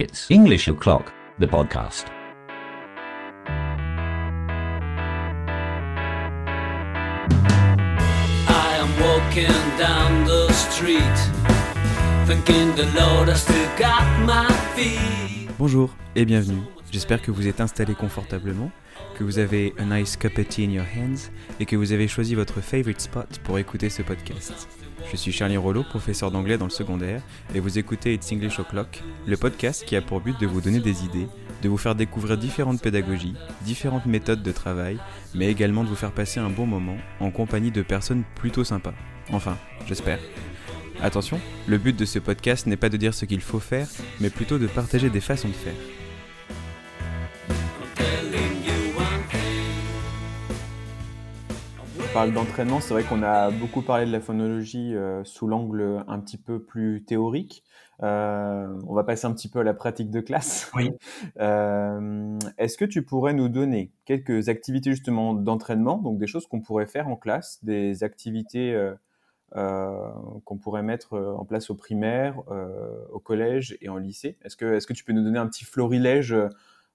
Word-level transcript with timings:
It's 0.00 0.28
English 0.28 0.66
O'Clock, 0.66 1.12
the 1.38 1.46
podcast. 1.46 2.06
I 8.48 8.76
am 8.76 8.90
walking 8.98 9.78
down 9.78 10.24
the 10.24 10.52
street, 10.52 10.98
thinking 12.26 12.74
the 12.74 12.90
Lord 12.98 13.28
has 13.28 13.42
still 13.42 13.68
got 13.78 14.02
my 14.26 14.48
feet. 14.74 15.48
Bonjour 15.60 15.94
et 16.16 16.24
bienvenue. 16.24 16.64
J'espère 16.90 17.22
que 17.22 17.30
vous 17.30 17.46
êtes 17.46 17.60
installé 17.60 17.94
confortablement, 17.94 18.72
que 19.16 19.22
vous 19.22 19.38
avez 19.38 19.74
a 19.78 19.84
nice 19.84 20.16
cup 20.16 20.36
of 20.38 20.48
tea 20.48 20.64
in 20.64 20.70
your 20.70 20.86
hands 20.86 21.30
et 21.60 21.66
que 21.66 21.76
vous 21.76 21.92
avez 21.92 22.08
choisi 22.08 22.34
votre 22.34 22.60
favorite 22.60 23.00
spot 23.00 23.38
pour 23.44 23.60
écouter 23.60 23.90
ce 23.90 24.02
podcast. 24.02 24.66
Je 25.10 25.16
suis 25.16 25.32
Charlie 25.32 25.56
Rollo, 25.56 25.82
professeur 25.82 26.30
d'anglais 26.30 26.58
dans 26.58 26.66
le 26.66 26.70
secondaire, 26.70 27.22
et 27.54 27.60
vous 27.60 27.78
écoutez 27.78 28.14
It's 28.14 28.32
English 28.32 28.58
O'Clock, 28.58 29.02
le 29.26 29.36
podcast 29.36 29.84
qui 29.84 29.96
a 29.96 30.02
pour 30.02 30.20
but 30.20 30.38
de 30.40 30.46
vous 30.46 30.60
donner 30.60 30.80
des 30.80 31.04
idées, 31.04 31.28
de 31.62 31.68
vous 31.68 31.76
faire 31.76 31.94
découvrir 31.94 32.36
différentes 32.36 32.80
pédagogies, 32.80 33.34
différentes 33.62 34.06
méthodes 34.06 34.42
de 34.42 34.52
travail, 34.52 34.98
mais 35.34 35.50
également 35.50 35.84
de 35.84 35.88
vous 35.88 35.94
faire 35.94 36.12
passer 36.12 36.40
un 36.40 36.50
bon 36.50 36.66
moment 36.66 36.96
en 37.20 37.30
compagnie 37.30 37.70
de 37.70 37.82
personnes 37.82 38.24
plutôt 38.34 38.64
sympas. 38.64 38.94
Enfin, 39.30 39.56
j'espère. 39.86 40.18
Attention, 41.02 41.40
le 41.66 41.78
but 41.78 41.96
de 41.96 42.04
ce 42.04 42.18
podcast 42.18 42.66
n'est 42.66 42.76
pas 42.76 42.88
de 42.88 42.96
dire 42.96 43.14
ce 43.14 43.24
qu'il 43.24 43.40
faut 43.40 43.60
faire, 43.60 43.88
mais 44.20 44.30
plutôt 44.30 44.58
de 44.58 44.66
partager 44.66 45.10
des 45.10 45.20
façons 45.20 45.48
de 45.48 45.54
faire. 45.54 45.74
Parle 52.14 52.32
d'entraînement, 52.32 52.78
c'est 52.78 52.94
vrai 52.94 53.02
qu'on 53.02 53.24
a 53.24 53.50
beaucoup 53.50 53.82
parlé 53.82 54.06
de 54.06 54.12
la 54.12 54.20
phonologie 54.20 54.94
euh, 54.94 55.24
sous 55.24 55.48
l'angle 55.48 56.04
un 56.06 56.20
petit 56.20 56.36
peu 56.36 56.62
plus 56.62 57.02
théorique. 57.02 57.64
Euh, 58.04 58.68
on 58.86 58.94
va 58.94 59.02
passer 59.02 59.26
un 59.26 59.32
petit 59.32 59.48
peu 59.48 59.58
à 59.58 59.62
la 59.64 59.74
pratique 59.74 60.12
de 60.12 60.20
classe. 60.20 60.70
Oui. 60.76 60.92
Euh, 61.40 62.38
Est-ce 62.56 62.78
que 62.78 62.84
tu 62.84 63.02
pourrais 63.02 63.32
nous 63.34 63.48
donner 63.48 63.90
quelques 64.04 64.48
activités 64.48 64.92
justement 64.92 65.34
d'entraînement, 65.34 65.98
donc 65.98 66.18
des 66.18 66.28
choses 66.28 66.46
qu'on 66.46 66.60
pourrait 66.60 66.86
faire 66.86 67.08
en 67.08 67.16
classe, 67.16 67.58
des 67.64 68.04
activités 68.04 68.78
qu'on 69.52 70.56
pourrait 70.56 70.84
mettre 70.84 71.18
en 71.18 71.44
place 71.44 71.70
au 71.70 71.74
primaire, 71.74 72.40
au 73.10 73.18
collège 73.18 73.76
et 73.80 73.88
en 73.88 73.96
lycée? 73.96 74.38
Est-ce 74.44 74.56
que, 74.56 74.74
est-ce 74.76 74.86
que 74.86 74.92
tu 74.92 75.02
peux 75.02 75.12
nous 75.12 75.24
donner 75.24 75.40
un 75.40 75.48
petit 75.48 75.64
florilège 75.64 76.32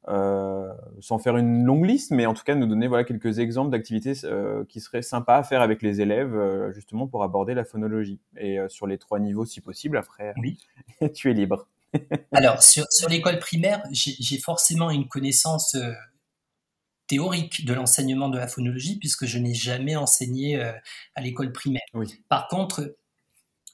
euh, 0.07 0.73
sans 1.01 1.19
faire 1.19 1.37
une 1.37 1.65
longue 1.65 1.85
liste, 1.85 2.11
mais 2.11 2.25
en 2.25 2.33
tout 2.33 2.43
cas 2.43 2.55
nous 2.55 2.65
donner 2.65 2.87
voilà 2.87 3.03
quelques 3.03 3.39
exemples 3.39 3.69
d'activités 3.69 4.13
euh, 4.23 4.63
qui 4.67 4.79
seraient 4.79 5.01
sympas 5.01 5.37
à 5.37 5.43
faire 5.43 5.61
avec 5.61 5.81
les 5.81 5.99
élèves, 6.01 6.33
euh, 6.33 6.71
justement 6.73 7.05
pour 7.05 7.23
aborder 7.23 7.53
la 7.53 7.65
phonologie 7.65 8.19
et 8.37 8.57
sur 8.69 8.87
les 8.87 8.97
trois 8.97 9.19
niveaux 9.19 9.45
si 9.45 9.61
possible. 9.61 9.97
Après, 9.97 10.33
Oui. 10.37 10.57
tu 11.13 11.29
es 11.29 11.33
libre. 11.33 11.67
Alors, 12.31 12.63
sur, 12.63 12.85
sur 12.91 13.09
l'école 13.09 13.39
primaire, 13.39 13.83
j'ai 13.91 14.37
forcément 14.37 14.89
une 14.89 15.07
connaissance 15.07 15.75
théorique 17.07 17.65
de 17.65 17.73
l'enseignement 17.73 18.29
de 18.29 18.37
la 18.37 18.47
phonologie, 18.47 18.97
puisque 18.99 19.25
je 19.25 19.39
n'ai 19.39 19.55
jamais 19.55 19.95
enseigné 19.95 20.61
à 20.61 21.21
l'école 21.21 21.51
primaire. 21.51 21.81
Oui. 21.95 22.21
Par 22.29 22.47
contre, 22.47 22.95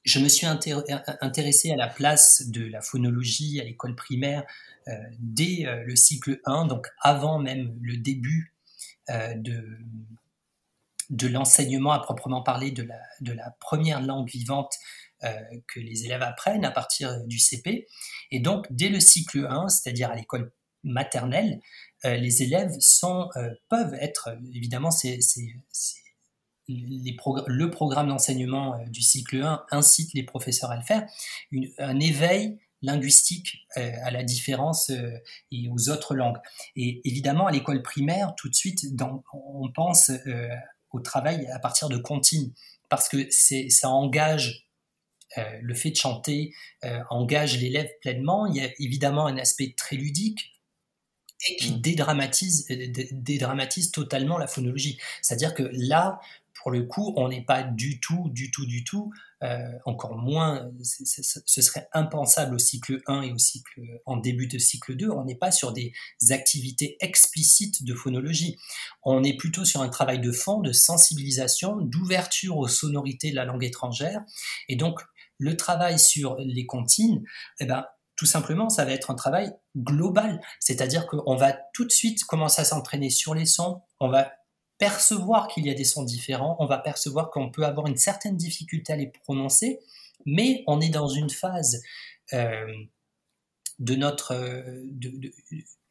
je 0.05 0.19
me 0.19 0.29
suis 0.29 0.45
intér- 0.45 0.83
intéressé 1.21 1.71
à 1.71 1.75
la 1.75 1.87
place 1.87 2.47
de 2.47 2.65
la 2.65 2.81
phonologie 2.81 3.59
à 3.59 3.63
l'école 3.63 3.95
primaire 3.95 4.43
euh, 4.87 4.93
dès 5.19 5.65
euh, 5.65 5.83
le 5.83 5.95
cycle 5.95 6.39
1, 6.45 6.67
donc 6.67 6.87
avant 7.01 7.39
même 7.39 7.75
le 7.81 7.97
début 7.97 8.53
euh, 9.09 9.33
de, 9.35 9.77
de 11.09 11.27
l'enseignement 11.27 11.91
à 11.91 11.99
proprement 11.99 12.43
parler 12.43 12.71
de 12.71 12.83
la, 12.83 12.99
de 13.21 13.33
la 13.33 13.55
première 13.59 14.01
langue 14.01 14.29
vivante 14.29 14.73
euh, 15.23 15.33
que 15.67 15.79
les 15.79 16.05
élèves 16.05 16.21
apprennent 16.21 16.65
à 16.65 16.71
partir 16.71 17.23
du 17.25 17.39
CP. 17.39 17.87
Et 18.31 18.39
donc, 18.39 18.67
dès 18.69 18.89
le 18.89 18.99
cycle 18.99 19.47
1, 19.49 19.69
c'est-à-dire 19.69 20.11
à 20.11 20.15
l'école 20.15 20.51
maternelle, 20.83 21.59
euh, 22.05 22.15
les 22.15 22.43
élèves 22.43 22.75
sont, 22.79 23.29
euh, 23.37 23.49
peuvent 23.69 23.95
être, 23.95 24.29
euh, 24.29 24.35
évidemment, 24.53 24.91
c'est 24.91 25.19
les 26.67 27.13
progr- 27.15 27.43
le 27.47 27.69
programme 27.69 28.07
d'enseignement 28.09 28.75
euh, 28.75 28.85
du 28.87 29.01
cycle 29.01 29.41
1 29.43 29.65
incite 29.71 30.13
les 30.13 30.23
professeurs 30.23 30.71
à 30.71 30.75
le 30.77 30.81
faire, 30.83 31.05
une- 31.51 31.71
un 31.77 31.99
éveil 31.99 32.57
linguistique 32.81 33.65
euh, 33.77 33.91
à 34.03 34.11
la 34.11 34.23
différence 34.23 34.89
euh, 34.89 35.11
et 35.51 35.69
aux 35.69 35.89
autres 35.89 36.15
langues. 36.15 36.37
Et 36.75 37.01
évidemment, 37.07 37.47
à 37.47 37.51
l'école 37.51 37.81
primaire, 37.81 38.33
tout 38.35 38.49
de 38.49 38.55
suite, 38.55 38.95
dans- 38.95 39.23
on 39.33 39.71
pense 39.71 40.09
euh, 40.09 40.49
au 40.91 40.99
travail 40.99 41.47
à 41.47 41.59
partir 41.59 41.89
de 41.89 41.97
comptines, 41.97 42.53
parce 42.89 43.09
que 43.09 43.29
ça 43.31 43.89
engage 43.89 44.61
le 45.61 45.73
fait 45.73 45.91
de 45.91 45.97
chanter, 45.97 46.53
engage 47.09 47.57
l'élève 47.59 47.89
pleinement. 47.99 48.45
Il 48.45 48.55
y 48.55 48.61
a 48.61 48.69
évidemment 48.79 49.25
un 49.27 49.37
aspect 49.37 49.73
très 49.75 49.97
ludique 49.97 50.53
et 51.49 51.57
qui 51.57 51.73
Mm. 51.73 51.81
dédramatise, 51.81 52.65
euh, 52.71 52.87
dé- 52.87 53.09
dédramatise 53.11 53.91
totalement 53.91 54.37
la 54.37 54.47
phonologie. 54.47 54.97
C'est-à-dire 55.21 55.53
que 55.53 55.63
là, 55.73 56.21
pour 56.65 56.71
le 56.71 56.81
coup, 56.81 57.13
on 57.15 57.29
n'est 57.29 57.45
pas 57.45 57.61
du 57.61 57.99
tout, 57.99 58.27
du 58.31 58.49
tout, 58.49 58.65
du 58.65 58.83
tout, 58.83 59.13
euh, 59.43 59.59
encore 59.85 60.17
moins, 60.17 60.71
ce 60.81 61.61
serait 61.61 61.87
impensable 61.93 62.55
au 62.55 62.57
cycle 62.57 63.03
1 63.05 63.21
et 63.21 63.31
au 63.31 63.37
cycle, 63.37 63.81
en 64.07 64.17
début 64.17 64.47
de 64.47 64.57
cycle 64.57 64.95
2, 64.95 65.11
on 65.11 65.25
n'est 65.25 65.35
pas 65.35 65.51
sur 65.51 65.73
des 65.73 65.93
activités 66.31 66.97
explicites 67.01 67.85
de 67.85 67.93
phonologie. 67.93 68.57
On 69.03 69.23
est 69.23 69.37
plutôt 69.37 69.63
sur 69.63 69.83
un 69.83 69.89
travail 69.89 70.19
de 70.19 70.31
fond, 70.31 70.59
de 70.59 70.71
sensibilisation, 70.71 71.77
d'ouverture 71.81 72.57
aux 72.57 72.67
sonorités 72.67 73.29
de 73.29 73.35
la 73.35 73.45
langue 73.45 73.63
étrangère. 73.63 74.23
Et 74.67 74.75
donc, 74.75 75.01
le 75.37 75.55
travail 75.57 75.99
sur 75.99 76.35
les 76.39 76.65
comptines, 76.65 77.23
eh 77.59 77.65
ben, 77.65 77.85
tout 78.15 78.25
simplement, 78.25 78.69
ça 78.69 78.85
va 78.85 78.91
être 78.93 79.11
un 79.11 79.15
travail 79.15 79.53
global. 79.77 80.41
C'est-à-dire 80.59 81.05
qu'on 81.05 81.35
va 81.35 81.55
tout 81.75 81.85
de 81.85 81.91
suite 81.91 82.23
commencer 82.23 82.63
à 82.63 82.65
s'entraîner 82.65 83.11
sur 83.11 83.35
les 83.35 83.45
sons, 83.45 83.83
on 83.99 84.09
va 84.09 84.31
percevoir 84.77 85.47
qu'il 85.47 85.65
y 85.65 85.69
a 85.69 85.73
des 85.73 85.83
sons 85.83 86.03
différents, 86.03 86.57
on 86.59 86.65
va 86.65 86.77
percevoir 86.77 87.31
qu'on 87.31 87.49
peut 87.49 87.65
avoir 87.65 87.87
une 87.87 87.97
certaine 87.97 88.37
difficulté 88.37 88.93
à 88.93 88.95
les 88.95 89.07
prononcer, 89.07 89.79
mais 90.25 90.63
on 90.67 90.81
est 90.81 90.89
dans 90.89 91.07
une 91.07 91.29
phase 91.29 91.81
euh, 92.33 92.65
de 93.79 93.95
notre 93.95 94.33
euh, 94.33 94.83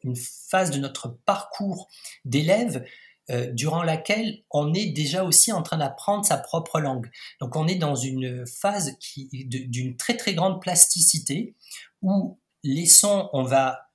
une 0.03 0.15
phase 0.15 0.71
de 0.71 0.77
notre 0.77 1.07
parcours 1.25 1.87
d'élève 2.25 2.85
euh, 3.31 3.51
durant 3.51 3.81
laquelle 3.81 4.43
on 4.51 4.73
est 4.73 4.87
déjà 4.87 5.23
aussi 5.23 5.51
en 5.51 5.63
train 5.63 5.77
d'apprendre 5.77 6.25
sa 6.25 6.37
propre 6.37 6.79
langue. 6.79 7.09
Donc 7.39 7.55
on 7.55 7.67
est 7.67 7.75
dans 7.75 7.95
une 7.95 8.45
phase 8.45 8.97
qui 8.99 9.27
d'une 9.47 9.97
très 9.97 10.15
très 10.15 10.35
grande 10.35 10.61
plasticité 10.61 11.55
où 12.01 12.39
les 12.63 12.85
sons 12.85 13.29
on 13.33 13.43
va 13.43 13.89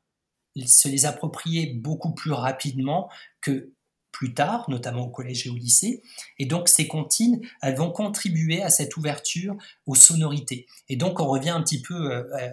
se 0.67 0.89
les 0.89 1.07
approprier 1.07 1.75
beaucoup 1.75 2.13
plus 2.13 2.33
rapidement 2.33 3.09
que 3.41 3.73
plus 4.21 4.35
tard, 4.35 4.69
notamment 4.69 5.07
au 5.07 5.09
collège 5.09 5.47
et 5.47 5.51
au 5.51 5.57
lycée. 5.57 6.03
Et 6.39 6.45
donc 6.45 6.69
ces 6.69 6.87
comptines, 6.87 7.41
elles 7.63 7.75
vont 7.75 7.91
contribuer 7.91 8.61
à 8.61 8.69
cette 8.69 8.99
ouverture 8.99 9.57
aux 9.87 9.95
sonorités. 9.95 10.67
Et 10.91 10.97
donc 10.97 11.21
on 11.21 11.27
revient 11.27 11.49
un 11.49 11.63
petit 11.63 11.81
peu 11.81 11.95
euh, 11.95 12.25
euh, 12.39 12.51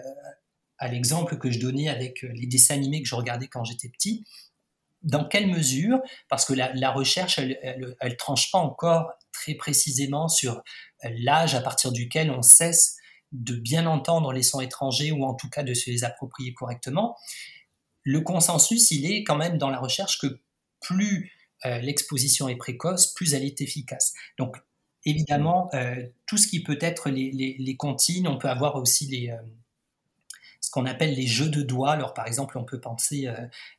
à 0.77 0.87
l'exemple 0.87 1.37
que 1.37 1.51
je 1.51 1.59
donnais 1.59 1.89
avec 1.89 2.23
euh, 2.23 2.29
les 2.33 2.47
dessins 2.47 2.75
animés 2.75 3.01
que 3.01 3.09
je 3.09 3.15
regardais 3.15 3.49
quand 3.49 3.65
j'étais 3.65 3.89
petit. 3.89 4.23
Dans 5.01 5.27
quelle 5.27 5.47
mesure, 5.47 5.99
parce 6.29 6.45
que 6.45 6.53
la, 6.53 6.91
recherche, 6.91 7.37
elle, 7.37 8.17
tranche 8.17 8.49
pas 8.49 8.59
encore 8.59 9.11
très 9.33 9.53
précisément 9.53 10.29
sur 10.29 10.63
l'âge 11.03 11.53
à 11.53 11.59
partir 11.59 11.91
duquel 11.91 12.31
on 12.31 12.41
cesse 12.41 12.95
de 13.33 13.55
bien 13.55 13.87
entendre 13.87 14.31
les 14.31 14.41
sons 14.41 14.61
étrangers 14.61 15.11
ou 15.11 15.25
en 15.25 15.33
tout 15.33 15.49
cas 15.49 15.63
de 15.63 15.73
se 15.73 15.89
les 15.89 16.05
approprier 16.05 16.53
correctement. 16.53 17.17
Le 18.03 18.21
consensus, 18.21 18.89
il 18.91 19.11
est 19.11 19.25
quand 19.25 19.35
même 19.35 19.57
dans 19.57 19.69
la 19.69 19.79
recherche 19.79 20.17
que 20.17 20.41
plus 20.79 21.36
euh, 21.65 21.79
l'exposition 21.79 22.47
est 22.47 22.55
précoce, 22.55 23.13
plus 23.13 23.33
elle 23.33 23.43
est 23.43 23.61
efficace. 23.61 24.13
Donc, 24.37 24.57
évidemment, 25.05 25.69
euh, 25.73 25.95
tout 26.25 26.37
ce 26.37 26.47
qui 26.47 26.61
peut 26.61 26.77
être 26.81 27.09
les, 27.09 27.31
les, 27.31 27.77
on 28.25 28.37
peut 28.37 28.49
avoir 28.49 28.75
aussi 28.75 29.07
les, 29.07 29.31
euh, 29.31 29.37
ce 30.61 30.69
qu'on 30.69 30.85
appelle 30.85 31.15
les 31.15 31.25
jeux 31.25 31.49
de 31.49 31.63
doigts. 31.63 31.93
Alors, 31.93 32.13
par 32.13 32.27
exemple, 32.27 32.57
on 32.57 32.65
peut 32.65 32.79
penser 32.79 33.27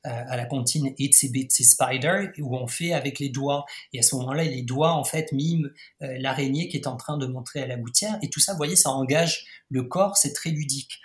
à 0.05 0.37
la 0.37 0.47
comptine 0.47 0.95
Itsy 0.97 1.29
Bitsy 1.29 1.65
Spider, 1.65 2.31
où 2.39 2.57
on 2.57 2.67
fait 2.67 2.95
avec 2.95 3.19
les 3.19 3.29
doigts. 3.29 3.67
Et 3.93 3.99
à 3.99 4.03
ce 4.03 4.17
moment-là, 4.17 4.45
les 4.45 4.63
doigts, 4.63 4.93
en 4.93 5.05
fait, 5.05 5.31
miment 5.33 5.69
l'araignée 6.01 6.69
qui 6.69 6.79
est 6.79 6.87
en 6.87 6.97
train 6.97 7.19
de 7.19 7.27
montrer 7.27 7.61
à 7.61 7.67
la 7.67 7.77
gouttière. 7.77 8.19
Et 8.23 8.31
tout 8.31 8.41
ça, 8.41 8.53
vous 8.53 8.57
voyez, 8.59 8.77
ça 8.77 8.91
engage 8.91 9.45
le 9.69 9.83
corps, 9.83 10.17
c'est 10.17 10.33
très 10.33 10.49
ludique. 10.51 11.01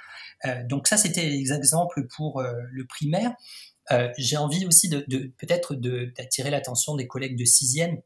Donc 0.69 0.87
ça, 0.87 0.95
c'était 0.95 1.27
les 1.27 1.51
exemples 1.51 2.07
pour 2.15 2.41
le 2.41 2.85
primaire. 2.85 3.33
Euh, 3.91 4.09
J'ai 4.17 4.37
envie 4.37 4.65
aussi 4.65 4.89
de, 4.89 5.03
de 5.07 5.33
peut-être 5.37 5.75
d'attirer 5.75 6.49
l'attention 6.49 6.95
des 6.95 7.07
collègues 7.07 7.37
de 7.37 7.45
sixième 7.45 8.01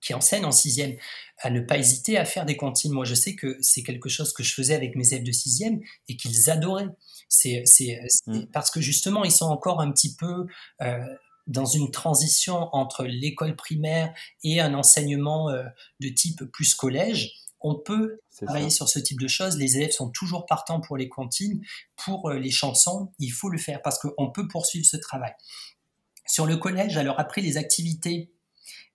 qui 0.00 0.14
enseignent 0.14 0.44
en 0.44 0.52
sixième 0.52 0.96
à 1.38 1.50
ne 1.50 1.60
pas 1.60 1.76
hésiter 1.78 2.18
à 2.18 2.24
faire 2.24 2.44
des 2.44 2.56
comptines. 2.56 2.92
Moi, 2.92 3.04
je 3.04 3.14
sais 3.14 3.34
que 3.34 3.58
c'est 3.60 3.82
quelque 3.82 4.08
chose 4.08 4.32
que 4.32 4.42
je 4.42 4.54
faisais 4.54 4.74
avec 4.74 4.94
mes 4.94 5.12
élèves 5.12 5.24
de 5.24 5.32
sixième 5.32 5.80
et 6.08 6.16
qu'ils 6.16 6.50
adoraient. 6.50 6.88
C'est 7.28 7.64
Mm. 8.26 8.46
parce 8.52 8.70
que 8.70 8.80
justement, 8.80 9.24
ils 9.24 9.32
sont 9.32 9.46
encore 9.46 9.80
un 9.80 9.90
petit 9.90 10.14
peu 10.14 10.46
euh, 10.82 11.04
dans 11.46 11.64
une 11.64 11.90
transition 11.90 12.68
entre 12.72 13.04
l'école 13.04 13.56
primaire 13.56 14.12
et 14.44 14.60
un 14.60 14.74
enseignement 14.74 15.50
euh, 15.50 15.64
de 16.00 16.08
type 16.08 16.44
plus 16.52 16.74
collège. 16.74 17.32
On 17.60 17.74
peut 17.74 18.20
travailler 18.36 18.70
sur 18.70 18.88
ce 18.88 18.98
type 18.98 19.20
de 19.20 19.28
choses. 19.28 19.56
Les 19.56 19.76
élèves 19.76 19.90
sont 19.90 20.10
toujours 20.10 20.46
partants 20.46 20.80
pour 20.80 20.96
les 20.96 21.08
comptines, 21.08 21.60
pour 21.96 22.30
les 22.30 22.50
chansons. 22.50 23.12
Il 23.18 23.30
faut 23.30 23.48
le 23.48 23.58
faire 23.58 23.82
parce 23.82 23.98
qu'on 23.98 24.30
peut 24.30 24.48
poursuivre 24.48 24.86
ce 24.86 24.96
travail. 24.96 25.32
Sur 26.26 26.46
le 26.46 26.56
collège, 26.56 26.96
alors 26.96 27.18
après 27.18 27.40
les 27.40 27.56
activités, 27.56 28.30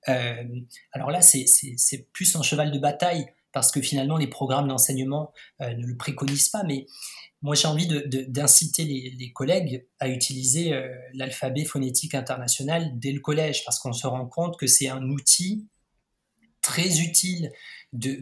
alors 0.05 1.11
là, 1.11 1.21
c'est 1.21 2.07
plus 2.13 2.35
un 2.35 2.41
cheval 2.41 2.71
de 2.71 2.79
bataille 2.79 3.25
parce 3.51 3.71
que 3.71 3.81
finalement, 3.81 4.17
les 4.17 4.27
programmes 4.27 4.67
d'enseignement 4.67 5.33
ne 5.59 5.85
le 5.85 5.97
préconisent 5.97 6.49
pas, 6.49 6.63
mais 6.63 6.87
moi, 7.43 7.55
j'ai 7.55 7.67
envie 7.67 7.87
d'inciter 8.29 8.85
les, 8.85 9.31
collègues 9.33 9.85
à 9.99 10.07
utiliser 10.07 10.71
euh, 10.71 10.87
l'alphabet 11.13 11.65
phonétique 11.65 12.15
international 12.15 12.97
dès 12.97 13.11
le 13.11 13.19
collège, 13.19 13.65
parce 13.65 13.79
qu'on 13.79 13.91
se 13.91 14.07
rend 14.07 14.25
compte 14.27 14.57
que 14.57 14.65
c'est 14.65 14.87
un 14.87 15.03
outil 15.09 15.67
très 16.61 17.01
utile 17.01 17.51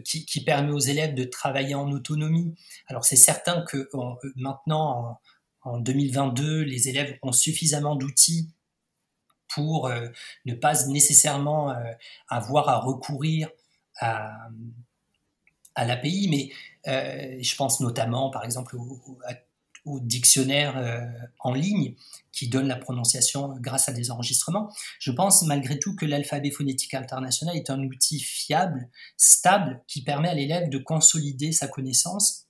qui, 0.04 0.44
permet 0.44 0.72
aux 0.72 0.78
élèves 0.78 1.14
de 1.14 1.24
travailler 1.24 1.74
en 1.74 1.90
autonomie. 1.90 2.54
Alors, 2.88 3.04
c'est 3.04 3.16
certain 3.16 3.62
que 3.62 3.88
maintenant, 4.36 5.20
en, 5.62 5.78
2022, 5.78 6.62
les 6.62 6.88
élèves 6.88 7.18
ont 7.22 7.32
suffisamment 7.32 7.94
d'outils 7.96 8.50
pour 9.48 9.86
euh, 9.86 10.08
ne 10.44 10.54
pas 10.54 10.86
nécessairement 10.86 11.70
euh, 11.70 11.92
avoir 12.28 12.68
à 12.68 12.78
recourir 12.78 13.48
à, 14.00 14.48
à 15.74 15.84
l'API, 15.84 16.28
mais 16.30 16.50
euh, 16.90 17.38
je 17.40 17.56
pense 17.56 17.80
notamment, 17.80 18.30
par 18.30 18.44
exemple, 18.44 18.76
au, 18.76 19.18
dictionnaire 19.84 20.76
euh, 20.78 21.00
en 21.40 21.52
ligne 21.54 21.94
qui 22.32 22.48
donne 22.48 22.68
la 22.68 22.76
prononciation 22.76 23.54
grâce 23.60 23.88
à 23.88 23.92
des 23.92 24.10
enregistrements. 24.10 24.72
Je 24.98 25.10
pense 25.10 25.42
malgré 25.42 25.78
tout 25.78 25.94
que 25.94 26.06
l'alphabet 26.06 26.50
phonétique 26.50 26.94
international 26.94 27.56
est 27.56 27.70
un 27.70 27.82
outil 27.82 28.20
fiable, 28.20 28.88
stable, 29.16 29.82
qui 29.86 30.02
permet 30.02 30.28
à 30.28 30.34
l'élève 30.34 30.68
de 30.70 30.78
consolider 30.78 31.52
sa 31.52 31.68
connaissance 31.68 32.46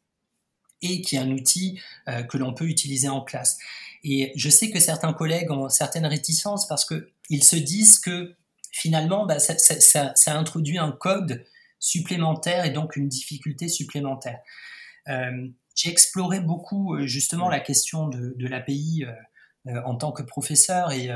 et 0.83 1.01
qui 1.01 1.17
est 1.17 1.21
un 1.21 1.31
outil 1.31 1.81
euh, 2.09 2.23
que 2.23 2.37
l'on 2.37 2.55
peut 2.55 2.67
utiliser 2.67 3.09
en 3.09 3.23
classe. 3.23 3.59
Et 4.05 4.33
je 4.37 4.51
sais 4.51 4.71
que 4.71 4.81
certains 4.81 5.13
collègues 5.13 5.51
ont 5.51 5.69
certaines 5.69 6.07
réticences 6.07 6.67
parce 6.67 6.85
qu'ils 6.85 7.45
se 7.45 7.57
disent 7.57 7.99
que 7.99 8.35
finalement, 8.73 9.27
bah, 9.27 9.39
ça, 9.39 10.13
introduit 10.27 10.79
un 10.79 10.93
code 10.93 11.45
supplémentaire 11.79 12.65
et 12.65 12.71
donc 12.71 12.97
une 12.97 13.09
difficulté 13.09 13.69
supplémentaire. 13.69 14.41
Euh, 15.09 15.49
j'ai 15.75 15.91
exploré 15.91 16.41
beaucoup 16.41 16.95
euh, 16.95 17.07
justement 17.07 17.49
la 17.49 17.61
question 17.61 18.09
de, 18.09 18.35
de 18.37 18.47
l'API 18.47 19.05
euh, 19.67 19.81
en 19.85 19.97
tant 19.97 20.13
que 20.13 20.23
professeur 20.23 20.93
et 20.93 21.09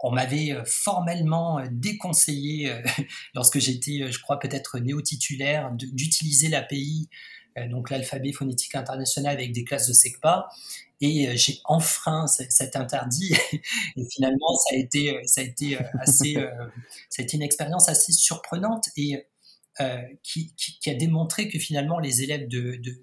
on 0.00 0.10
m'avait 0.10 0.54
formellement 0.66 1.62
déconseillé 1.70 2.82
lorsque 3.34 3.58
j'étais, 3.58 4.12
je 4.12 4.20
crois 4.20 4.38
peut-être 4.38 4.78
néo-titulaire, 4.78 5.70
d'utiliser 5.72 6.48
l'API, 6.48 7.08
donc 7.70 7.88
l'alphabet 7.88 8.32
phonétique 8.32 8.74
international 8.74 9.36
avec 9.36 9.52
des 9.52 9.64
classes 9.64 9.88
de 9.88 9.94
SECPA. 9.94 10.48
Et 11.00 11.34
j'ai 11.38 11.60
enfreint 11.64 12.26
cet 12.26 12.76
interdit. 12.76 13.34
Et 13.96 14.04
finalement, 14.10 14.54
ça 14.68 14.74
a 14.74 14.78
été, 14.78 15.18
ça 15.24 15.40
a 15.40 15.44
été 15.44 15.78
assez, 15.98 16.34
ça 17.08 17.22
a 17.22 17.22
été 17.22 17.38
une 17.38 17.42
expérience 17.42 17.88
assez 17.88 18.12
surprenante. 18.12 18.88
Et 18.98 19.24
euh, 19.80 20.00
qui, 20.22 20.54
a 20.86 20.94
démontré 20.94 21.48
que 21.48 21.58
finalement 21.58 21.98
les 21.98 22.22
élèves 22.22 22.46
de, 22.46 22.76
de, 22.76 22.96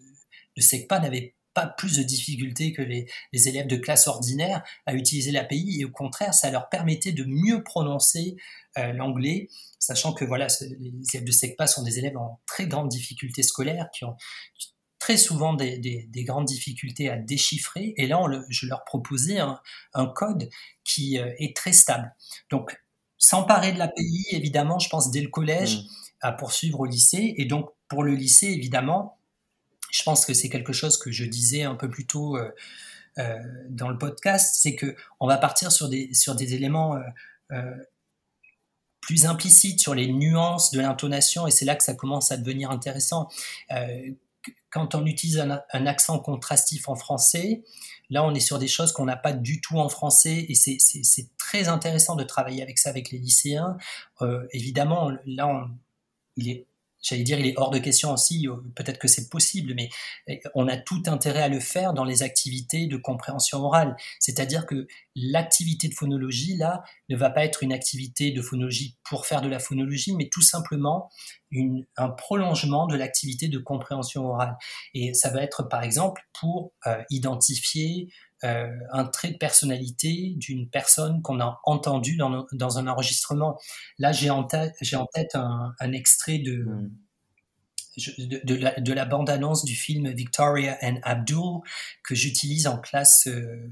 de 0.55 0.61
SECPA 0.61 0.99
n'avaient 0.99 1.35
pas 1.53 1.67
plus 1.67 1.97
de 1.97 2.03
difficultés 2.03 2.71
que 2.71 2.81
les, 2.81 3.07
élèves 3.33 3.67
de 3.67 3.75
classe 3.75 4.07
ordinaire 4.07 4.63
à 4.85 4.93
utiliser 4.93 5.31
l'API 5.31 5.81
et 5.81 5.85
au 5.85 5.91
contraire, 5.91 6.33
ça 6.33 6.49
leur 6.49 6.69
permettait 6.69 7.11
de 7.11 7.25
mieux 7.25 7.61
prononcer 7.63 8.37
euh, 8.77 8.93
l'anglais, 8.93 9.49
sachant 9.79 10.13
que 10.13 10.23
voilà, 10.23 10.47
les 10.79 10.91
élèves 11.13 11.27
de 11.27 11.31
SECPA 11.31 11.67
sont 11.67 11.83
des 11.83 11.99
élèves 11.99 12.17
en 12.17 12.39
très 12.45 12.67
grande 12.67 12.87
difficulté 12.87 13.43
scolaire 13.43 13.89
qui 13.93 14.05
ont 14.05 14.15
très 14.97 15.17
souvent 15.17 15.53
des, 15.53 15.77
des, 15.79 16.23
grandes 16.23 16.45
difficultés 16.45 17.09
à 17.09 17.17
déchiffrer. 17.17 17.95
Et 17.97 18.07
là, 18.07 18.21
je 18.49 18.67
leur 18.67 18.85
proposais 18.85 19.39
un, 19.39 19.59
un 19.93 20.05
code 20.05 20.47
qui 20.83 21.17
euh, 21.17 21.33
est 21.39 21.55
très 21.55 21.73
stable. 21.73 22.15
Donc, 22.51 22.79
s'emparer 23.17 23.73
de 23.73 23.79
l'API, 23.79 24.27
évidemment, 24.29 24.77
je 24.77 24.89
pense 24.89 25.11
dès 25.11 25.21
le 25.21 25.29
collège. 25.29 25.79
Mmh 25.79 25.87
à 26.21 26.31
poursuivre 26.31 26.79
au 26.79 26.85
lycée. 26.85 27.33
Et 27.37 27.45
donc, 27.45 27.69
pour 27.87 28.03
le 28.03 28.13
lycée, 28.13 28.47
évidemment, 28.47 29.17
je 29.91 30.03
pense 30.03 30.25
que 30.25 30.33
c'est 30.33 30.49
quelque 30.49 30.73
chose 30.73 30.97
que 30.97 31.11
je 31.11 31.25
disais 31.25 31.63
un 31.63 31.75
peu 31.75 31.89
plus 31.89 32.07
tôt 32.07 32.37
euh, 32.37 32.49
euh, 33.19 33.37
dans 33.69 33.89
le 33.89 33.97
podcast, 33.97 34.57
c'est 34.61 34.75
que 34.75 34.95
on 35.19 35.27
va 35.27 35.37
partir 35.37 35.71
sur 35.71 35.89
des, 35.89 36.13
sur 36.13 36.35
des 36.35 36.55
éléments 36.55 36.97
euh, 37.51 37.75
plus 39.01 39.25
implicites, 39.25 39.79
sur 39.79 39.93
les 39.93 40.07
nuances 40.07 40.71
de 40.71 40.79
l'intonation, 40.79 41.45
et 41.45 41.51
c'est 41.51 41.65
là 41.65 41.75
que 41.75 41.83
ça 41.83 41.93
commence 41.93 42.31
à 42.31 42.37
devenir 42.37 42.71
intéressant. 42.71 43.27
quand 44.69 44.95
on 44.95 45.05
utilise 45.05 45.39
un, 45.39 45.85
accent 45.85 46.17
contrastif 46.19 46.87
en 46.87 46.95
français, 46.95 47.63
là 48.09 48.23
on 48.23 48.33
est 48.33 48.39
sur 48.39 48.57
des 48.57 48.69
choses 48.69 48.93
qu'on 48.93 49.05
n'a 49.05 49.17
pas 49.17 49.33
du 49.33 49.59
tout 49.59 49.77
en 49.79 49.89
français, 49.89 50.45
et 50.47 50.55
c'est 50.55 51.37
très 51.37 51.67
intéressant 51.67 52.15
de 52.15 52.23
travailler 52.23 52.63
avec 52.63 52.79
ça 52.79 52.89
avec 52.89 53.11
les 53.11 53.17
lycéens. 53.17 53.75
évidemment, 54.53 55.11
là 55.25 55.47
on 55.47 55.69
il 56.37 56.49
est 56.49 56.67
j'allais 57.01 57.23
dire, 57.23 57.39
il 57.39 57.47
est 57.47 57.57
hors 57.57 57.71
de 57.71 57.79
question 57.79 58.11
aussi, 58.13 58.47
euh, 58.47 58.55
peut-être 58.75 58.99
que 58.99 59.07
c'est 59.07 59.29
possible, 59.29 59.73
mais 59.75 59.89
euh, 60.29 60.35
on 60.55 60.67
a 60.67 60.77
tout 60.77 61.01
intérêt 61.07 61.41
à 61.41 61.47
le 61.47 61.59
faire 61.59 61.93
dans 61.93 62.03
les 62.03 62.23
activités 62.23 62.87
de 62.87 62.97
compréhension 62.97 63.59
orale. 63.59 63.95
C'est-à-dire 64.19 64.65
que 64.65 64.87
l'activité 65.15 65.87
de 65.87 65.93
phonologie, 65.93 66.57
là, 66.57 66.83
ne 67.09 67.15
va 67.15 67.29
pas 67.29 67.43
être 67.43 67.63
une 67.63 67.73
activité 67.73 68.31
de 68.31 68.41
phonologie 68.41 68.97
pour 69.03 69.25
faire 69.25 69.41
de 69.41 69.49
la 69.49 69.59
phonologie, 69.59 70.15
mais 70.15 70.29
tout 70.29 70.41
simplement 70.41 71.09
un 71.97 72.09
prolongement 72.09 72.87
de 72.87 72.95
l'activité 72.95 73.49
de 73.49 73.57
compréhension 73.57 74.25
orale. 74.25 74.55
Et 74.93 75.13
ça 75.13 75.29
va 75.29 75.43
être, 75.43 75.63
par 75.63 75.83
exemple, 75.83 76.21
pour 76.39 76.71
euh, 76.87 77.01
identifier 77.09 78.09
euh, 78.43 78.75
un 78.91 79.05
trait 79.05 79.31
de 79.31 79.37
personnalité 79.37 80.33
d'une 80.37 80.67
personne 80.67 81.21
qu'on 81.21 81.39
a 81.39 81.59
entendu 81.63 82.17
dans, 82.17 82.47
dans, 82.51 82.77
un 82.79 82.87
enregistrement. 82.87 83.59
Là, 83.99 84.11
j'ai 84.11 84.31
en 84.31 84.43
tête, 84.43 84.73
j'ai 84.81 84.95
en 84.95 85.05
tête 85.05 85.35
un, 85.35 85.75
un 85.79 85.91
extrait 85.91 86.39
de, 86.39 86.63
hmm. 86.63 86.89
de, 88.17 88.55
la, 88.55 88.79
de, 88.79 88.93
la, 88.93 89.05
bande-annonce 89.05 89.63
du 89.63 89.75
film 89.75 90.09
Victoria 90.09 90.77
and 90.81 90.97
Abdul 91.03 91.59
que 92.03 92.15
j'utilise 92.15 92.65
en 92.65 92.79
classe 92.79 93.27
euh, 93.27 93.69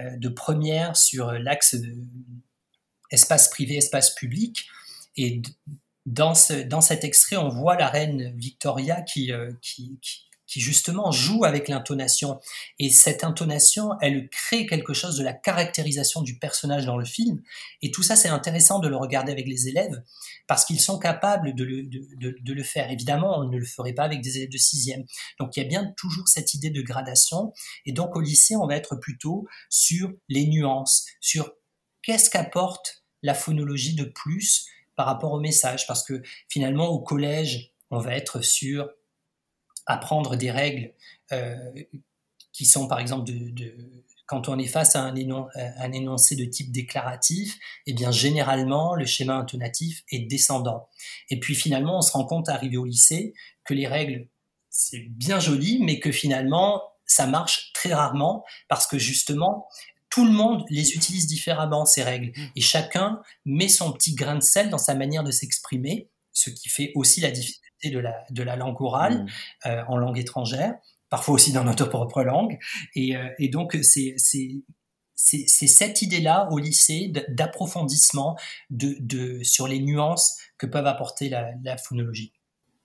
euh, 0.00 0.16
de 0.16 0.28
première 0.28 0.96
sur 0.96 1.30
l'axe 1.30 1.76
espace 3.10 3.48
privé, 3.48 3.76
espace 3.76 4.12
public. 4.14 4.66
Et 5.16 5.40
dans, 6.04 6.34
ce, 6.34 6.54
dans 6.54 6.80
cet 6.80 7.04
extrait, 7.04 7.36
on 7.36 7.48
voit 7.48 7.76
la 7.76 7.88
reine 7.88 8.36
Victoria 8.36 9.02
qui, 9.02 9.30
qui, 9.62 9.98
qui 10.02 10.27
qui 10.48 10.60
justement 10.60 11.12
joue 11.12 11.44
avec 11.44 11.68
l'intonation. 11.68 12.40
Et 12.78 12.90
cette 12.90 13.22
intonation, 13.22 13.90
elle 14.00 14.28
crée 14.30 14.66
quelque 14.66 14.94
chose 14.94 15.16
de 15.16 15.22
la 15.22 15.34
caractérisation 15.34 16.22
du 16.22 16.38
personnage 16.38 16.86
dans 16.86 16.96
le 16.96 17.04
film. 17.04 17.42
Et 17.82 17.90
tout 17.90 18.02
ça, 18.02 18.16
c'est 18.16 18.28
intéressant 18.28 18.80
de 18.80 18.88
le 18.88 18.96
regarder 18.96 19.30
avec 19.30 19.46
les 19.46 19.68
élèves 19.68 20.02
parce 20.48 20.64
qu'ils 20.64 20.80
sont 20.80 20.98
capables 20.98 21.54
de 21.54 21.64
le, 21.64 21.82
de, 21.84 22.36
de, 22.40 22.52
le 22.52 22.62
faire. 22.62 22.90
Évidemment, 22.90 23.38
on 23.38 23.44
ne 23.44 23.58
le 23.58 23.66
ferait 23.66 23.92
pas 23.92 24.04
avec 24.04 24.22
des 24.22 24.38
élèves 24.38 24.50
de 24.50 24.58
sixième. 24.58 25.04
Donc 25.38 25.56
il 25.56 25.62
y 25.62 25.66
a 25.66 25.68
bien 25.68 25.92
toujours 25.98 26.26
cette 26.26 26.54
idée 26.54 26.70
de 26.70 26.80
gradation. 26.80 27.52
Et 27.84 27.92
donc 27.92 28.16
au 28.16 28.20
lycée, 28.20 28.56
on 28.56 28.66
va 28.66 28.74
être 28.74 28.96
plutôt 28.96 29.46
sur 29.68 30.10
les 30.30 30.46
nuances, 30.46 31.04
sur 31.20 31.52
qu'est-ce 32.02 32.30
qu'apporte 32.30 33.04
la 33.22 33.34
phonologie 33.34 33.94
de 33.94 34.04
plus 34.04 34.66
par 34.96 35.04
rapport 35.04 35.32
au 35.32 35.40
message. 35.40 35.86
Parce 35.86 36.02
que 36.02 36.22
finalement, 36.48 36.88
au 36.88 37.00
collège, 37.00 37.74
on 37.90 37.98
va 37.98 38.14
être 38.14 38.40
sur 38.42 38.88
apprendre 39.88 40.36
des 40.36 40.50
règles 40.50 40.92
euh, 41.32 41.56
qui 42.52 42.64
sont 42.64 42.86
par 42.86 43.00
exemple 43.00 43.24
de, 43.24 43.74
quand 44.26 44.48
on 44.48 44.58
est 44.58 44.66
face 44.66 44.94
à 44.94 45.02
un, 45.02 45.14
un, 45.14 45.92
énoncé 45.92 46.36
de 46.36 46.44
type 46.44 46.70
déclaratif, 46.70 47.58
eh 47.86 47.94
bien 47.94 48.10
généralement 48.10 48.94
le 48.94 49.06
schéma 49.06 49.34
intonatif 49.34 50.04
est 50.10 50.20
descendant. 50.20 50.88
Et 51.30 51.40
puis 51.40 51.54
finalement 51.54 51.98
on 51.98 52.02
se 52.02 52.12
rend 52.12 52.24
compte 52.24 52.48
arrivé 52.48 52.76
au 52.76 52.84
lycée 52.84 53.34
que 53.64 53.74
les 53.74 53.86
règles 53.86 54.28
c'est 54.70 55.08
bien 55.08 55.40
joli, 55.40 55.82
mais 55.82 55.98
que 55.98 56.12
finalement 56.12 56.82
ça 57.06 57.26
marche 57.26 57.72
très 57.72 57.92
rarement 57.92 58.44
parce 58.68 58.86
que 58.86 58.98
justement 58.98 59.66
tout 60.10 60.24
le 60.24 60.30
monde 60.30 60.64
les 60.68 60.92
utilise 60.92 61.26
différemment 61.26 61.84
ces 61.84 62.02
règles. 62.02 62.32
Et 62.54 62.60
chacun 62.60 63.20
met 63.44 63.68
son 63.68 63.92
petit 63.92 64.14
grain 64.14 64.36
de 64.36 64.42
sel 64.42 64.70
dans 64.70 64.78
sa 64.78 64.94
manière 64.94 65.24
de 65.24 65.30
s'exprimer, 65.30 66.08
ce 66.32 66.50
qui 66.50 66.68
fait 66.68 66.92
aussi 66.94 67.20
la 67.20 67.30
de 67.84 67.98
la, 67.98 68.24
de 68.30 68.42
la 68.42 68.56
langue 68.56 68.80
orale 68.80 69.24
mmh. 69.24 69.68
euh, 69.68 69.84
en 69.88 69.96
langue 69.96 70.18
étrangère, 70.18 70.74
parfois 71.10 71.34
aussi 71.34 71.52
dans 71.52 71.64
notre 71.64 71.86
propre 71.86 72.22
langue. 72.22 72.58
Et, 72.94 73.16
euh, 73.16 73.28
et 73.38 73.48
donc, 73.48 73.76
c'est 73.82 74.16
cette 75.16 76.02
idée-là 76.02 76.48
au 76.50 76.58
lycée 76.58 77.12
d'approfondissement 77.28 78.36
de, 78.70 78.96
de, 79.00 79.42
sur 79.42 79.68
les 79.68 79.80
nuances 79.80 80.38
que 80.58 80.66
peuvent 80.66 80.86
apporter 80.86 81.28
la, 81.28 81.52
la 81.62 81.76
phonologie. 81.76 82.32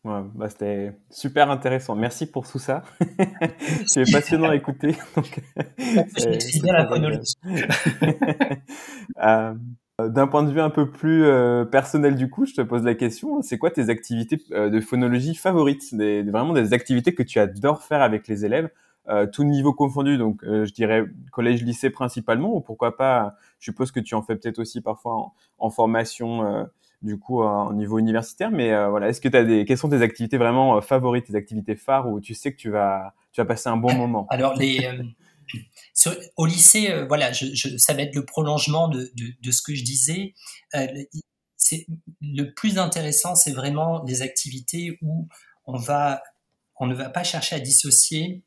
Ouais, 0.03 0.21
bah 0.35 0.49
C'était 0.49 0.91
super 1.09 1.49
intéressant. 1.49 1.95
Merci 1.95 2.25
pour 2.25 2.45
tout 2.49 2.59
ça. 2.59 2.83
C'est 3.87 4.03
passionnant 4.11 4.49
à 4.49 4.55
écouter. 4.55 4.97
Donc, 5.15 5.39
bien 5.77 6.73
la 6.73 6.87
phonologie. 6.87 7.35
euh, 9.23 9.53
D'un 9.99 10.25
point 10.25 10.43
de 10.43 10.51
vue 10.51 10.59
un 10.59 10.71
peu 10.71 10.89
plus 10.89 11.23
personnel 11.71 12.15
du 12.15 12.29
coup, 12.29 12.45
je 12.45 12.53
te 12.53 12.61
pose 12.61 12.83
la 12.83 12.95
question, 12.95 13.41
c'est 13.43 13.59
quoi 13.59 13.69
tes 13.69 13.89
activités 13.89 14.37
de 14.49 14.79
phonologie 14.81 15.35
favorites? 15.35 15.93
Des, 15.95 16.23
Vraiment 16.23 16.53
des 16.53 16.73
activités 16.73 17.13
que 17.13 17.21
tu 17.21 17.39
adores 17.39 17.83
faire 17.83 18.01
avec 18.01 18.27
les 18.27 18.43
élèves 18.43 18.69
euh, 19.09 19.27
tout 19.27 19.43
niveau 19.43 19.73
confondu, 19.73 20.17
donc 20.17 20.45
euh, 20.45 20.63
je 20.65 20.71
dirais 20.71 21.03
collège-lycée 21.31 21.89
principalement, 21.89 22.55
ou 22.55 22.61
pourquoi 22.61 22.95
pas, 22.95 23.35
je 23.59 23.65
suppose 23.65 23.91
que 23.91 23.99
tu 23.99 24.15
en 24.15 24.21
fais 24.21 24.37
peut-être 24.37 24.59
aussi 24.59 24.79
parfois 24.79 25.33
en, 25.59 25.69
formation, 25.69 26.45
euh, 26.45 26.63
du 27.01 27.19
coup, 27.19 27.41
au 27.41 27.73
niveau 27.73 27.99
universitaire, 27.99 28.49
mais 28.49 28.69
voilà, 28.87 29.09
est-ce 29.09 29.19
que 29.19 29.27
tu 29.27 29.35
as 29.35 29.43
des, 29.43 29.65
quelles 29.65 29.77
sont 29.77 29.89
tes 29.89 30.01
activités 30.01 30.37
vraiment 30.37 30.79
favorites, 30.79 31.25
tes 31.25 31.35
activités 31.35 31.75
phares 31.75 32.07
où 32.07 32.21
tu 32.21 32.33
sais 32.33 32.53
que 32.53 32.57
tu 32.57 32.69
vas, 32.69 33.13
tu 33.33 33.41
vas 33.41 33.45
passer 33.45 33.67
un 33.67 33.75
bon 33.75 33.93
moment? 33.93 34.25
Alors, 34.29 34.55
les, 34.55 34.87
au 36.35 36.45
lycée, 36.45 37.03
voilà, 37.07 37.31
je, 37.31 37.47
je, 37.53 37.77
ça 37.77 37.93
va 37.93 38.01
être 38.01 38.15
le 38.15 38.25
prolongement 38.25 38.87
de, 38.87 39.11
ce 39.51 39.61
que 39.61 39.75
je 39.75 39.83
disais. 39.83 40.33
c'est, 41.57 41.87
le 42.21 42.53
plus 42.53 42.77
intéressant, 42.77 43.35
c'est 43.35 43.53
vraiment 43.53 44.03
les 44.03 44.21
activités 44.21 44.97
où 45.01 45.27
on 45.65 45.77
ne 45.77 45.85
va 45.85 47.09
pas 47.09 47.23
chercher 47.23 47.55
à 47.55 47.59
dissocier 47.59 48.43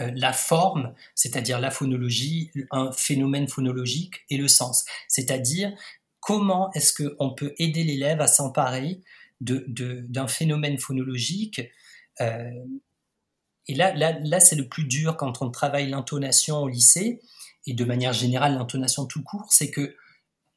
euh, 0.00 0.12
la 0.14 0.32
forme, 0.32 0.94
c'est-à-dire 1.14 1.58
la 1.60 1.70
phonologie, 1.70 2.52
un 2.70 2.92
phénomène 2.92 3.48
phonologique, 3.48 4.24
et 4.30 4.36
le 4.36 4.46
sens, 4.46 4.84
c'est-à-dire 5.08 5.72
comment 6.20 6.70
est-ce 6.72 6.92
qu'on 7.02 7.34
peut 7.34 7.54
aider 7.58 7.84
l'élève 7.84 8.20
à 8.20 8.26
s'emparer 8.26 9.00
d'un 9.40 10.28
phénomène 10.28 10.78
phonologique. 10.78 11.62
Et 13.68 13.74
là, 13.74 13.94
là, 13.94 14.18
là 14.22 14.40
c'est 14.40 14.56
le 14.56 14.68
plus 14.68 14.84
dur 14.84 15.16
quand 15.16 15.42
on 15.42 15.50
travaille 15.50 15.88
l'intonation 15.88 16.58
au 16.62 16.68
lycée, 16.68 17.20
et 17.66 17.74
de 17.74 17.84
manière 17.84 18.12
générale 18.12 18.54
l'intonation 18.54 19.06
tout 19.06 19.22
court, 19.22 19.46
c'est 19.50 19.70
que 19.70 19.94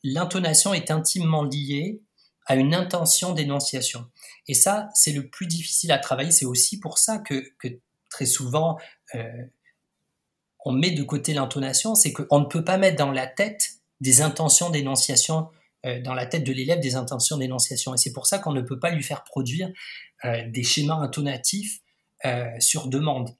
l'intonation 0.03 0.73
est 0.73 0.91
intimement 0.91 1.43
liée 1.43 2.01
à 2.45 2.55
une 2.55 2.73
intention 2.73 3.33
d'énonciation. 3.33 4.09
Et 4.47 4.53
ça, 4.53 4.89
c'est 4.93 5.11
le 5.11 5.29
plus 5.29 5.45
difficile 5.45 5.91
à 5.91 5.99
travailler. 5.99 6.31
C'est 6.31 6.45
aussi 6.45 6.79
pour 6.79 6.97
ça 6.97 7.19
que, 7.19 7.43
que 7.59 7.67
très 8.09 8.25
souvent, 8.25 8.77
euh, 9.15 9.45
on 10.65 10.71
met 10.71 10.91
de 10.91 11.03
côté 11.03 11.33
l'intonation, 11.33 11.95
c'est 11.95 12.13
qu'on 12.13 12.39
ne 12.39 12.45
peut 12.45 12.63
pas 12.63 12.77
mettre 12.77 12.97
dans 12.97 13.11
la 13.11 13.27
tête 13.27 13.75
des 13.99 14.21
intentions 14.21 14.69
d'énonciation, 14.69 15.49
euh, 15.85 16.01
dans 16.01 16.13
la 16.13 16.25
tête 16.25 16.43
de 16.43 16.51
l'élève 16.51 16.79
des 16.79 16.95
intentions 16.95 17.37
d'énonciation. 17.37 17.93
Et 17.93 17.97
c'est 17.97 18.13
pour 18.13 18.25
ça 18.25 18.39
qu'on 18.39 18.53
ne 18.53 18.61
peut 18.61 18.79
pas 18.79 18.91
lui 18.91 19.03
faire 19.03 19.23
produire 19.23 19.69
euh, 20.25 20.43
des 20.47 20.63
schémas 20.63 20.95
intonatifs 20.95 21.81
sur 22.59 22.87
demande. 22.87 23.35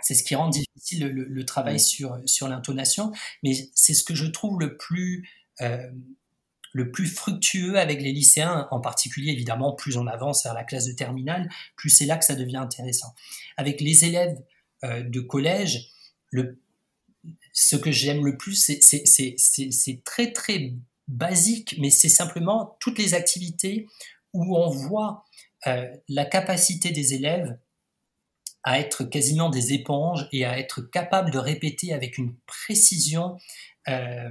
C'est 0.00 0.14
ce 0.14 0.24
qui 0.24 0.34
rend 0.34 0.48
difficile 0.48 1.06
le, 1.06 1.44
travail 1.44 1.78
sur, 1.78 2.18
sur 2.26 2.48
l'intonation, 2.48 3.12
mais 3.42 3.52
c'est 3.74 3.94
ce 3.94 4.02
que 4.02 4.14
je 4.14 4.26
trouve 4.26 4.58
le 4.58 4.76
plus, 4.76 5.28
le 6.72 6.90
plus 6.90 7.06
fructueux 7.06 7.78
avec 7.78 8.00
les 8.00 8.12
lycéens, 8.12 8.66
en 8.70 8.80
particulier 8.80 9.30
évidemment, 9.32 9.74
plus 9.74 9.96
on 9.96 10.06
avance 10.06 10.44
vers 10.44 10.54
la 10.54 10.64
classe 10.64 10.86
de 10.86 10.92
terminale, 10.92 11.48
plus 11.76 11.90
c'est 11.90 12.06
là 12.06 12.16
que 12.16 12.24
ça 12.24 12.34
devient 12.34 12.56
intéressant. 12.56 13.14
Avec 13.56 13.80
les 13.80 14.04
élèves 14.04 14.38
euh, 14.84 15.02
de 15.02 15.20
collège, 15.20 15.90
le, 16.30 16.58
ce 17.52 17.76
que 17.76 17.92
j'aime 17.92 18.24
le 18.24 18.36
plus, 18.36 18.54
c'est 18.54 20.04
très 20.04 20.32
très 20.32 20.74
basique, 21.08 21.76
mais 21.78 21.90
c'est 21.90 22.08
simplement 22.08 22.76
toutes 22.80 22.98
les 22.98 23.14
activités 23.14 23.86
où 24.32 24.56
on 24.56 24.70
voit 24.70 25.24
euh, 25.66 25.86
la 26.08 26.24
capacité 26.24 26.90
des 26.90 27.14
élèves 27.14 27.58
à 28.64 28.78
être 28.78 29.04
quasiment 29.04 29.50
des 29.50 29.72
éponges 29.72 30.28
et 30.32 30.44
à 30.44 30.58
être 30.58 30.82
capables 30.82 31.30
de 31.30 31.38
répéter 31.38 31.92
avec 31.92 32.18
une 32.18 32.34
précision 32.46 33.36
euh, 33.88 34.30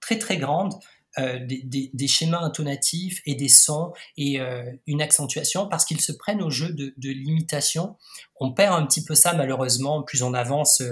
très 0.00 0.18
très 0.18 0.38
grande 0.38 0.74
euh, 1.18 1.40
des, 1.44 2.08
schémas 2.08 2.40
intonatifs 2.40 3.20
et 3.26 3.34
des 3.34 3.48
sons 3.48 3.92
et 4.16 4.40
euh, 4.40 4.64
une 4.86 5.02
accentuation 5.02 5.68
parce 5.68 5.84
qu'ils 5.84 6.00
se 6.00 6.12
prennent 6.12 6.42
au 6.42 6.50
jeu 6.50 6.72
de, 6.72 6.94
l'imitation. 7.10 7.96
On 8.38 8.52
perd 8.52 8.80
un 8.80 8.86
petit 8.86 9.04
peu 9.04 9.14
ça 9.14 9.34
malheureusement 9.34 10.02
plus 10.02 10.22
on 10.22 10.32
avance 10.32 10.82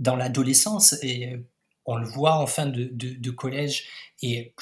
dans 0.00 0.16
l'adolescence 0.16 0.94
et 1.02 1.36
on 1.84 1.96
le 1.96 2.06
voit 2.06 2.36
en 2.36 2.46
fin 2.46 2.66
de, 2.66 3.30
collège 3.30 3.84
et 4.22 4.54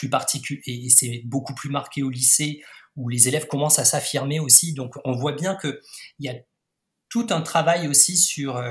et 0.67 0.91
c'est 0.91 1.23
beaucoup 1.25 1.55
plus 1.55 1.71
marqué 1.71 2.03
au 2.03 2.11
lycée 2.11 2.63
où 2.97 3.09
les 3.09 3.29
élèves 3.29 3.47
commencent 3.47 3.79
à 3.79 3.85
s'affirmer 3.85 4.41
aussi. 4.41 4.75
Donc 4.75 4.95
on 5.05 5.15
voit 5.15 5.33
bien 5.33 5.55
que 5.55 5.81
il 6.19 6.27
y 6.27 6.29
a 6.29 6.35
tout 7.09 7.27
un 7.31 7.41
travail 7.41 7.89
aussi 7.89 8.17
sur 8.17 8.63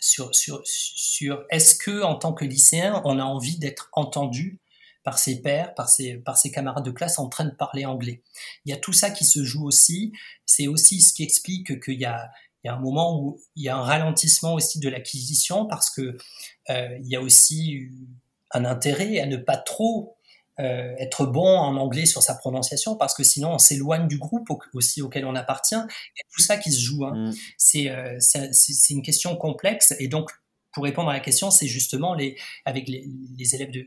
sur, 0.00 0.34
sur, 0.34 0.62
sur 0.64 1.44
est-ce 1.50 1.74
que 1.76 2.02
en 2.02 2.16
tant 2.16 2.32
que 2.32 2.44
lycéen, 2.44 3.02
on 3.04 3.18
a 3.18 3.24
envie 3.24 3.58
d'être 3.58 3.90
entendu 3.92 4.58
par 5.02 5.18
ses 5.18 5.40
pairs, 5.40 5.74
par 5.74 5.88
ses, 5.88 6.16
par 6.16 6.36
ses 6.36 6.50
camarades 6.50 6.84
de 6.84 6.90
classe 6.90 7.18
en 7.18 7.28
train 7.28 7.44
de 7.44 7.54
parler 7.54 7.86
anglais. 7.86 8.22
Il 8.64 8.70
y 8.70 8.72
a 8.72 8.76
tout 8.76 8.92
ça 8.92 9.10
qui 9.10 9.24
se 9.24 9.44
joue 9.44 9.64
aussi. 9.64 10.12
C'est 10.44 10.66
aussi 10.66 11.00
ce 11.00 11.12
qui 11.12 11.22
explique 11.22 11.82
qu'il 11.82 11.98
y 11.98 12.04
a, 12.04 12.30
il 12.62 12.68
y 12.68 12.70
a 12.70 12.74
un 12.74 12.80
moment 12.80 13.18
où 13.18 13.40
il 13.56 13.64
y 13.64 13.68
a 13.68 13.76
un 13.76 13.82
ralentissement 13.82 14.54
aussi 14.54 14.78
de 14.78 14.88
l'acquisition 14.88 15.66
parce 15.66 15.90
que 15.90 16.18
euh, 16.68 16.98
il 17.00 17.08
y 17.08 17.16
a 17.16 17.20
aussi 17.20 17.88
un 18.50 18.64
intérêt 18.64 19.20
à 19.20 19.26
ne 19.26 19.36
pas 19.36 19.56
trop 19.56 20.16
euh, 20.60 20.94
être 20.98 21.24
bon 21.26 21.46
en 21.46 21.76
anglais 21.76 22.04
sur 22.04 22.22
sa 22.22 22.34
prononciation 22.34 22.94
parce 22.94 23.14
que 23.14 23.24
sinon 23.24 23.54
on 23.54 23.58
s'éloigne 23.58 24.08
du 24.08 24.18
groupe 24.18 24.48
aussi 24.74 25.00
auquel 25.00 25.24
on 25.24 25.34
appartient. 25.34 25.74
Et 25.74 26.22
tout 26.32 26.42
ça 26.42 26.58
qui 26.58 26.70
se 26.70 26.80
joue. 26.80 27.04
Hein. 27.06 27.32
Mm. 27.74 27.86
Euh, 27.86 28.16
c'est 28.20 28.92
une 28.94 29.02
question 29.02 29.36
complexe 29.36 29.94
et 29.98 30.08
donc 30.08 30.30
pour 30.72 30.84
répondre 30.84 31.08
à 31.08 31.14
la 31.14 31.20
question, 31.20 31.50
c'est 31.50 31.66
justement 31.66 32.14
les, 32.14 32.36
avec 32.64 32.88
les, 32.88 33.54
élèves 33.54 33.70
de, 33.70 33.86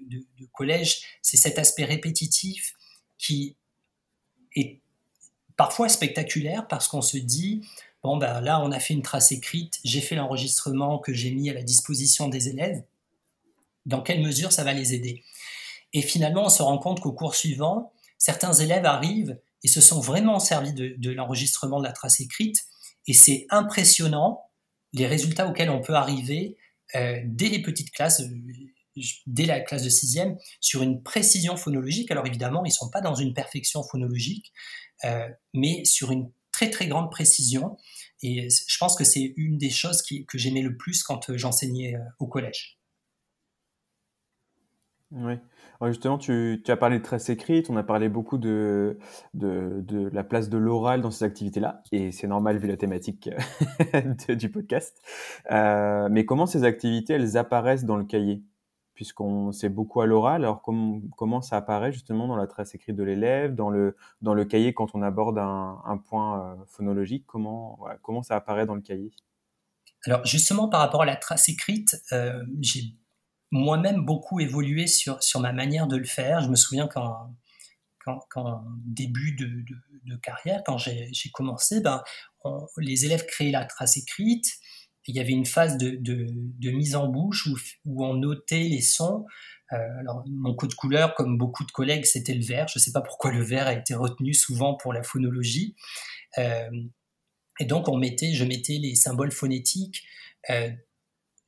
collège, 0.52 1.02
c'est 1.22 1.38
cet 1.38 1.58
aspect 1.58 1.86
répétitif 1.86 2.74
qui 3.18 3.56
est 4.56 4.82
parfois 5.56 5.88
spectaculaire 5.88 6.68
parce 6.68 6.88
qu'on 6.88 7.02
se 7.02 7.18
dit, 7.18 7.62
bon 8.04 8.18
ben 8.18 8.42
là 8.42 8.60
on 8.62 8.72
a 8.72 8.80
fait 8.80 8.94
une 8.94 9.02
trace 9.02 9.32
écrite, 9.32 9.80
j'ai 9.86 10.02
fait 10.02 10.16
l'enregistrement 10.16 11.00
que 11.00 11.14
j'ai 11.14 11.32
mis 11.32 11.50
à 11.50 11.54
la 11.54 11.64
disposition 11.64 12.28
des 12.28 12.50
élèves, 12.50 12.84
dans 13.86 14.02
quelle 14.02 14.22
mesure 14.22 14.52
ça 14.52 14.64
va 14.64 14.74
les 14.74 14.94
aider? 14.94 15.24
Et 15.94 16.02
finalement, 16.02 16.46
on 16.46 16.50
se 16.50 16.64
rend 16.64 16.78
compte 16.80 17.00
qu'au 17.00 17.14
cours 17.14 17.36
suivant, 17.36 17.94
certains 18.18 18.54
élèves 18.54 18.86
arrivent 18.86 19.40
et 19.64 19.68
se 19.68 19.80
sont 19.80 20.02
vraiment 20.02 20.40
servis 20.40 20.74
de, 20.74 21.12
l'enregistrement 21.12 21.80
de 21.80 21.86
la 21.86 21.94
trace 21.94 22.20
écrite. 22.20 22.64
Et 23.08 23.14
c'est 23.14 23.46
impressionnant 23.50 24.42
les 24.94 25.08
résultats 25.08 25.48
auxquels 25.48 25.70
on 25.70 25.82
peut 25.82 25.94
arriver 25.94 26.58
euh, 26.96 27.20
dès 27.26 27.50
les 27.50 27.62
petites 27.62 27.92
classes, 27.92 28.22
euh, 28.22 29.02
dès 29.26 29.46
la 29.46 29.60
classe 29.60 29.84
de 29.84 29.90
sixième, 29.90 30.38
sur 30.60 30.82
une 30.82 31.02
précision 31.02 31.58
phonologique. 31.58 32.12
Alors 32.12 32.26
évidemment, 32.26 32.66
ils 32.66 32.70
ne 32.70 32.74
sont 32.74 32.90
pas 32.90 33.02
dans 33.02 33.16
une 33.16 33.34
perfection 33.34 33.84
phonologique, 33.84 34.52
euh, 35.06 35.30
mais 35.54 35.86
sur 35.86 36.12
une 36.12 36.32
très 36.52 36.70
très 36.70 36.88
grande 36.88 37.12
précision. 37.12 37.78
Et 38.22 38.48
je 38.50 38.78
pense 38.78 38.96
que 38.96 39.04
c'est 39.04 39.34
une 39.38 39.58
des 39.58 39.70
choses 39.70 40.02
que 40.02 40.38
j'aimais 40.38 40.62
le 40.62 40.78
plus 40.78 41.04
quand 41.04 41.36
j'enseignais 41.36 41.96
au 42.20 42.28
collège. 42.28 42.80
Oui 45.12 45.36
justement, 45.88 46.18
tu, 46.18 46.62
as 46.68 46.78
parlé 46.78 47.00
de 47.00 47.04
traces 47.04 47.30
écrites, 47.30 47.70
on 47.70 47.78
a 47.78 47.84
parlé 47.84 48.10
beaucoup 48.10 48.38
de, 48.38 48.98
la 49.34 50.24
place 50.24 50.50
de 50.50 50.58
l'oral 50.58 51.02
dans 51.02 51.12
ces 51.12 51.26
activités-là, 51.26 51.82
et 51.92 52.12
c'est 52.12 52.28
normal 52.28 52.58
vu 52.58 52.68
la 52.68 52.78
thématique 52.78 53.30
du 54.30 54.50
podcast. 54.50 55.02
Euh, 55.52 56.10
mais 56.12 56.26
comment 56.26 56.46
ces 56.46 56.64
activités, 56.64 57.14
elles 57.14 57.38
apparaissent 57.38 57.86
dans 57.86 57.98
le 57.98 58.06
cahier? 58.06 58.44
Puisqu'on 58.94 59.52
sait 59.52 59.70
beaucoup 59.70 60.02
à 60.02 60.06
l'oral, 60.06 60.44
alors 60.44 60.62
comment 60.62 61.42
ça 61.42 61.58
apparaît 61.58 61.92
justement 61.92 62.28
dans 62.28 62.36
la 62.36 62.46
trace 62.46 62.76
écrite 62.76 62.96
de 62.96 63.04
l'élève, 63.04 63.56
dans 63.56 63.72
le, 63.72 64.46
cahier 64.46 64.74
quand 64.74 64.94
on 64.94 65.02
aborde 65.02 65.40
un, 65.40 65.98
point 66.08 66.40
euh, 66.40 66.56
phonologique, 66.68 67.26
comment, 67.26 68.22
ça 68.22 68.36
apparaît 68.36 68.68
dans 68.68 68.76
le 68.76 68.82
cahier? 68.82 69.12
Alors 70.06 70.24
justement 70.26 70.68
par 70.68 70.82
rapport 70.82 71.02
à 71.02 71.06
la 71.06 71.16
trace 71.16 71.50
écrite, 71.50 72.04
euh, 72.12 72.44
j'ai 72.60 72.96
moi-même 73.54 74.04
beaucoup 74.04 74.40
évolué 74.40 74.88
sur, 74.88 75.22
sur 75.22 75.40
ma 75.40 75.54
manière 75.54 75.86
de 75.86 75.96
le 75.96 76.06
faire. 76.06 76.42
Je 76.42 76.50
me 76.50 76.56
souviens 76.56 76.88
qu'en 76.88 77.36
quand, 78.04 78.66
début 78.84 79.36
de, 79.36 80.16
carrière, 80.18 80.62
quand 80.66 80.78
j'ai 80.78 81.30
commencé, 81.32 81.80
ben, 81.80 82.04
les 82.78 83.06
élèves 83.06 83.26
créaient 83.28 83.52
la 83.52 83.66
trace 83.66 83.96
écrite. 83.96 84.48
Il 85.08 85.16
y 85.16 85.20
avait 85.20 85.34
une 85.34 85.46
phase 85.46 85.78
de, 85.78 85.98
de 86.00 86.72
mise 86.72 86.96
en 86.96 87.08
bouche 87.08 87.46
où, 87.46 87.56
où, 87.86 88.06
on 88.06 88.16
notait 88.16 88.64
les 88.64 88.82
sons. 88.82 89.26
Euh, 89.72 90.00
alors, 90.00 90.24
mon 90.28 90.56
code 90.56 90.74
couleur, 90.74 91.14
comme 91.14 91.38
beaucoup 91.38 91.64
de 91.64 91.72
collègues, 91.72 92.06
c'était 92.06 92.34
le 92.34 92.44
vert. 92.44 92.68
Je 92.68 92.80
ne 92.80 92.82
sais 92.82 92.92
pas 92.92 93.02
pourquoi 93.02 93.32
le 93.32 93.44
vert 93.44 93.68
a 93.68 93.74
été 93.74 93.94
retenu 93.94 94.34
souvent 94.34 94.76
pour 94.76 94.94
la 94.94 95.04
phonologie. 95.04 95.76
Euh, 96.40 96.70
et 97.60 97.66
donc, 97.66 97.88
on 97.88 97.98
mettait, 97.98 98.34
je 98.34 98.46
mettais 98.46 98.80
les 98.80 98.96
symboles 98.96 99.32
phonétiques 99.32 100.04
euh, 100.50 100.72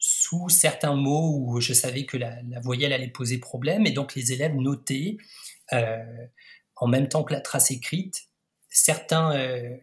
sous 0.07 0.49
certains 0.49 0.93
mots 0.93 1.35
où 1.39 1.59
je 1.59 1.73
savais 1.73 2.05
que 2.05 2.15
la, 2.15 2.39
voyelle 2.61 2.93
allait 2.93 3.07
poser 3.07 3.39
problème, 3.39 3.87
et 3.87 3.91
donc 3.91 4.13
les 4.13 4.33
élèves 4.33 4.53
notaient, 4.55 5.17
euh, 5.73 6.27
en 6.75 6.87
même 6.87 7.09
temps 7.09 7.23
que 7.23 7.33
la 7.33 7.41
trace 7.41 7.71
écrite, 7.71 8.27
certains 8.69 9.35
euh, 9.35 9.75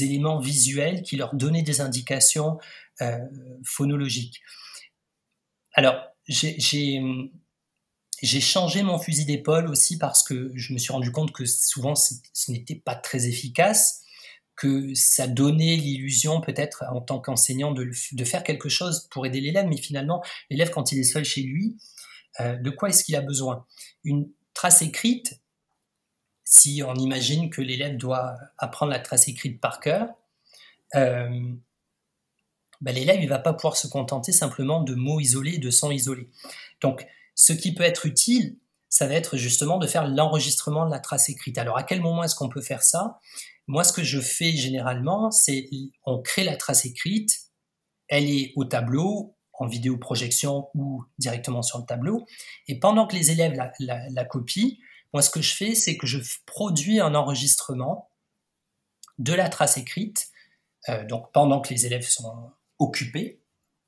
éléments 0.00 0.38
visuels 0.38 1.02
qui 1.02 1.16
leur 1.16 1.34
donnaient 1.34 1.62
des 1.62 1.80
indications 1.80 2.58
euh, 3.00 3.18
phonologiques. 3.64 4.40
Alors, 5.72 5.96
j'ai 6.28 7.00
j'ai 8.22 8.40
changé 8.40 8.82
mon 8.82 8.98
fusil 8.98 9.26
d'épaule 9.26 9.66
aussi 9.68 9.98
parce 9.98 10.22
que 10.22 10.50
je 10.54 10.72
me 10.72 10.78
suis 10.78 10.92
rendu 10.92 11.12
compte 11.12 11.32
que 11.32 11.44
souvent 11.44 11.94
ce 11.94 12.14
n'était 12.50 12.76
pas 12.76 12.94
très 12.94 13.26
efficace, 13.26 14.05
que 14.56 14.94
ça 14.94 15.26
donnait 15.26 15.76
l'illusion 15.76 16.40
peut-être 16.40 16.84
en 16.90 17.00
tant 17.00 17.20
qu'enseignant 17.20 17.72
de, 17.72 17.92
faire 18.24 18.42
quelque 18.42 18.68
chose 18.68 19.06
pour 19.10 19.26
aider 19.26 19.40
l'élève, 19.40 19.66
mais 19.66 19.76
finalement 19.76 20.24
l'élève 20.50 20.70
quand 20.70 20.92
il 20.92 20.98
est 20.98 21.04
seul 21.04 21.24
chez 21.24 21.42
lui, 21.42 21.76
euh, 22.40 22.56
de 22.56 22.70
quoi 22.70 22.88
est-ce 22.88 23.04
qu'il 23.04 23.16
a 23.16 23.20
besoin? 23.20 23.66
Une 24.04 24.30
trace 24.54 24.82
écrite, 24.82 25.40
si 26.44 26.82
on 26.86 26.94
imagine 26.94 27.50
que 27.50 27.60
l'élève 27.60 27.96
doit 27.96 28.36
apprendre 28.56 28.92
la 28.92 29.00
trace 29.00 29.28
écrite 29.28 29.60
par 29.60 29.80
cœur, 29.80 30.08
euh, 30.94 31.52
ben 32.80 32.94
l'élève 32.94 33.20
il 33.20 33.28
va 33.28 33.38
pas 33.38 33.52
pouvoir 33.52 33.76
se 33.76 33.88
contenter 33.88 34.32
simplement 34.32 34.82
de 34.82 34.94
mots 34.94 35.20
isolés, 35.20 35.58
de 35.58 35.70
sons 35.70 35.90
isolés. 35.90 36.30
Donc 36.80 37.06
ce 37.34 37.52
qui 37.52 37.74
peut 37.74 37.84
être 37.84 38.06
utile, 38.06 38.56
ça 38.88 39.06
va 39.06 39.14
être 39.14 39.36
justement 39.36 39.78
de 39.78 39.86
faire 39.86 40.06
l'enregistrement 40.06 40.86
de 40.86 40.90
la 40.90 41.00
trace 41.00 41.28
écrite. 41.28 41.58
Alors 41.58 41.76
à 41.76 41.82
quel 41.82 42.00
moment 42.00 42.24
est-ce 42.24 42.34
qu'on 42.34 42.48
peut 42.48 42.62
faire 42.62 42.82
ça? 42.82 43.18
Moi, 43.66 43.82
ce 43.84 43.92
que 43.92 44.02
je 44.02 44.20
fais 44.20 44.52
généralement, 44.52 45.30
c'est 45.30 45.68
on 46.04 46.22
crée 46.22 46.44
la 46.44 46.56
trace 46.56 46.84
écrite, 46.84 47.50
elle 48.08 48.30
est 48.30 48.52
au 48.56 48.64
tableau, 48.64 49.36
en 49.58 49.66
vidéo 49.66 49.96
projection 49.96 50.68
ou 50.74 51.04
directement 51.18 51.62
sur 51.62 51.78
le 51.78 51.86
tableau, 51.86 52.26
et 52.68 52.78
pendant 52.78 53.06
que 53.06 53.16
les 53.16 53.30
élèves 53.30 53.58
la, 53.80 54.24
copient, 54.24 54.76
moi 55.12 55.22
ce 55.22 55.30
que 55.30 55.40
je 55.40 55.54
fais, 55.54 55.74
c'est 55.74 55.96
que 55.96 56.06
je 56.06 56.18
produis 56.44 57.00
un 57.00 57.14
enregistrement 57.14 58.10
de 59.18 59.32
la 59.32 59.48
trace 59.48 59.78
écrite, 59.78 60.28
euh, 60.88 61.04
donc 61.06 61.32
pendant 61.32 61.60
que 61.60 61.72
les 61.72 61.86
élèves 61.86 62.06
sont 62.06 62.50
occupés, 62.78 63.40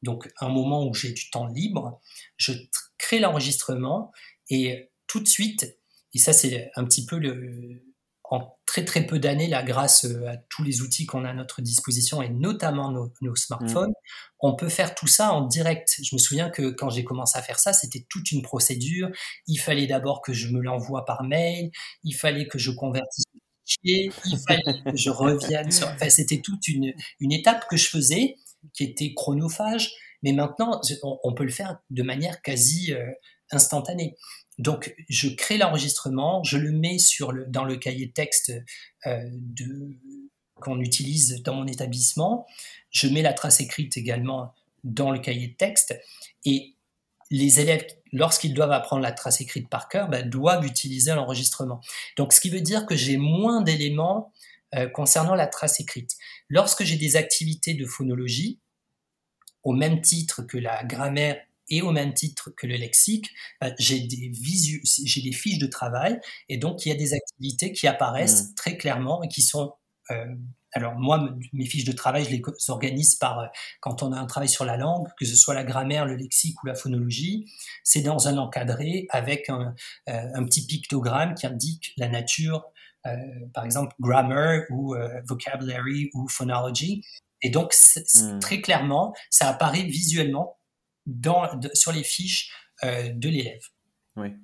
donc 0.03 0.31
un 0.41 0.49
moment 0.49 0.87
où 0.87 0.95
j'ai 0.95 1.13
du 1.13 1.29
temps 1.31 1.47
libre, 1.47 2.01
je 2.37 2.53
crée 2.97 3.19
l'enregistrement 3.19 4.11
et 4.49 4.91
tout 5.07 5.21
de 5.21 5.29
suite, 5.29 5.79
et 6.15 6.19
ça 6.19 6.33
c'est 6.33 6.71
un 6.77 6.85
petit 6.85 7.05
peu 7.05 7.19
le, 7.19 7.85
en 8.31 8.59
très 8.67 8.85
très 8.85 9.07
peu 9.07 9.19
d'années, 9.19 9.49
là, 9.49 9.63
grâce 9.63 10.05
euh, 10.05 10.29
à 10.29 10.37
tous 10.37 10.63
les 10.63 10.83
outils 10.83 11.07
qu'on 11.07 11.25
a 11.25 11.31
à 11.31 11.35
notre 11.35 11.63
disposition 11.63 12.21
et 12.21 12.29
notamment 12.29 12.91
nos, 12.91 13.37
smartphones, 13.37 13.91
mmh. 13.91 14.41
on 14.41 14.55
peut 14.55 14.69
faire 14.69 14.95
tout 14.95 15.07
ça 15.07 15.33
en 15.33 15.47
direct. 15.47 16.01
Je 16.03 16.15
me 16.15 16.19
souviens 16.19 16.51
que 16.51 16.71
quand 16.71 16.91
j'ai 16.91 17.05
commencé 17.05 17.39
à 17.39 17.43
faire 17.43 17.59
ça, 17.59 17.73
c'était 17.73 18.05
toute 18.09 18.31
une 18.31 18.43
procédure. 18.43 19.09
Il 19.47 19.57
fallait 19.57 19.87
d'abord 19.87 20.21
que 20.21 20.35
je 20.35 20.49
me 20.49 20.61
l'envoie 20.61 21.07
par 21.07 21.25
mail, 21.25 21.71
il 22.05 22.15
fallait 22.15 22.47
que 22.47 22.59
je 22.59 22.71
convertisse 22.71 23.25
le 23.35 23.41
fichier, 23.65 24.13
il 24.27 24.39
fallait 24.47 24.83
que 24.83 24.97
je 24.97 25.11
revienne 25.11 25.71
sur. 25.71 25.89
Enfin, 25.89 26.11
c'était 26.11 26.43
toute 26.43 26.69
une, 26.69 26.93
une 27.21 27.33
étape 27.33 27.67
que 27.69 27.79
je 27.79 27.89
faisais 27.89 28.37
qui 28.75 28.85
était 28.85 29.15
chronophage, 29.15 29.91
mais 30.23 30.33
maintenant, 30.33 30.81
on, 31.03 31.33
peut 31.33 31.45
le 31.45 31.51
faire 31.51 31.79
de 31.91 32.03
manière 32.03 32.43
quasi 32.43 32.93
instantanée. 33.51 34.17
Donc, 34.59 34.95
je 35.09 35.29
crée 35.29 35.57
l'enregistrement, 35.57 36.43
je 36.43 36.59
le 36.59 36.73
mets 36.73 36.97
dans 37.49 37.65
le 37.65 37.77
cahier 37.77 38.11
texte 38.11 38.53
euh, 39.07 39.23
qu'on 40.61 40.81
utilise 40.81 41.43
dans 41.43 41.55
mon 41.55 41.67
établissement. 41.67 42.47
Je 42.91 43.07
mets 43.09 43.23
la 43.23 43.33
trace 43.33 43.61
écrite 43.61 43.97
également 43.97 44.55
dans 44.83 45.11
le 45.11 45.21
cahier 45.21 45.49
de 45.49 45.55
texte. 45.55 45.97
Et 46.45 46.75
les 47.31 47.61
élèves, 47.61 47.87
lorsqu'ils 48.13 48.55
doivent 48.55 48.73
apprendre 48.73 49.03
la 49.03 49.13
trace 49.13 49.41
écrite 49.41 49.69
par 49.69 49.89
cœur, 49.89 50.09
ben, 50.09 50.29
doivent 50.29 50.67
utiliser 50.67 51.15
l'enregistrement. 51.15 51.81
Donc, 52.17 52.33
ce 52.33 52.41
qui 52.41 52.51
veut 52.51 52.61
dire 52.61 52.87
que 52.87 52.97
j'ai 52.97 53.17
moins 53.17 53.63
d'éléments 53.63 54.33
euh, 54.75 54.89
concernant 54.89 55.35
la 55.35 55.47
trace 55.47 55.81
écrite. 55.81 56.17
Lorsque 56.49 56.85
j'ai 56.85 56.97
des 56.97 57.17
activités 57.17 57.75
de 57.75 57.87
phonologie, 57.87 58.61
au 59.63 59.73
même 59.73 60.01
titre 60.01 60.43
que 60.43 60.59
la 60.59 60.85
grammaire 60.85 61.41
et 61.71 61.83
au 61.83 61.91
même 61.93 62.15
titre 62.15 62.51
que 62.57 62.67
le 62.67 62.77
lexique, 62.77 63.31
bah, 63.61 63.71
j'ai 63.79 64.01
des 64.01 64.33
j'ai 65.05 65.23
des 65.23 65.33
fiches 65.33 65.59
de 65.59 65.67
travail 65.67 66.19
et 66.49 66.59
donc 66.59 66.85
il 66.85 66.91
y 66.91 66.93
a 66.93 66.95
des 66.95 67.15
activités 67.15 67.73
qui 67.73 67.87
apparaissent 67.87 68.51
mmh. 68.51 68.55
très 68.55 68.77
clairement 68.77 69.23
et 69.23 69.29
qui 69.29 69.43
sont 69.43 69.73
euh, 70.11 70.35
alors 70.75 70.95
moi, 70.97 71.31
mes 71.53 71.65
fiches 71.65 71.85
de 71.85 71.93
travail, 71.93 72.25
je 72.25 72.31
les 72.31 72.43
organise 72.69 73.15
par 73.17 73.39
euh, 73.39 73.47
quand 73.81 74.03
on 74.03 74.13
a 74.13 74.19
un 74.19 74.27
travail 74.27 74.49
sur 74.49 74.65
la 74.65 74.77
langue, 74.77 75.07
que 75.19 75.25
ce 75.25 75.35
soit 75.35 75.55
la 75.55 75.65
grammaire, 75.65 76.05
le 76.05 76.15
lexique 76.15 76.63
ou 76.63 76.67
la 76.67 76.75
phonologie, 76.75 77.51
c'est 77.85 78.03
dans 78.03 78.29
un 78.29 78.37
encadré 78.37 79.07
avec 79.11 79.49
un, 79.49 79.75
euh, 80.09 80.23
un, 80.35 80.45
petit 80.45 80.67
pictogramme 80.67 81.35
qui 81.35 81.47
indique 81.47 81.93
la 81.97 82.09
nature, 82.09 82.65
par 83.55 83.65
exemple 83.65 83.95
grammar 84.01 84.65
ou 84.69 84.95
vocabulary 85.27 86.11
ou 86.13 86.29
phonology. 86.29 87.03
Et 87.41 87.49
donc, 87.49 87.73
mmh. 87.97 88.39
très 88.41 88.61
clairement, 88.61 89.15
ça 89.31 89.49
apparaît 89.49 89.85
visuellement 89.85 90.58
dans, 91.09 91.49
sur 91.75 91.91
les 91.91 92.05
fiches 92.05 92.53
euh, 92.85 93.11
de 93.13 93.29
l'élève. 93.29 93.63
Oui. 94.17 94.35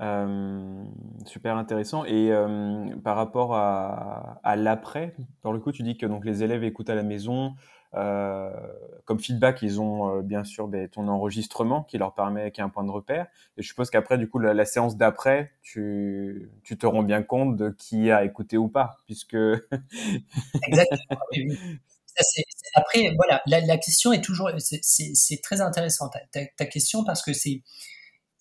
Euh, 0.00 0.84
super 1.24 1.56
intéressant. 1.56 2.04
Et 2.04 2.30
euh, 2.30 2.94
par 3.02 3.16
rapport 3.16 3.54
à, 3.56 4.40
à 4.44 4.54
l'après, 4.54 5.14
pour 5.42 5.52
le 5.52 5.58
coup, 5.58 5.72
tu 5.72 5.82
dis 5.82 5.96
que 5.96 6.06
donc, 6.06 6.24
les 6.24 6.42
élèves 6.44 6.62
écoutent 6.62 6.90
à 6.90 6.94
la 6.94 7.02
maison. 7.02 7.54
comme 7.92 9.18
feedback, 9.18 9.62
ils 9.62 9.80
ont 9.80 10.20
bien 10.20 10.44
sûr 10.44 10.68
ben, 10.68 10.86
ton 10.86 11.08
enregistrement 11.08 11.82
qui 11.82 11.96
leur 11.96 12.14
permet, 12.14 12.50
qui 12.50 12.60
est 12.60 12.64
un 12.64 12.68
point 12.68 12.84
de 12.84 12.90
repère. 12.90 13.26
Et 13.56 13.62
je 13.62 13.68
suppose 13.68 13.88
qu'après, 13.88 14.18
du 14.18 14.28
coup, 14.28 14.38
la, 14.38 14.64
séance 14.66 14.98
d'après, 14.98 15.52
tu, 15.62 16.50
tu, 16.62 16.76
te 16.76 16.86
rends 16.86 17.02
bien 17.02 17.22
compte 17.22 17.56
de 17.56 17.70
qui 17.70 18.10
a 18.10 18.22
écouté 18.22 18.58
ou 18.58 18.68
pas, 18.68 18.98
puisque. 19.06 19.36
Exactement 20.66 21.20
après, 22.74 23.12
voilà, 23.16 23.42
la, 23.46 23.78
question 23.78 24.12
est 24.12 24.22
toujours, 24.22 24.50
c'est 24.58 25.40
très 25.42 25.60
intéressant 25.60 26.10
ta, 26.10 26.66
question 26.66 27.04
parce 27.04 27.22
que 27.22 27.32
c'est, 27.32 27.62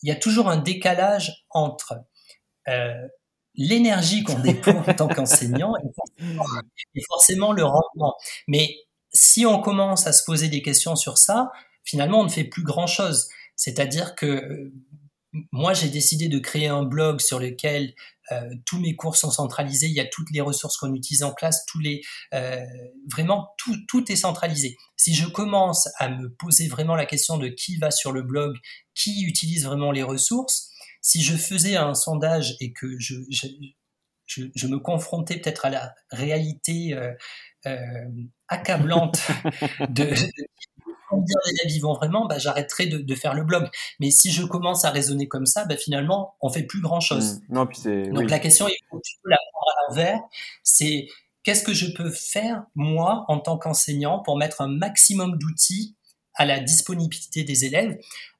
il 0.01 0.09
y 0.09 0.11
a 0.11 0.15
toujours 0.15 0.49
un 0.49 0.57
décalage 0.57 1.45
entre 1.49 1.95
euh, 2.67 3.07
l'énergie 3.55 4.23
qu'on 4.23 4.39
déploie 4.39 4.83
en 4.87 4.93
tant 4.93 5.07
qu'enseignant 5.07 5.73
et, 5.77 7.01
forcément 7.07 7.51
le 7.51 7.63
rendement. 7.63 8.15
Mais 8.47 8.75
si 9.13 9.45
on 9.45 9.61
commence 9.61 10.07
à 10.07 10.13
se 10.13 10.23
poser 10.23 10.49
des 10.49 10.61
questions 10.61 10.95
sur 10.95 11.17
ça, 11.17 11.51
finalement, 11.83 12.19
on 12.19 12.25
ne 12.25 12.29
fait 12.29 12.43
plus 12.43 12.63
grand 12.63 12.87
chose. 12.87 13.29
C'est-à-dire 13.55 14.15
que 14.15 14.71
moi, 15.51 15.73
j'ai 15.73 15.89
décidé 15.89 16.27
de 16.27 16.39
créer 16.39 16.67
un 16.67 16.83
blog 16.83 17.19
sur 17.19 17.39
lequel 17.39 17.93
euh, 18.31 18.49
tous 18.65 18.79
mes 18.79 18.95
cours 18.95 19.17
sont 19.17 19.31
centralisés. 19.31 19.87
Il 19.87 19.93
y 19.93 19.99
a 19.99 20.05
toutes 20.05 20.31
les 20.31 20.41
ressources 20.41 20.77
qu'on 20.77 20.93
utilise 20.93 21.23
en 21.23 21.33
classe, 21.33 21.65
tous 21.67 21.79
les 21.79 22.01
euh, 22.33 22.63
vraiment 23.11 23.49
tout, 23.57 23.75
tout 23.87 24.11
est 24.11 24.15
centralisé. 24.15 24.77
Si 24.95 25.13
je 25.13 25.27
commence 25.27 25.89
à 25.99 26.09
me 26.09 26.29
poser 26.29 26.67
vraiment 26.67 26.95
la 26.95 27.05
question 27.05 27.37
de 27.37 27.47
qui 27.47 27.77
va 27.77 27.91
sur 27.91 28.11
le 28.11 28.23
blog, 28.23 28.55
qui 28.93 29.23
utilise 29.25 29.65
vraiment 29.65 29.91
les 29.91 30.03
ressources, 30.03 30.69
si 31.01 31.21
je 31.21 31.35
faisais 31.35 31.75
un 31.75 31.93
sondage 31.93 32.55
et 32.59 32.73
que 32.73 32.97
je, 32.99 33.15
je, 33.29 33.47
je, 34.55 34.67
me 34.67 34.79
confrontais 34.79 35.37
peut-être 35.39 35.65
à 35.65 35.69
la 35.69 35.93
réalité 36.09 36.93
euh, 36.93 37.13
euh 37.67 38.05
accablante 38.47 39.19
de, 39.89 40.13
dire 41.11 41.37
les 41.65 41.79
vont 41.79 41.93
vraiment, 41.93 42.25
bah, 42.25 42.37
j'arrêterai 42.37 42.87
de, 42.87 43.15
faire 43.15 43.33
le 43.33 43.43
blog. 43.43 43.69
Mais 43.99 44.11
si 44.11 44.31
je 44.31 44.43
commence 44.43 44.85
à 44.85 44.91
raisonner 44.91 45.27
comme 45.27 45.45
ça, 45.45 45.65
bah, 45.65 45.77
finalement, 45.77 46.35
on 46.41 46.49
fait 46.49 46.63
plus 46.63 46.81
grand-chose. 46.81 47.35
Mmh. 47.35 47.41
Non, 47.49 47.67
puis 47.67 47.81
Donc 48.11 48.29
la 48.29 48.39
question, 48.39 48.67
il 48.67 48.77
faut 48.89 49.01
la 49.25 49.37
prendre 49.51 49.71
à 49.71 49.89
l'envers, 49.89 50.19
c'est 50.63 51.07
qu'est-ce 51.43 51.63
que 51.63 51.73
je 51.73 51.93
peux 51.93 52.09
faire, 52.09 52.63
moi, 52.75 53.25
en 53.27 53.39
tant 53.39 53.57
qu'enseignant, 53.57 54.19
pour 54.19 54.37
mettre 54.37 54.61
un 54.61 54.67
maximum 54.67 55.37
d'outils 55.37 55.95
à 56.33 56.45
la 56.45 56.59
disponibilité 56.59 57.43
des 57.43 57.65
élèves? 57.65 57.97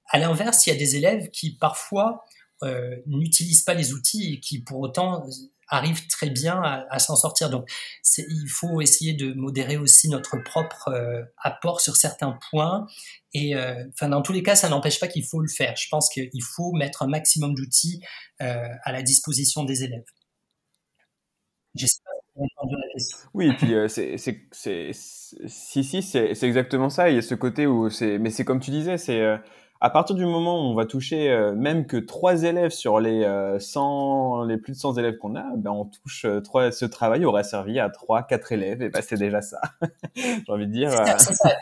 À 0.10 0.20
l'inverse, 0.20 0.66
il 0.68 0.72
y 0.72 0.74
a 0.74 0.78
des 0.78 0.96
élèves 0.96 1.30
qui 1.32 1.56
parfois 1.56 2.24
euh, 2.64 2.96
n'utilisent 3.06 3.64
pas 3.64 3.74
les 3.74 3.94
outils 3.94 4.34
et 4.34 4.40
qui 4.40 4.60
pour 4.60 4.80
autant 4.80 5.26
arrive 5.68 6.08
très 6.08 6.30
bien 6.30 6.62
à, 6.62 7.00
s'en 7.00 7.16
sortir. 7.16 7.50
Donc, 7.50 7.70
il 8.18 8.50
faut 8.50 8.82
essayer 8.82 9.14
de 9.14 9.34
modérer 9.34 9.78
aussi 9.78 10.10
notre 10.10 10.38
propre 10.38 10.90
euh, 10.90 11.24
apport 11.38 11.82
sur 11.82 11.96
certains 11.96 12.38
points. 12.50 12.86
Et 13.34 13.56
euh, 13.56 13.84
enfin, 13.94 14.10
dans 14.10 14.22
tous 14.22 14.34
les 14.34 14.44
cas, 14.44 14.56
ça 14.56 14.70
n'empêche 14.70 15.00
pas 15.00 15.08
qu'il 15.08 15.26
faut 15.26 15.42
le 15.42 15.48
faire. 15.48 15.76
Je 15.76 15.88
pense 15.90 16.10
qu'il 16.10 16.44
faut 16.44 16.72
mettre 16.74 17.04
un 17.04 17.08
maximum 17.08 17.56
d'outils 17.56 18.02
euh, 18.42 18.68
à 18.84 18.92
la 18.92 19.02
disposition 19.02 19.64
des 19.64 19.84
élèves. 19.84 20.06
J'espère 21.74 22.14
vous 22.38 22.44
avez 22.64 22.82
la 22.86 22.94
question. 22.94 23.18
Oui, 23.34 23.48
et 23.48 23.54
puis 23.54 23.74
c'est, 23.88 24.92
si, 24.92 25.84
si, 25.84 26.02
c'est, 26.02 26.44
exactement 26.44 26.90
ça. 26.90 27.10
Il 27.10 27.16
y 27.16 27.18
a 27.18 27.22
ce 27.22 27.34
côté 27.34 27.66
où 27.66 27.90
mais 28.02 28.30
c'est 28.30 28.44
comme 28.44 28.60
tu 28.60 28.72
disais, 28.72 28.98
c'est 28.98 29.22
à 29.82 29.90
partir 29.90 30.16
du 30.16 30.26
moment 30.26 30.62
où 30.62 30.72
on 30.72 30.76
va 30.76 30.86
toucher 30.86 31.30
euh, 31.30 31.54
même 31.54 31.86
que 31.86 31.98
trois 31.98 32.44
élèves 32.44 32.72
sur 32.72 33.00
les 33.00 33.24
100, 33.60 34.44
euh, 34.44 34.48
les 34.48 34.58
plus 34.58 34.74
de 34.74 34.78
100 34.78 34.98
élèves 34.98 35.18
qu'on 35.18 35.36
a, 35.36 35.46
ben 35.58 35.72
on 35.72 35.86
touche 35.86 36.26
euh, 36.26 36.42
trois. 36.42 36.72
Ce 36.72 36.86
travail 36.86 37.26
aurait 37.26 37.44
servi 37.44 37.80
à 37.80 37.90
trois, 37.90 38.24
quatre 38.24 38.52
élèves, 38.52 38.82
et 38.82 38.90
ben 38.90 39.02
c'est 39.06 39.18
déjà 39.18 39.42
ça. 39.42 39.60
J'ai 40.16 40.44
envie 40.48 40.68
de 40.68 40.72
dire. 40.72 40.92
C'est 41.20 41.34
ça. 41.34 41.56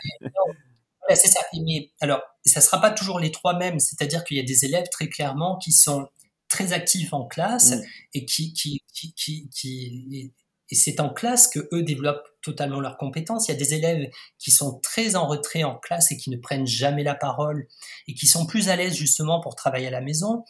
C'est 1.14 1.28
ça. 1.28 1.40
Mais 1.64 1.90
alors, 2.00 2.22
ça 2.44 2.60
sera 2.60 2.80
pas 2.80 2.90
toujours 2.90 3.18
les 3.18 3.30
trois 3.30 3.58
mêmes. 3.58 3.80
C'est-à-dire 3.80 4.24
qu'il 4.24 4.36
y 4.36 4.40
a 4.40 4.44
des 4.44 4.64
élèves 4.64 4.88
très 4.90 5.08
clairement 5.08 5.58
qui 5.58 5.72
sont 5.72 6.08
très 6.48 6.72
actifs 6.72 7.12
en 7.12 7.26
classe 7.26 7.72
mm. 7.72 7.82
et 8.14 8.24
qui, 8.26 8.52
qui, 8.52 8.82
qui, 8.92 9.48
qui, 9.50 10.32
et 10.70 10.74
c'est 10.74 11.00
en 11.00 11.10
classe 11.10 11.48
que 11.48 11.68
eux 11.72 11.82
développent 11.82 12.26
totalement 12.42 12.80
leurs 12.80 12.96
compétences. 12.96 13.48
Il 13.48 13.52
y 13.52 13.54
a 13.54 13.58
des 13.58 13.74
élèves 13.74 14.10
qui 14.38 14.50
sont 14.50 14.80
très 14.80 15.16
en 15.16 15.26
retrait 15.26 15.64
en 15.64 15.76
classe 15.76 16.12
et 16.12 16.16
qui 16.16 16.30
ne 16.30 16.36
prennent 16.36 16.66
jamais 16.66 17.02
la 17.02 17.14
parole 17.14 17.66
et 18.08 18.14
qui 18.14 18.26
sont 18.26 18.46
plus 18.46 18.68
à 18.68 18.76
l'aise 18.76 18.94
justement 18.94 19.40
pour 19.40 19.56
travailler 19.56 19.88
à 19.88 19.90
la 19.90 20.00
maison. 20.00 20.44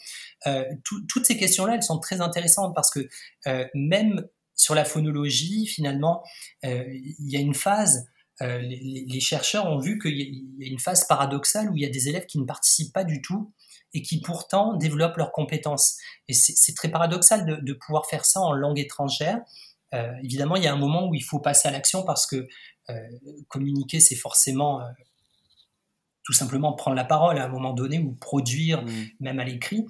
Euh, 0.47 0.65
toutes 1.09 1.27
ces 1.27 1.37
questions-là, 1.37 1.75
elles 1.77 1.83
sont 1.83 1.99
très 1.99 2.21
intéressantes 2.21 2.75
parce 2.75 2.91
que 2.91 3.09
euh, 3.47 3.67
même 3.75 4.27
sur 4.55 4.75
la 4.75 4.85
phonologie, 4.85 5.67
finalement, 5.67 6.23
euh, 6.65 6.85
il 6.89 7.31
y 7.31 7.37
a 7.37 7.41
une 7.41 7.55
phase. 7.55 8.07
Les, 8.41 9.21
chercheurs 9.21 9.67
ont 9.67 9.79
vu 9.79 9.97
qu'il 10.01 10.19
y 10.59 10.65
a 10.65 10.69
une 10.69 10.81
phase 10.81 11.07
paradoxale 11.07 11.71
où 11.71 11.77
il 11.77 11.83
y 11.83 11.87
a 11.87 11.89
des 11.89 12.09
élèves 12.09 12.27
qui 12.27 12.41
ne 12.41 12.45
participent 12.45 12.93
pas 12.93 13.05
du 13.05 13.23
tout 13.23 13.53
et 13.95 14.03
qui 14.03 14.21
pourtant 14.21 14.75
développent 14.77 15.17
leurs 15.17 15.31
compétences. 15.31 15.97
Et 16.27 16.33
c'est 16.35 16.75
très 16.75 16.89
paradoxal 16.89 17.63
de, 17.65 17.73
pouvoir 17.75 18.07
faire 18.07 18.25
ça 18.25 18.41
en 18.41 18.53
langue 18.53 18.81
étrangère 18.81 19.41
euh, 19.95 20.13
évidemment, 20.23 20.57
il 20.57 20.65
y 20.65 20.67
a 20.67 20.73
un 20.73 20.79
moment 20.79 21.09
où 21.09 21.15
il 21.15 21.23
faut 21.23 21.39
passer 21.39 21.69
à 21.69 21.71
l'action 21.71 22.03
parce 22.03 22.27
que 22.27 22.47
euh, 22.91 22.95
communiquer, 23.49 24.01
c'est 24.01 24.17
forcément 24.17 24.81
euh, 24.81 24.85
tout 26.25 26.33
simplement 26.33 26.73
prendre 26.75 26.97
la 26.97 27.05
parole 27.05 27.39
à 27.39 27.45
un 27.45 27.49
moment 27.49 27.73
donné 27.73 27.99
ou 27.99 28.15
produire, 28.15 28.83
mmh. 28.83 28.91
même 29.21 29.39
à 29.39 29.45
l'écrit. 29.45 29.87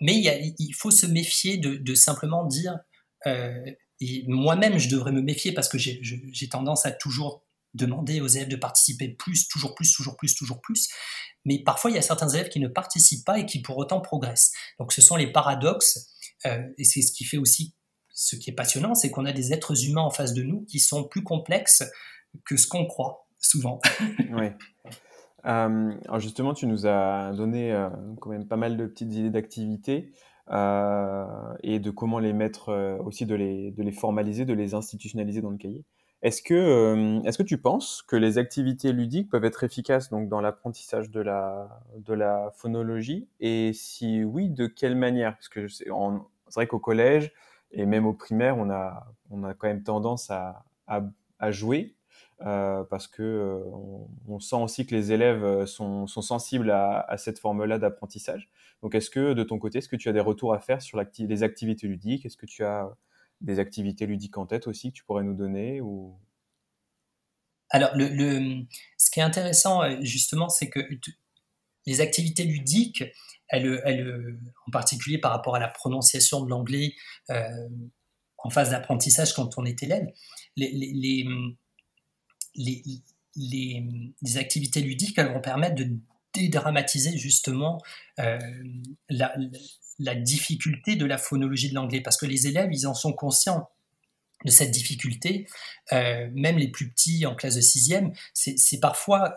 Mais 0.00 0.14
il, 0.14 0.72
faut 0.74 0.92
se 0.92 1.06
méfier 1.06 1.58
de, 1.58 1.94
simplement 1.96 2.46
dire, 2.46 2.78
et 3.26 4.24
moi-même 4.28 4.78
je 4.78 4.88
devrais 4.88 5.10
me 5.10 5.20
méfier 5.20 5.50
parce 5.50 5.68
que 5.68 5.76
j'ai 5.76 6.48
tendance 6.48 6.86
à 6.86 6.92
toujours 6.92 7.44
demander 7.74 8.20
aux 8.20 8.28
élèves 8.28 8.46
de 8.46 8.54
participer 8.54 9.08
plus, 9.08 9.48
toujours 9.48 9.74
plus, 9.74 9.92
toujours 9.92 10.16
plus, 10.16 10.36
toujours 10.36 10.60
plus. 10.60 10.86
Mais 11.44 11.64
parfois, 11.64 11.90
il 11.90 11.94
y 11.94 11.98
a 11.98 12.02
certains 12.02 12.28
élèves 12.28 12.48
qui 12.48 12.60
ne 12.60 12.68
participent 12.68 13.24
pas 13.24 13.40
et 13.40 13.44
qui 13.44 13.60
pour 13.60 13.76
autant 13.76 14.00
progressent. 14.00 14.52
Donc 14.78 14.92
ce 14.92 15.02
sont 15.02 15.16
les 15.16 15.32
paradoxes, 15.32 16.14
et 16.44 16.84
c'est 16.84 17.02
ce 17.02 17.10
qui 17.10 17.24
fait 17.24 17.38
aussi 17.38 17.74
ce 18.20 18.34
qui 18.34 18.50
est 18.50 18.52
passionnant, 18.52 18.96
c'est 18.96 19.12
qu'on 19.12 19.26
a 19.26 19.32
des 19.32 19.52
êtres 19.52 19.86
humains 19.86 20.02
en 20.02 20.10
face 20.10 20.34
de 20.34 20.42
nous 20.42 20.62
qui 20.62 20.80
sont 20.80 21.04
plus 21.04 21.22
complexes 21.22 21.84
que 22.44 22.56
ce 22.56 22.66
qu'on 22.66 22.84
croit, 22.84 23.28
souvent. 23.38 23.78
oui. 24.32 24.48
Euh, 25.46 25.92
alors 26.04 26.18
justement, 26.18 26.52
tu 26.52 26.66
nous 26.66 26.88
as 26.88 27.30
donné 27.32 27.72
euh, 27.72 27.88
quand 28.20 28.30
même 28.30 28.48
pas 28.48 28.56
mal 28.56 28.76
de 28.76 28.86
petites 28.86 29.14
idées 29.14 29.30
d'activités 29.30 30.10
euh, 30.50 31.26
et 31.62 31.78
de 31.78 31.92
comment 31.92 32.18
les 32.18 32.32
mettre, 32.32 32.98
aussi 33.04 33.24
de 33.24 33.36
les, 33.36 33.70
de 33.70 33.84
les 33.84 33.92
formaliser, 33.92 34.44
de 34.44 34.52
les 34.52 34.74
institutionnaliser 34.74 35.40
dans 35.40 35.50
le 35.50 35.56
cahier. 35.56 35.84
Est-ce 36.22 36.42
que, 36.42 37.24
est-ce 37.24 37.38
que 37.38 37.44
tu 37.44 37.58
penses 37.58 38.02
que 38.02 38.16
les 38.16 38.36
activités 38.38 38.92
ludiques 38.92 39.30
peuvent 39.30 39.44
être 39.44 39.62
efficaces 39.62 40.10
donc, 40.10 40.28
dans 40.28 40.40
l'apprentissage 40.40 41.12
de 41.12 41.20
la, 41.20 41.68
de 41.94 42.14
la 42.14 42.50
phonologie? 42.56 43.28
Et 43.38 43.72
si 43.74 44.24
oui, 44.24 44.50
de 44.50 44.66
quelle 44.66 44.96
manière? 44.96 45.34
Parce 45.34 45.48
que 45.48 45.68
c'est 45.68 45.88
vrai 46.56 46.66
qu'au 46.66 46.80
collège, 46.80 47.32
et 47.70 47.86
même 47.86 48.06
au 48.06 48.14
primaire, 48.14 48.58
on 48.58 48.70
a, 48.70 49.06
on 49.30 49.44
a 49.44 49.54
quand 49.54 49.68
même 49.68 49.82
tendance 49.82 50.30
à, 50.30 50.64
à, 50.86 51.50
jouer 51.50 51.94
euh, 52.40 52.82
parce 52.84 53.06
que 53.06 53.22
euh, 53.22 53.62
on, 54.26 54.40
sent 54.40 54.56
aussi 54.56 54.86
que 54.86 54.94
les 54.94 55.12
élèves 55.12 55.44
euh, 55.44 55.66
sont, 55.66 56.06
sont 56.06 56.22
sensibles 56.22 56.70
à, 56.70 57.14
cette 57.18 57.38
forme-là 57.38 57.78
d'apprentissage. 57.78 58.48
Donc, 58.82 58.94
est-ce 58.94 59.10
que 59.10 59.34
de 59.34 59.42
ton 59.42 59.58
côté, 59.58 59.78
est-ce 59.78 59.88
que 59.88 59.96
tu 59.96 60.08
as 60.08 60.12
des 60.12 60.20
retours 60.20 60.54
à 60.54 60.60
faire 60.60 60.80
sur 60.80 61.02
les 61.18 61.42
activités 61.42 61.86
ludiques? 61.86 62.24
Est-ce 62.24 62.36
que 62.36 62.46
tu 62.46 62.64
as 62.64 62.90
des 63.40 63.58
activités 63.58 64.06
ludiques 64.06 64.38
en 64.38 64.46
tête 64.46 64.66
aussi 64.66 64.90
que 64.90 64.96
tu 64.96 65.04
pourrais 65.04 65.22
nous 65.22 65.34
donner. 65.34 65.80
Alors, 67.70 67.90
le, 67.94 68.08
le, 68.08 68.64
ce 68.96 69.10
qui 69.10 69.20
est 69.20 69.22
intéressant, 69.22 69.82
justement, 70.02 70.48
c'est 70.48 70.68
que 70.68 70.80
les 71.86 72.00
activités 72.00 72.44
ludiques, 72.44 73.04
elle, 73.48 73.80
elle, 73.84 74.38
en 74.66 74.70
particulier 74.70 75.18
par 75.18 75.32
rapport 75.32 75.56
à 75.56 75.58
la 75.58 75.68
prononciation 75.68 76.44
de 76.44 76.50
l'anglais 76.50 76.94
euh, 77.30 77.68
en 78.38 78.50
phase 78.50 78.70
d'apprentissage 78.70 79.32
quand 79.32 79.58
on 79.58 79.64
est 79.64 79.82
élève, 79.82 80.06
les, 80.56 80.70
les, 80.70 81.26
les, 82.54 82.82
les, 84.22 84.36
activités 84.36 84.80
ludiques, 84.80 85.18
elles 85.18 85.32
vont 85.32 85.40
permettre 85.40 85.74
de 85.74 85.88
dédramatiser 86.34 87.16
justement 87.16 87.82
euh, 88.20 88.38
la, 89.08 90.14
difficulté 90.14 90.96
de 90.96 91.04
la 91.04 91.18
phonologie 91.18 91.70
de 91.70 91.74
l'anglais, 91.74 92.00
parce 92.00 92.16
que 92.16 92.26
les 92.26 92.46
élèves, 92.46 92.70
ils 92.72 92.86
en 92.86 92.94
sont 92.94 93.12
conscients 93.12 93.68
de 94.44 94.50
cette 94.52 94.70
difficulté, 94.70 95.48
euh, 95.92 96.28
même 96.32 96.58
les 96.58 96.68
plus 96.68 96.90
petits 96.90 97.26
en 97.26 97.34
classe 97.34 97.56
de 97.56 97.60
sixième, 97.60 98.12
c'est 98.34 98.80
parfois 98.80 99.34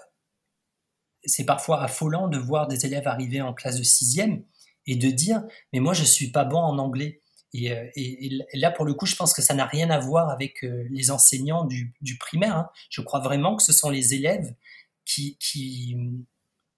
c'est 1.23 1.45
parfois 1.45 1.83
affolant 1.83 2.27
de 2.27 2.37
voir 2.37 2.67
des 2.67 2.85
élèves 2.85 3.07
arriver 3.07 3.41
en 3.41 3.53
classe 3.53 3.77
de 3.77 3.83
sixième 3.83 4.43
et 4.87 4.95
de 4.95 5.09
dire 5.09 5.43
mais 5.73 5.79
moi 5.79 5.93
je 5.93 6.03
suis 6.03 6.31
pas 6.31 6.43
bon 6.43 6.59
en 6.59 6.77
anglais 6.77 7.21
et, 7.53 7.71
euh, 7.71 7.87
là 8.53 8.71
pour 8.71 8.85
le 8.85 8.93
coup 8.93 9.05
je 9.05 9.15
pense 9.15 9.33
que 9.33 9.41
ça 9.41 9.53
n'a 9.53 9.65
rien 9.65 9.89
à 9.89 9.99
voir 9.99 10.29
avec 10.29 10.63
euh, 10.63 10.85
les 10.89 11.11
enseignants 11.11 11.65
du, 11.65 11.93
primaire 12.19 12.55
hein. 12.55 12.69
je 12.89 13.01
crois 13.01 13.19
vraiment 13.19 13.55
que 13.55 13.63
ce 13.63 13.73
sont 13.73 13.89
les 13.89 14.13
élèves 14.13 14.53
qui, 15.05 15.37
qui, 15.39 15.97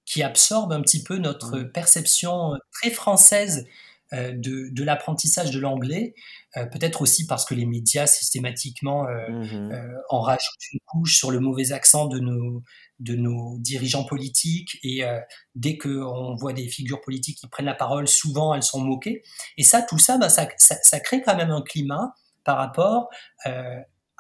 qui 0.06 0.23
absorbent 0.23 0.73
un 0.73 0.82
petit 0.82 1.03
peu 1.03 1.17
notre 1.17 1.60
mmh. 1.60 1.71
perception 1.71 2.58
très 2.71 2.89
française 2.89 3.67
euh, 3.67 3.69
de, 4.13 4.69
de 4.71 4.84
l'apprentissage 4.84 5.52
de 5.52 5.60
l'anglais, 5.60 6.13
peut-être 6.54 7.02
aussi 7.02 7.26
parce 7.26 7.45
que 7.45 7.56
les 7.56 7.65
médias 7.65 8.06
systématiquement 8.06 9.04
mmh 9.04 9.71
en 10.10 10.21
rajoutent 10.21 10.71
une 10.71 10.80
couche 10.86 11.17
sur 11.17 11.32
le 11.32 11.39
mauvais 11.39 11.71
accent 11.71 12.06
de 12.06 12.19
nos, 12.19 12.63
de 13.04 13.15
nos 13.15 13.58
dirigeants 13.60 14.06
politiques 14.06 14.80
et 14.84 15.04
euh, 15.04 15.19
dès 15.56 15.78
qu'on 15.78 16.36
voit 16.36 16.54
des 16.54 16.67
figures 16.67 17.02
politiques 17.02 17.38
qui 17.38 17.47
prennent 17.47 17.65
la 17.65 17.76
parole, 17.76 18.08
souvent 18.08 18.54
elles 18.54 18.63
sont 18.63 18.82
moquées. 18.82 19.23
Et 19.58 19.63
ça, 19.63 19.82
tout 19.82 19.97
ça, 19.97 20.17
bah, 20.17 20.30
ça, 20.30 20.47
ça, 20.58 20.99
crée 20.99 21.21
quand 21.21 21.36
même 21.36 21.52
un 21.52 21.62
climat 21.62 22.13
par 22.43 22.58
rapport 22.58 23.10
euh, 23.45 23.80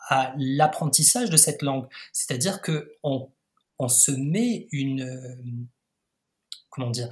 à 0.09 0.33
l'apprentissage 0.37 1.29
de 1.29 1.37
cette 1.37 1.61
langue. 1.61 1.87
C'est-à-dire 2.11 2.61
que 2.61 2.93
on, 3.03 3.31
on, 3.79 3.87
se 3.87 4.11
met 4.11 4.67
une 4.71 5.01
euh, 5.01 5.35
comment 6.69 6.89
dire 6.89 7.09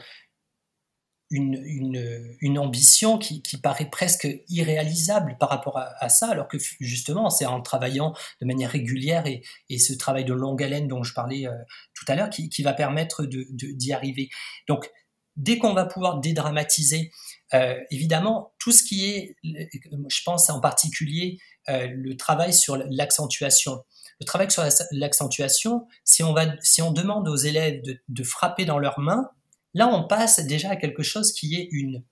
une, 1.31 2.57
ambition 2.59 3.17
qui, 3.17 3.41
paraît 3.57 3.89
presque 3.89 4.27
irréalisable 4.49 5.37
par 5.39 5.49
rapport 5.49 5.77
à, 5.77 6.09
ça, 6.09 6.29
alors 6.29 6.47
que 6.47 6.57
justement, 6.79 7.29
c'est 7.29 7.45
en 7.45 7.61
travaillant 7.61 8.13
de 8.41 8.45
manière 8.45 8.69
régulière 8.69 9.25
et, 9.25 9.41
et, 9.69 9.79
ce 9.79 9.93
travail 9.93 10.25
de 10.25 10.33
longue 10.33 10.61
haleine 10.61 10.87
dont 10.87 11.03
je 11.03 11.13
parlais 11.13 11.47
euh, 11.47 11.55
tout 11.93 12.05
à 12.07 12.15
l'heure 12.15 12.29
qui, 12.29 12.63
va 12.63 12.73
permettre 12.73 13.23
d'y 13.25 13.45
de, 13.49 13.93
arriver. 13.93 14.29
Donc, 14.67 14.89
dès 15.37 15.57
qu'on 15.57 15.73
va 15.73 15.85
pouvoir 15.85 16.19
dédramatiser, 16.19 17.11
euh, 17.53 17.75
évidemment, 17.89 18.53
tout 18.59 18.71
ce 18.71 18.83
qui 18.83 19.05
est, 19.05 19.35
je 19.43 20.21
pense 20.23 20.49
en 20.49 20.59
particulier, 20.59 21.37
euh, 21.69 21.87
le 21.89 22.17
travail 22.17 22.53
sur 22.53 22.77
l'accentuation. 22.89 23.83
Le 24.19 24.25
travail 24.25 24.51
sur 24.51 24.63
l'accentuation, 24.91 25.87
si 26.03 26.23
on, 26.23 26.35
si 26.61 26.81
on 26.81 26.91
demande 26.91 27.27
aux 27.27 27.37
élèves 27.37 27.81
de 28.07 28.23
frapper 28.23 28.65
dans 28.65 28.77
leurs 28.77 28.99
mains, 28.99 29.31
Là, 29.73 29.87
on 29.87 30.07
passe 30.07 30.39
déjà 30.45 30.71
à 30.71 30.75
quelque 30.75 31.03
chose 31.03 31.31
qui 31.33 31.55
est 31.55 31.69
une, 31.71 32.03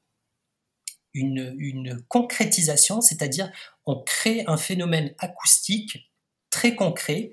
une, 1.13 2.01
concrétisation, 2.07 3.01
c'est-à-dire 3.01 3.51
on 3.85 4.01
crée 4.01 4.43
un 4.47 4.57
phénomène 4.57 5.13
acoustique 5.17 6.11
très 6.49 6.75
concret 6.75 7.31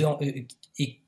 euh, 0.00 0.44
et 0.78 1.00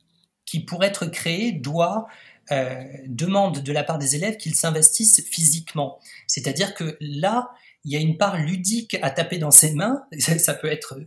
qui, 0.44 0.60
pour 0.60 0.84
être 0.84 1.06
créé, 1.06 1.52
doit 1.52 2.06
euh, 2.52 2.84
demande 3.06 3.62
de 3.62 3.72
la 3.72 3.84
part 3.84 3.98
des 3.98 4.16
élèves 4.16 4.36
qu'ils 4.36 4.54
s'investissent 4.54 5.24
physiquement. 5.26 5.98
C'est-à-dire 6.26 6.74
que 6.74 6.96
là, 7.00 7.50
il 7.84 7.92
y 7.92 7.96
a 7.96 8.00
une 8.00 8.18
part 8.18 8.38
ludique 8.38 8.98
à 9.02 9.10
taper 9.10 9.38
dans 9.38 9.50
ses 9.50 9.74
mains. 9.74 10.04
Ça 10.18 10.54
peut 10.54 10.70
être 10.70 10.98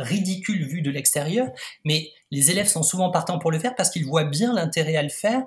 ridicule 0.00 0.66
vu 0.66 0.82
de 0.82 0.90
l'extérieur, 0.90 1.48
mais 1.84 2.10
les 2.30 2.50
élèves 2.50 2.66
sont 2.66 2.82
souvent 2.82 3.10
partants 3.10 3.38
pour 3.38 3.50
le 3.50 3.58
faire 3.58 3.74
parce 3.74 3.90
qu'ils 3.90 4.06
voient 4.06 4.24
bien 4.24 4.52
l'intérêt 4.52 4.96
à 4.96 5.02
le 5.02 5.08
faire 5.08 5.42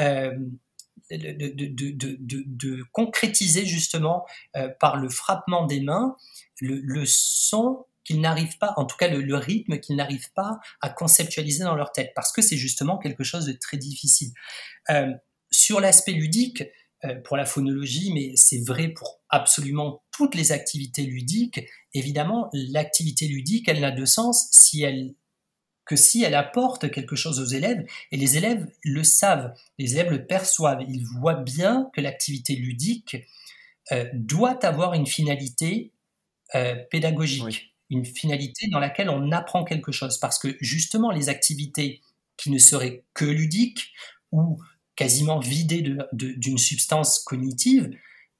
euh, 0.00 0.32
de, 1.10 2.82
concrétiser 2.92 3.64
justement 3.66 4.26
euh, 4.56 4.68
par 4.80 4.96
le 4.96 5.08
frappement 5.08 5.66
des 5.66 5.80
mains 5.80 6.16
le, 6.60 7.04
son 7.06 7.84
qu'ils 8.04 8.20
n'arrivent 8.20 8.58
pas, 8.58 8.72
en 8.76 8.84
tout 8.84 8.96
cas 8.96 9.08
le, 9.08 9.36
rythme 9.36 9.78
qu'ils 9.78 9.96
n'arrivent 9.96 10.32
pas 10.34 10.58
à 10.80 10.90
conceptualiser 10.90 11.64
dans 11.64 11.74
leur 11.74 11.92
tête, 11.92 12.12
parce 12.14 12.32
que 12.32 12.42
c'est 12.42 12.56
justement 12.56 12.98
quelque 12.98 13.24
chose 13.24 13.46
de 13.46 13.52
très 13.52 13.76
difficile. 13.76 14.30
Euh, 14.90 15.12
sur 15.50 15.80
l'aspect 15.80 16.12
ludique, 16.12 16.64
pour 17.24 17.36
la 17.36 17.44
phonologie, 17.44 18.12
mais 18.12 18.36
c'est 18.36 18.64
vrai 18.64 18.88
pour 18.88 19.20
absolument 19.28 20.02
toutes 20.10 20.34
les 20.34 20.52
activités 20.52 21.02
ludiques, 21.02 21.60
évidemment, 21.94 22.50
l'activité 22.52 23.26
ludique, 23.26 23.68
elle 23.68 23.80
n'a 23.80 23.90
de 23.90 24.04
sens 24.04 24.48
si 24.50 24.82
elle 24.82 25.14
que 25.86 25.96
si 25.96 26.24
elle 26.24 26.34
apporte 26.34 26.90
quelque 26.90 27.14
chose 27.14 27.38
aux 27.38 27.44
élèves, 27.44 27.86
et 28.10 28.16
les 28.16 28.36
élèves 28.36 28.66
le 28.82 29.04
savent, 29.04 29.54
les 29.78 29.94
élèves 29.94 30.10
le 30.10 30.26
perçoivent, 30.26 30.82
ils 30.88 31.04
voient 31.04 31.40
bien 31.40 31.88
que 31.94 32.00
l'activité 32.00 32.56
ludique 32.56 33.16
euh, 33.92 34.04
doit 34.12 34.66
avoir 34.66 34.94
une 34.94 35.06
finalité 35.06 35.92
euh, 36.56 36.74
pédagogique, 36.90 37.72
une 37.88 38.04
finalité 38.04 38.66
dans 38.72 38.80
laquelle 38.80 39.08
on 39.08 39.30
apprend 39.30 39.62
quelque 39.62 39.92
chose, 39.92 40.18
parce 40.18 40.40
que 40.40 40.56
justement 40.60 41.12
les 41.12 41.28
activités 41.28 42.02
qui 42.36 42.50
ne 42.50 42.58
seraient 42.58 43.04
que 43.14 43.24
ludiques 43.24 43.92
ou 44.32 44.60
quasiment 44.96 45.38
vidées 45.38 45.96
d'une 46.12 46.58
substance 46.58 47.20
cognitive, 47.20 47.90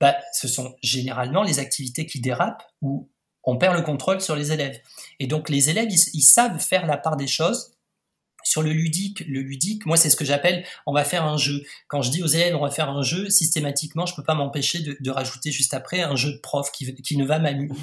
bah, 0.00 0.16
ce 0.32 0.48
sont 0.48 0.74
généralement 0.82 1.42
les 1.42 1.58
activités 1.58 2.06
qui 2.06 2.20
dérapent 2.20 2.64
ou 2.82 3.08
on 3.44 3.56
perd 3.56 3.76
le 3.76 3.82
contrôle 3.82 4.20
sur 4.20 4.34
les 4.34 4.52
élèves. 4.52 4.80
Et 5.20 5.26
donc 5.26 5.48
les 5.48 5.70
élèves, 5.70 5.88
ils, 5.90 6.22
savent 6.22 6.58
faire 6.58 6.86
la 6.86 6.96
part 6.96 7.16
des 7.16 7.28
choses. 7.28 7.72
Sur 8.42 8.62
le 8.62 8.72
ludique, 8.72 9.24
le 9.26 9.40
ludique, 9.40 9.86
moi 9.86 9.96
c'est 9.96 10.08
ce 10.08 10.14
que 10.14 10.24
j'appelle, 10.24 10.64
on 10.86 10.92
va 10.92 11.04
faire 11.04 11.24
un 11.24 11.36
jeu. 11.36 11.64
Quand 11.88 12.02
je 12.02 12.10
dis 12.10 12.22
aux 12.22 12.28
élèves, 12.28 12.54
on 12.54 12.60
va 12.60 12.70
faire 12.70 12.88
un 12.90 13.02
jeu, 13.02 13.28
systématiquement, 13.28 14.06
je 14.06 14.14
peux 14.14 14.22
pas 14.22 14.34
m'empêcher 14.34 14.80
de, 14.80 15.10
rajouter 15.10 15.50
juste 15.50 15.74
après 15.74 16.00
un 16.00 16.14
jeu 16.14 16.32
de 16.32 16.38
prof 16.38 16.70
qui, 16.70 16.94
qui 16.94 17.16
ne 17.16 17.24
va 17.24 17.40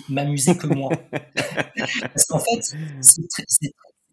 m'amuser 0.07 0.57
que 0.57 0.67
moi. 0.67 0.89
Parce 1.11 2.25
qu'en 2.29 2.39
fait, 2.39 2.77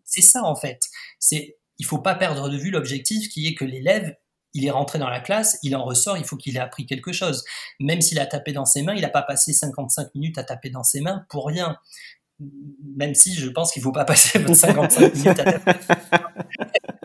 c'est 0.04 0.22
ça 0.22 0.42
en 0.42 0.56
fait. 0.56 0.80
C'est 1.20 1.56
il 1.78 1.86
faut 1.86 1.98
pas 1.98 2.16
perdre 2.16 2.48
de 2.48 2.56
vue 2.56 2.70
l'objectif 2.70 3.28
qui 3.28 3.46
est 3.46 3.54
que 3.54 3.64
l'élève 3.64 4.16
il 4.54 4.66
est 4.66 4.70
rentré 4.70 4.98
dans 4.98 5.08
la 5.08 5.20
classe, 5.20 5.58
il 5.62 5.76
en 5.76 5.84
ressort, 5.84 6.16
il 6.16 6.24
faut 6.24 6.36
qu'il 6.36 6.56
ait 6.56 6.60
appris 6.60 6.86
quelque 6.86 7.12
chose. 7.12 7.44
Même 7.78 8.00
s'il 8.00 8.18
a 8.18 8.26
tapé 8.26 8.52
dans 8.52 8.64
ses 8.64 8.82
mains, 8.82 8.94
il 8.94 9.02
n'a 9.02 9.08
pas 9.08 9.22
passé 9.22 9.52
55 9.52 10.14
minutes 10.14 10.38
à 10.38 10.44
taper 10.44 10.70
dans 10.70 10.82
ses 10.82 11.00
mains 11.00 11.24
pour 11.28 11.46
rien. 11.46 11.76
Même 12.96 13.14
si 13.14 13.34
je 13.34 13.48
pense 13.50 13.72
qu'il 13.72 13.80
ne 13.80 13.84
faut 13.84 13.92
pas 13.92 14.04
passer 14.04 14.38
55 14.54 15.14
minutes 15.14 15.26
à 15.26 15.44
taper. 15.44 15.72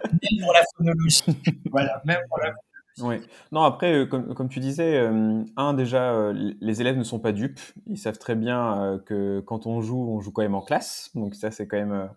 même 0.02 0.44
pour 0.44 0.54
la 0.54 0.64
phonologie. 0.78 1.24
voilà, 1.72 2.02
même 2.06 2.22
pour 2.30 2.40
la 2.40 2.54
oui. 3.02 3.18
Non, 3.52 3.64
après, 3.64 3.94
euh, 3.94 4.06
comme, 4.06 4.48
tu 4.48 4.60
disais, 4.60 4.96
euh, 4.98 5.44
un, 5.58 5.74
déjà, 5.74 6.14
euh, 6.14 6.54
les 6.62 6.82
élèves 6.82 6.98
ne 6.98 7.04
sont 7.04 7.20
pas 7.20 7.34
dupes. 7.34 7.60
Ils 7.88 7.98
savent 7.98 8.18
très 8.18 8.36
bien 8.36 9.02
que 9.06 9.42
quand 9.42 9.68
on 9.68 9.82
joue, 9.82 10.10
on 10.10 10.22
joue 10.22 10.32
quand 10.32 10.44
même 10.44 10.56
en 10.56 10.62
classe. 10.62 11.12
Donc 11.14 11.36
ça, 11.36 11.52
c'est 11.52 11.68
quand 11.68 11.78
même... 11.78 12.10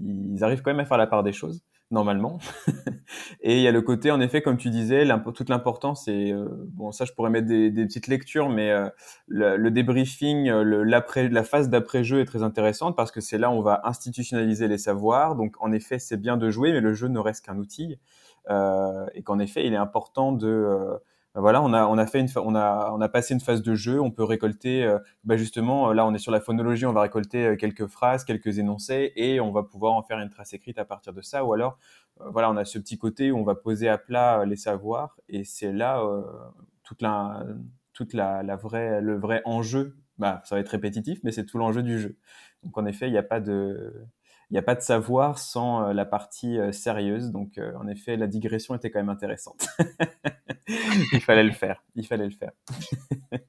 ils 0.00 0.44
arrivent 0.44 0.60
quand 0.62 0.70
même 0.70 0.80
à 0.80 0.84
faire 0.84 0.98
la 0.98 1.06
part 1.06 1.22
des 1.22 1.32
choses 1.32 1.62
normalement. 1.90 2.38
et 3.40 3.56
il 3.56 3.62
y 3.62 3.68
a 3.68 3.72
le 3.72 3.82
côté, 3.82 4.10
en 4.10 4.20
effet, 4.20 4.42
comme 4.42 4.56
tu 4.56 4.70
disais, 4.70 5.06
toute 5.34 5.48
l'importance, 5.48 6.04
c'est, 6.04 6.32
euh, 6.32 6.48
bon, 6.72 6.92
ça 6.92 7.04
je 7.04 7.12
pourrais 7.12 7.30
mettre 7.30 7.46
des, 7.46 7.70
petites 7.70 8.08
lectures, 8.08 8.48
mais 8.48 8.70
euh, 8.70 8.88
le, 9.26 9.70
débriefing, 9.70 10.48
euh, 10.48 10.62
le, 10.62 10.84
la 10.84 11.42
phase 11.42 11.68
d'après-jeu 11.70 12.20
est 12.20 12.26
très 12.26 12.42
intéressante 12.42 12.96
parce 12.96 13.10
que 13.10 13.20
c'est 13.20 13.38
là 13.38 13.50
où 13.50 13.54
on 13.54 13.62
va 13.62 13.80
institutionnaliser 13.84 14.68
les 14.68 14.78
savoirs. 14.78 15.34
Donc, 15.36 15.56
en 15.60 15.72
effet, 15.72 15.98
c'est 15.98 16.18
bien 16.18 16.36
de 16.36 16.50
jouer, 16.50 16.72
mais 16.72 16.80
le 16.80 16.94
jeu 16.94 17.08
ne 17.08 17.18
reste 17.18 17.44
qu'un 17.46 17.58
outil. 17.58 17.98
et 19.14 19.22
qu'en 19.22 19.38
effet, 19.38 19.66
il 19.66 19.72
est 19.72 19.76
important 19.76 20.32
de 20.32 20.98
bah 21.34 21.40
voilà, 21.42 21.62
on 21.62 21.72
a, 21.72 21.86
on 21.86 21.98
a 21.98 22.06
fait 22.06 22.20
une, 22.20 22.28
on 22.36 22.54
a, 22.54 22.90
on 22.92 23.00
a 23.00 23.08
passé 23.08 23.34
une 23.34 23.40
phase 23.40 23.62
de 23.62 23.74
jeu. 23.74 24.00
On 24.00 24.10
peut 24.10 24.24
récolter, 24.24 24.82
euh, 24.84 24.98
bah 25.24 25.36
justement, 25.36 25.92
là, 25.92 26.06
on 26.06 26.14
est 26.14 26.18
sur 26.18 26.32
la 26.32 26.40
phonologie. 26.40 26.86
On 26.86 26.92
va 26.92 27.02
récolter 27.02 27.46
euh, 27.46 27.56
quelques 27.56 27.86
phrases, 27.86 28.24
quelques 28.24 28.58
énoncés, 28.58 29.12
et 29.16 29.40
on 29.40 29.52
va 29.52 29.62
pouvoir 29.62 29.92
en 29.94 30.02
faire 30.02 30.18
une 30.18 30.30
trace 30.30 30.54
écrite 30.54 30.78
à 30.78 30.84
partir 30.84 31.12
de 31.12 31.20
ça. 31.20 31.44
Ou 31.44 31.52
alors, 31.52 31.78
euh, 32.20 32.30
voilà, 32.30 32.50
on 32.50 32.56
a 32.56 32.64
ce 32.64 32.78
petit 32.78 32.96
côté 32.98 33.30
où 33.30 33.38
on 33.38 33.44
va 33.44 33.54
poser 33.54 33.88
à 33.88 33.98
plat 33.98 34.44
les 34.46 34.56
savoirs, 34.56 35.16
et 35.28 35.44
c'est 35.44 35.72
là 35.72 36.02
toute 36.82 37.02
la, 37.02 37.44
toute 37.92 38.14
la, 38.14 38.42
la 38.42 38.56
vraie, 38.56 39.00
le 39.00 39.16
vrai 39.18 39.42
enjeu. 39.44 39.96
Bah, 40.18 40.42
ça 40.44 40.56
va 40.56 40.60
être 40.60 40.70
répétitif, 40.70 41.20
mais 41.22 41.30
c'est 41.30 41.44
tout 41.44 41.58
l'enjeu 41.58 41.82
du 41.82 42.00
jeu. 42.00 42.16
Donc, 42.64 42.76
en 42.78 42.86
effet, 42.86 43.06
il 43.08 43.12
n'y 43.12 43.18
a 43.18 43.22
pas 43.22 43.38
de, 43.40 43.94
il 44.50 44.54
n'y 44.54 44.58
a 44.58 44.62
pas 44.62 44.74
de 44.74 44.80
savoir 44.80 45.38
sans 45.38 45.92
la 45.92 46.04
partie 46.04 46.58
sérieuse. 46.72 47.30
Donc, 47.30 47.60
en 47.76 47.86
effet, 47.86 48.16
la 48.16 48.26
digression 48.26 48.74
était 48.74 48.90
quand 48.90 48.98
même 48.98 49.10
intéressante. 49.10 49.68
il 51.12 51.20
fallait 51.20 51.44
le 51.44 51.52
faire. 51.52 51.82
Il 51.94 52.06
fallait 52.06 52.26
le 52.26 52.32
faire. 52.32 52.52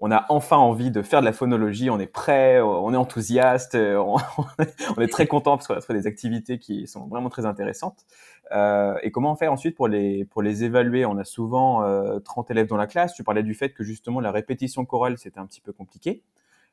on 0.00 0.10
a 0.10 0.26
enfin 0.28 0.56
envie 0.56 0.90
de 0.90 1.02
faire 1.02 1.20
de 1.20 1.24
la 1.24 1.32
phonologie, 1.32 1.90
on 1.90 1.98
est 1.98 2.06
prêt, 2.06 2.60
on 2.60 2.92
est 2.92 2.96
enthousiaste, 2.96 3.74
on, 3.76 5.00
est 5.00 5.08
très 5.08 5.26
content 5.26 5.56
parce 5.56 5.66
qu'on 5.66 5.74
a 5.74 5.80
fait 5.80 5.94
des 5.94 6.06
activités 6.06 6.58
qui 6.58 6.86
sont 6.86 7.06
vraiment 7.08 7.28
très 7.28 7.46
intéressantes. 7.46 8.06
Euh, 8.52 8.96
et 9.02 9.10
comment 9.10 9.34
fait 9.36 9.48
ensuite 9.48 9.76
pour 9.76 9.88
les, 9.88 10.24
pour 10.24 10.42
les 10.42 10.64
évaluer? 10.64 11.04
On 11.04 11.18
a 11.18 11.24
souvent 11.24 11.82
30 12.20 12.50
euh, 12.50 12.54
élèves 12.54 12.66
dans 12.66 12.76
la 12.76 12.86
classe. 12.86 13.12
Tu 13.14 13.24
parlais 13.24 13.42
du 13.42 13.54
fait 13.54 13.70
que 13.70 13.84
justement 13.84 14.20
la 14.20 14.30
répétition 14.30 14.84
chorale, 14.84 15.18
c'était 15.18 15.40
un 15.40 15.46
petit 15.46 15.60
peu 15.60 15.72
compliqué. 15.72 16.22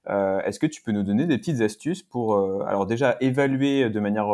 Euh, 0.07 0.39
est-ce 0.41 0.59
que 0.59 0.67
tu 0.67 0.83
peux 0.83 0.91
nous 0.91 1.03
donner 1.03 1.25
des 1.25 1.37
petites 1.37 1.61
astuces 1.61 2.03
pour, 2.03 2.37
alors 2.67 2.85
déjà, 2.85 3.17
évaluer 3.21 3.89
de 3.89 3.99
manière 3.99 4.27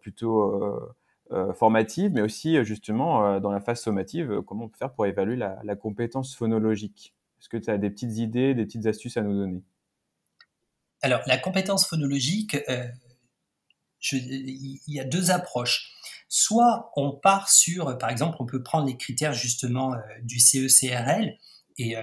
plutôt 0.00 0.42
euh, 0.42 0.94
formative, 1.54 2.12
mais 2.12 2.20
aussi 2.20 2.56
euh, 2.56 2.64
justement 2.64 3.26
euh, 3.26 3.40
dans 3.40 3.50
la 3.50 3.60
phase 3.60 3.80
sommative, 3.80 4.42
comment 4.46 4.64
on 4.64 4.68
peut 4.68 4.78
faire 4.78 4.92
pour 4.92 5.06
évaluer 5.06 5.36
la, 5.36 5.76
compétence 5.76 6.34
phonologique. 6.36 7.14
Est-ce 7.40 7.48
que 7.48 7.56
tu 7.56 7.70
as 7.70 7.78
des 7.78 7.90
petites 7.90 8.16
idées, 8.18 8.54
des 8.54 8.64
petites 8.64 8.86
astuces 8.86 9.16
à 9.16 9.22
nous 9.22 9.36
donner? 9.36 9.62
Alors, 11.02 11.20
la 11.26 11.36
compétence 11.36 11.86
phonologique, 11.86 12.56
il 14.12 14.80
y 14.86 15.00
a 15.00 15.04
deux 15.04 15.30
approches. 15.30 15.92
Soit 16.28 16.90
on 16.96 17.12
part 17.12 17.50
sur, 17.50 17.98
par 17.98 18.10
exemple, 18.10 18.36
on 18.40 18.46
peut 18.46 18.62
prendre 18.62 18.86
les 18.86 18.96
critères 18.96 19.34
justement 19.34 19.94
du 20.22 20.40
CECRL, 20.40 21.36
et 21.76 21.94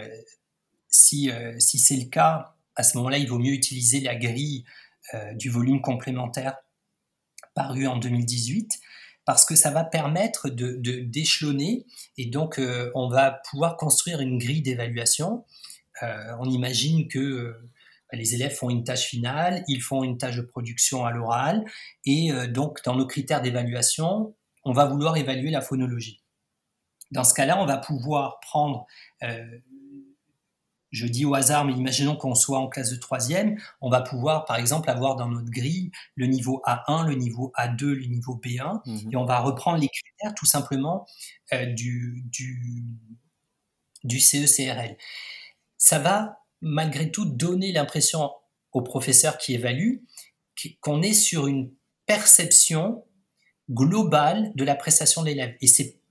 si, 0.88 1.32
si 1.58 1.80
c'est 1.80 1.98
le 1.98 2.10
cas, 2.10 2.56
à 2.76 2.84
ce 2.84 2.98
moment-là, 2.98 3.18
il 3.18 3.28
vaut 3.28 3.40
mieux 3.40 3.54
utiliser 3.54 4.00
la 4.00 4.16
grille 4.16 4.64
du 5.34 5.50
volume 5.50 5.82
complémentaire 5.82 6.58
paru 7.56 7.88
en 7.88 7.98
2018 7.98 8.80
parce 9.26 9.46
que 9.46 9.56
ça 9.56 9.72
va 9.72 9.84
permettre 9.84 10.50
de 10.50 10.76
d'échelonner 11.02 11.86
et 12.18 12.26
donc 12.26 12.60
euh, 12.60 12.92
on 12.96 13.08
va 13.10 13.42
pouvoir 13.50 13.78
construire 13.78 14.20
une 14.20 14.38
grille 14.38 14.62
d'évaluation. 14.62 15.46
Euh, 16.02 16.36
on 16.40 16.50
imagine 16.50 17.08
que 17.08 17.20
euh, 17.20 17.72
les 18.12 18.36
élèves 18.36 18.54
font 18.54 18.70
une 18.70 18.84
tâche 18.84 19.06
finale, 19.06 19.64
ils 19.68 19.82
font 19.82 20.04
une 20.04 20.18
tâche 20.18 20.36
de 20.36 20.42
production 20.42 21.06
à 21.06 21.12
l'oral 21.12 21.64
et 22.06 22.32
donc 22.50 22.84
dans 22.84 22.96
nos 22.96 23.08
critères 23.08 23.42
d'évaluation, 23.42 24.36
on 24.64 24.72
va 24.72 24.86
vouloir 24.86 25.18
évaluer 25.18 25.50
la 25.50 25.62
phonologie. 25.62 26.22
Dans 27.10 27.24
ce 27.24 27.34
cas-là, 27.34 27.60
on 27.60 27.66
va 27.66 27.78
pouvoir 27.78 28.40
prendre 28.42 28.86
je 30.94 31.08
dis 31.08 31.26
au 31.26 31.34
hasard, 31.34 31.66
mais 31.66 31.74
imaginons 31.74 32.16
qu'on 32.16 32.36
soit 32.36 32.60
en 32.60 32.68
classe 32.68 32.92
de 32.92 32.96
troisième, 32.96 33.60
on 33.82 33.90
va 33.90 34.02
pouvoir, 34.02 34.46
par 34.46 34.58
exemple, 34.58 34.90
avoir 34.92 35.16
dans 35.16 35.28
notre 35.28 35.50
grille 35.50 35.92
le 36.16 36.28
niveau 36.28 36.62
A1, 36.66 37.08
le 37.08 37.16
niveau 37.16 37.52
A2, 37.58 37.86
le 37.86 38.06
niveau 38.06 38.40
B1, 38.42 38.82
mhm. 38.86 39.12
et 39.12 39.16
on 39.18 39.26
va 39.26 39.40
reprendre 39.40 39.80
les 39.80 39.90
critères 39.90 40.36
tout 40.36 40.46
simplement 40.46 41.08
euh, 41.52 41.66
du, 41.66 42.24
du, 42.28 42.86
du 44.04 44.20
CECRL. 44.20 44.96
Ça 45.80 45.98
va, 45.98 46.38
malgré 46.62 47.10
tout, 47.10 47.26
donner 47.26 47.72
l'impression 47.72 48.30
au 48.72 48.84
professeur 48.84 49.40
qui 49.40 49.56
évalue 49.56 49.98
qu'on 50.80 51.02
est 51.02 51.14
sur 51.14 51.48
une 51.48 51.74
perception 52.06 53.04
globale 53.72 54.52
de 54.54 54.64
la 54.64 54.76
prestation 54.76 55.24
de 55.24 55.28
l'élève. 55.28 55.56
Et 55.60 55.68
c'est 55.68 56.03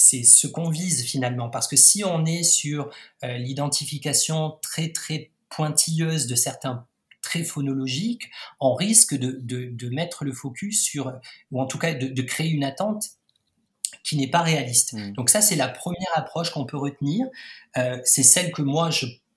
c'est 0.00 0.22
ce 0.22 0.46
qu'on 0.46 0.70
vise 0.70 1.04
finalement. 1.04 1.50
Parce 1.50 1.68
que 1.68 1.76
si 1.76 2.04
on 2.04 2.24
est 2.24 2.42
sur 2.42 2.90
euh, 3.22 3.36
l'identification 3.36 4.58
très 4.62 4.92
très 4.92 5.30
pointilleuse 5.50 6.26
de 6.26 6.34
certains 6.34 6.86
traits 7.20 7.46
phonologiques, 7.46 8.30
on 8.60 8.74
risque 8.74 9.14
de, 9.14 9.88
mettre 9.90 10.24
le 10.24 10.32
focus 10.32 10.82
sur, 10.82 11.12
ou 11.50 11.60
en 11.60 11.66
tout 11.66 11.76
cas 11.76 11.92
de, 11.92 12.22
créer 12.22 12.48
une 12.48 12.64
attente 12.64 13.04
qui 14.02 14.16
n'est 14.16 14.30
pas 14.30 14.40
réaliste. 14.40 14.94
Mmh. 14.94 15.12
Donc 15.12 15.28
ça, 15.28 15.42
c'est 15.42 15.56
la 15.56 15.68
première 15.68 16.12
approche 16.14 16.50
qu'on 16.50 16.64
peut 16.64 16.78
retenir. 16.78 17.26
Euh, 17.76 18.00
c'est 18.04 18.22
celle 18.22 18.52
que 18.52 18.62
moi, 18.62 18.88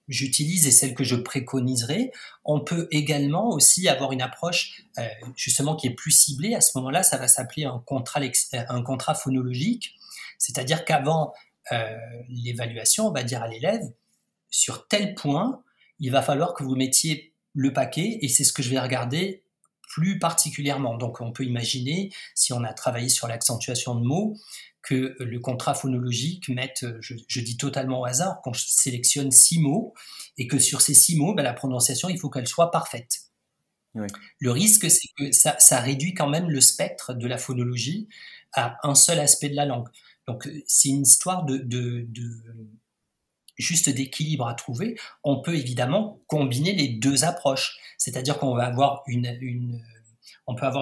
j'utilise 0.08 0.66
et 0.66 0.72
celle 0.72 0.94
que 0.94 1.04
je 1.04 1.18
préconiserai. 1.18 2.12
On 2.46 2.62
peut 2.62 2.88
également 2.92 3.50
aussi 3.50 3.90
avoir 3.90 4.14
une 4.14 4.22
approche 4.22 4.84
euh, 4.98 5.04
justement 5.36 5.76
qui 5.76 5.88
est 5.88 5.94
plus 5.94 6.12
ciblée. 6.12 6.56
À 6.56 6.62
ce 6.62 6.78
moment-là, 6.78 7.04
ça 7.04 7.18
va 7.18 7.28
s'appeler 7.28 7.66
un 7.66 7.84
contrat, 7.86 8.22
un 8.54 8.82
contrat 8.82 9.16
phonologique 9.16 9.98
c'est-à-dire 10.38 10.86
qu'avant 10.86 11.34
euh, 11.72 11.98
l'évaluation, 12.30 13.08
on 13.08 13.12
va 13.12 13.24
dire 13.24 13.42
à 13.42 13.48
l'élève, 13.48 13.82
sur 14.50 14.88
tel 14.88 15.16
point, 15.16 15.64
il 16.00 16.12
va 16.12 16.22
falloir 16.22 16.54
que 16.54 16.64
vous 16.64 16.76
mettiez 16.76 17.34
le 17.54 17.72
paquet 17.74 18.20
et 18.22 18.28
c'est 18.28 18.44
ce 18.44 18.54
que 18.54 18.64
je 18.64 18.70
vais 18.70 18.80
regarder 18.80 19.44
plus 19.90 20.20
particulièrement. 20.20 20.98
Donc 20.98 21.22
on 21.22 21.32
peut 21.32 21.44
imaginer, 21.44 22.12
si 22.36 22.52
on 22.54 22.64
a 22.64 22.74
travaillé 22.74 23.10
sur 23.10 23.28
l'accentuation 23.28 23.96
de 23.96 24.06
mots, 24.06 24.36
que 24.82 25.16
le 25.20 25.40
contrat 25.40 25.76
phonologique 25.76 26.50
mette, 26.50 26.86
je, 27.00 27.40
dis 27.40 27.58
totalement 27.58 28.02
au 28.02 28.06
hasard, 28.06 28.42
qu'on 28.42 28.54
sélectionne 28.54 29.32
six 29.32 29.60
mots 29.60 29.94
et 30.38 30.48
que 30.48 30.60
sur 30.60 30.82
ces 30.82 30.94
six 30.94 31.16
mots, 31.16 31.34
ben, 31.34 31.44
la 31.44 31.54
prononciation, 31.54 32.10
il 32.10 32.20
faut 32.20 32.30
qu'elle 32.30 32.48
soit 32.48 32.70
parfaite. 32.70 33.22
Le 34.40 34.52
risque, 34.52 34.90
c'est 34.90 35.08
que 35.18 35.32
ça, 35.32 35.56
ça, 35.60 35.80
réduit 35.80 36.16
quand 36.16 36.28
même 36.28 36.50
le 36.50 36.60
spectre 36.60 37.14
de 37.14 37.28
la 37.28 37.38
phonologie 37.38 38.10
à 38.54 38.78
un 38.84 38.96
seul 38.96 39.20
aspect 39.20 39.50
de 39.50 39.56
la 39.56 39.66
langue. 39.66 39.88
Donc 40.28 40.50
c'est 40.68 40.90
une 40.90 41.02
histoire 41.02 41.46
de, 41.46 42.08
juste 43.58 43.90
d'équilibre 43.90 44.48
à 44.48 44.54
trouver. 44.54 44.98
On 45.24 45.42
peut 45.42 45.56
évidemment 45.56 46.22
combiner 46.28 46.74
les 46.74 46.90
deux 46.90 47.24
approches, 47.24 47.78
c'est-à-dire 47.98 48.40
qu'on 48.40 48.56
peut 48.56 48.62
avoir 48.62 49.04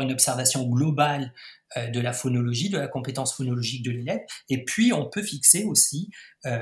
une 0.02 0.12
observation 0.12 0.68
globale 0.68 1.34
euh, 1.78 1.88
de 1.88 2.00
la 2.00 2.14
phonologie, 2.14 2.70
de 2.70 2.78
la 2.78 2.88
compétence 2.88 3.34
phonologique 3.34 3.84
de 3.84 3.92
l'élève, 3.92 4.22
et 4.50 4.64
puis 4.64 4.94
on 4.94 5.10
peut 5.10 5.24
fixer 5.24 5.64
aussi 5.64 6.10
euh, 6.46 6.62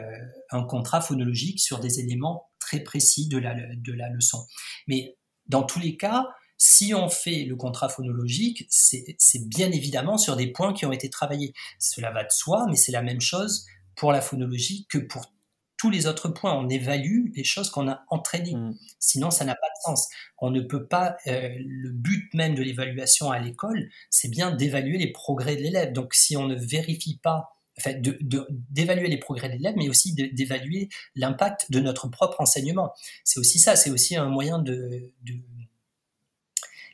un 0.51 0.63
contrat 0.63 1.01
phonologique 1.01 1.59
sur 1.59 1.79
des 1.79 1.99
éléments 1.99 2.49
très 2.59 2.79
précis 2.79 3.27
de 3.27 3.37
la, 3.37 3.55
de 3.55 3.93
la 3.93 4.09
leçon. 4.09 4.45
Mais 4.87 5.17
dans 5.47 5.63
tous 5.63 5.79
les 5.79 5.97
cas, 5.97 6.27
si 6.61 6.93
on 6.93 7.07
fait 7.09 7.45
le 7.45 7.55
contrat 7.55 7.87
phonologique, 7.89 8.67
c'est 8.69 9.47
bien 9.47 9.71
évidemment 9.71 10.17
sur 10.17 10.35
des 10.35 10.47
points 10.47 10.73
qui 10.73 10.85
ont 10.85 10.91
été 10.91 11.09
travaillés. 11.09 11.53
Cela 11.79 12.11
va 12.11 12.23
de 12.25 12.31
soi, 12.31 12.65
mais 12.69 12.75
c'est 12.75 12.91
la 12.91 13.01
même 13.01 13.21
chose 13.21 13.65
pour 13.95 14.11
la 14.11 14.19
phonologie 14.21 14.85
que 14.89 14.97
pour 14.97 15.33
tous 15.77 15.89
les 15.89 16.05
autres 16.05 16.27
points. 16.27 16.53
On 16.53 16.67
évalue 16.67 17.27
les 17.33 17.45
choses 17.45 17.69
qu'on 17.69 17.87
a 17.87 18.03
entraînées. 18.09 18.55
Mm. 18.55 18.75
Sinon, 18.99 19.31
ça 19.31 19.45
n'a 19.45 19.55
pas 19.55 19.67
de 19.67 19.81
sens. 19.85 20.09
On 20.37 20.51
ne 20.51 20.59
peut 20.59 20.85
pas. 20.85 21.15
euh, 21.27 21.49
le 21.57 21.91
but 21.91 22.29
même 22.33 22.55
de 22.55 22.61
l'évaluation 22.61 23.31
à 23.31 23.39
l'école, 23.39 23.89
c'est 24.09 24.27
bien 24.29 24.51
d'évaluer 24.53 24.97
les 24.97 25.11
progrès 25.13 25.55
de 25.55 25.61
l'élève. 25.61 25.93
Donc, 25.93 26.13
si 26.13 26.35
on 26.35 26.45
ne 26.45 26.55
vérifie 26.55 27.19
pas, 27.23 27.55
enfin, 27.77 27.93
de- 27.93 28.17
de- 28.19 28.45
d'évaluer 28.49 29.07
les 29.07 29.17
progrès 29.17 29.47
de 29.47 29.53
l'élève, 29.53 29.75
mais 29.77 29.87
aussi 29.87 30.13
d'évaluer 30.13 30.89
l'impact 31.15 31.71
de 31.71 31.79
notre 31.79 32.09
propre 32.09 32.41
enseignement. 32.41 32.91
C'est 33.23 33.39
aussi 33.39 33.59
ça. 33.59 33.77
C'est 33.77 33.91
aussi 33.91 34.17
un 34.17 34.27
moyen 34.27 34.59
de. 34.59 35.13
de- 35.23 35.39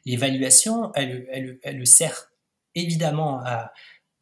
L'évaluation, 0.05 0.91
elle, 0.93 1.27
elle, 1.31 1.59
elle 1.63 1.87
sert 1.87 2.31
évidemment 2.75 3.41
à 3.43 3.71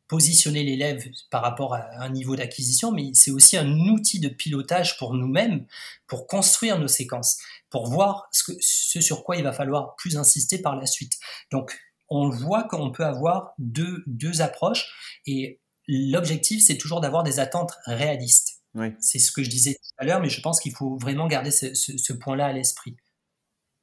positionner 0.07 0.63
l'élève 0.63 1.03
par 1.31 1.41
rapport 1.41 1.73
à 1.73 2.03
un 2.03 2.09
niveau 2.09 2.35
d'acquisition, 2.35 2.91
mais 2.91 3.09
c'est 3.13 3.31
aussi 3.31 3.57
un 3.57 3.67
outil 3.87 4.19
de 4.19 4.29
pilotage 4.29 4.97
pour 4.97 5.13
nous-mêmes, 5.13 5.65
pour 6.07 6.27
construire 6.27 6.77
nos 6.77 6.87
séquences, 6.87 7.37
pour 7.69 7.87
voir 7.87 8.27
ce, 8.31 8.43
que, 8.43 8.51
ce 8.59 9.01
sur 9.01 9.23
quoi 9.23 9.37
il 9.37 9.43
va 9.43 9.53
falloir 9.53 9.95
plus 9.95 10.17
insister 10.17 10.61
par 10.61 10.75
la 10.75 10.85
suite. 10.85 11.13
Donc, 11.51 11.75
on 12.09 12.29
voit 12.29 12.65
qu'on 12.65 12.91
peut 12.91 13.05
avoir 13.05 13.53
deux, 13.57 14.03
deux 14.05 14.41
approches, 14.41 15.19
et 15.25 15.61
l'objectif, 15.87 16.63
c'est 16.63 16.77
toujours 16.77 17.01
d'avoir 17.01 17.23
des 17.23 17.39
attentes 17.39 17.73
réalistes. 17.85 18.61
Oui. 18.75 18.87
C'est 18.99 19.19
ce 19.19 19.31
que 19.31 19.41
je 19.41 19.49
disais 19.49 19.73
tout 19.73 19.95
à 19.97 20.05
l'heure, 20.05 20.19
mais 20.19 20.29
je 20.29 20.41
pense 20.41 20.59
qu'il 20.59 20.73
faut 20.73 20.97
vraiment 20.97 21.27
garder 21.27 21.49
ce, 21.49 21.73
ce, 21.73 21.97
ce 21.97 22.13
point-là 22.13 22.47
à 22.47 22.53
l'esprit. 22.53 22.97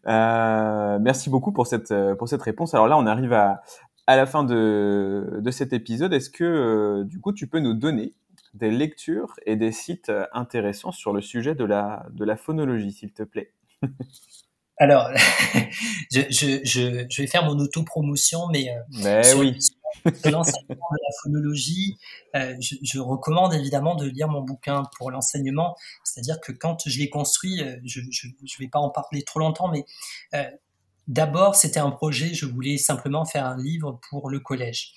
Euh, 0.07 0.99
merci 1.01 1.31
beaucoup 1.31 1.53
pour 1.53 1.67
cette, 1.67 1.91
euh, 1.91 2.15
pour 2.15 2.29
cette 2.29 2.43
réponse. 2.43 2.75
Alors 2.75 2.89
là, 2.89 2.97
on 2.99 3.07
arrive 3.07 3.33
à, 3.33 3.63
à 4.07 4.17
la 4.17 4.27
fin 4.27 4.45
de, 4.45 5.39
de 5.41 5.51
cet 5.51 5.73
épisode. 5.73 6.13
Est-ce 6.13 6.31
que, 6.31 6.45
euh, 6.45 7.05
du 7.05 7.21
coup, 7.21 7.33
tu 7.33 7.47
peux 7.47 7.61
nous 7.61 7.75
donner 7.75 8.15
des 8.55 8.71
lectures 8.71 9.35
et 9.47 9.57
des 9.57 9.73
sites 9.73 10.11
intéressants 10.33 10.93
sur 10.93 11.13
le 11.13 11.21
sujet 11.21 11.55
de 11.55 11.65
la, 11.65 12.07
de 12.13 12.25
la 12.25 12.37
phonologie, 12.37 12.93
s'il 12.93 13.13
te 13.13 13.23
plaît? 13.23 13.53
Alors, 14.81 15.11
je, 16.11 16.23
je, 16.31 16.61
je, 16.65 17.07
je 17.09 17.23
vais 17.23 17.29
faire 17.29 17.45
mon 17.45 17.59
autopromotion, 17.59 18.49
mais 18.51 18.71
euh, 18.71 18.81
Mais 19.03 19.23
sur, 19.23 19.39
oui. 19.39 19.61
sur 19.61 20.31
l'enseignement 20.31 20.89
de 20.91 20.99
la 21.03 21.15
phonologie, 21.23 21.99
euh, 22.35 22.57
je, 22.61 22.99
recommande 22.99 23.53
évidemment 23.53 23.95
de 23.95 24.07
lire 24.07 24.29
mon 24.29 24.41
bouquin 24.41 24.85
pour 24.97 25.11
l'enseignement. 25.11 25.77
C'est-à-dire 26.03 26.41
que 26.41 26.53
quand 26.53 26.89
je 26.89 26.99
l'ai 26.99 27.11
construit, 27.11 27.63
euh, 27.63 27.77
je 27.85 28.01
ne 28.01 28.59
vais 28.59 28.69
pas 28.69 28.79
en 28.79 28.89
parler 28.89 29.23
trop 29.23 29.41
longtemps, 29.41 29.69
mais 29.69 29.85
euh, 30.35 30.45
d'abord, 31.09 31.57
c'était 31.57 31.81
un 31.81 31.91
projet, 31.91 32.33
je 32.33 32.47
voulais 32.47 32.79
simplement 32.79 33.27
faire 33.27 33.45
un 33.45 33.59
livre 33.59 34.01
pour 34.09 34.31
le 34.31 34.41
collège. 34.41 34.95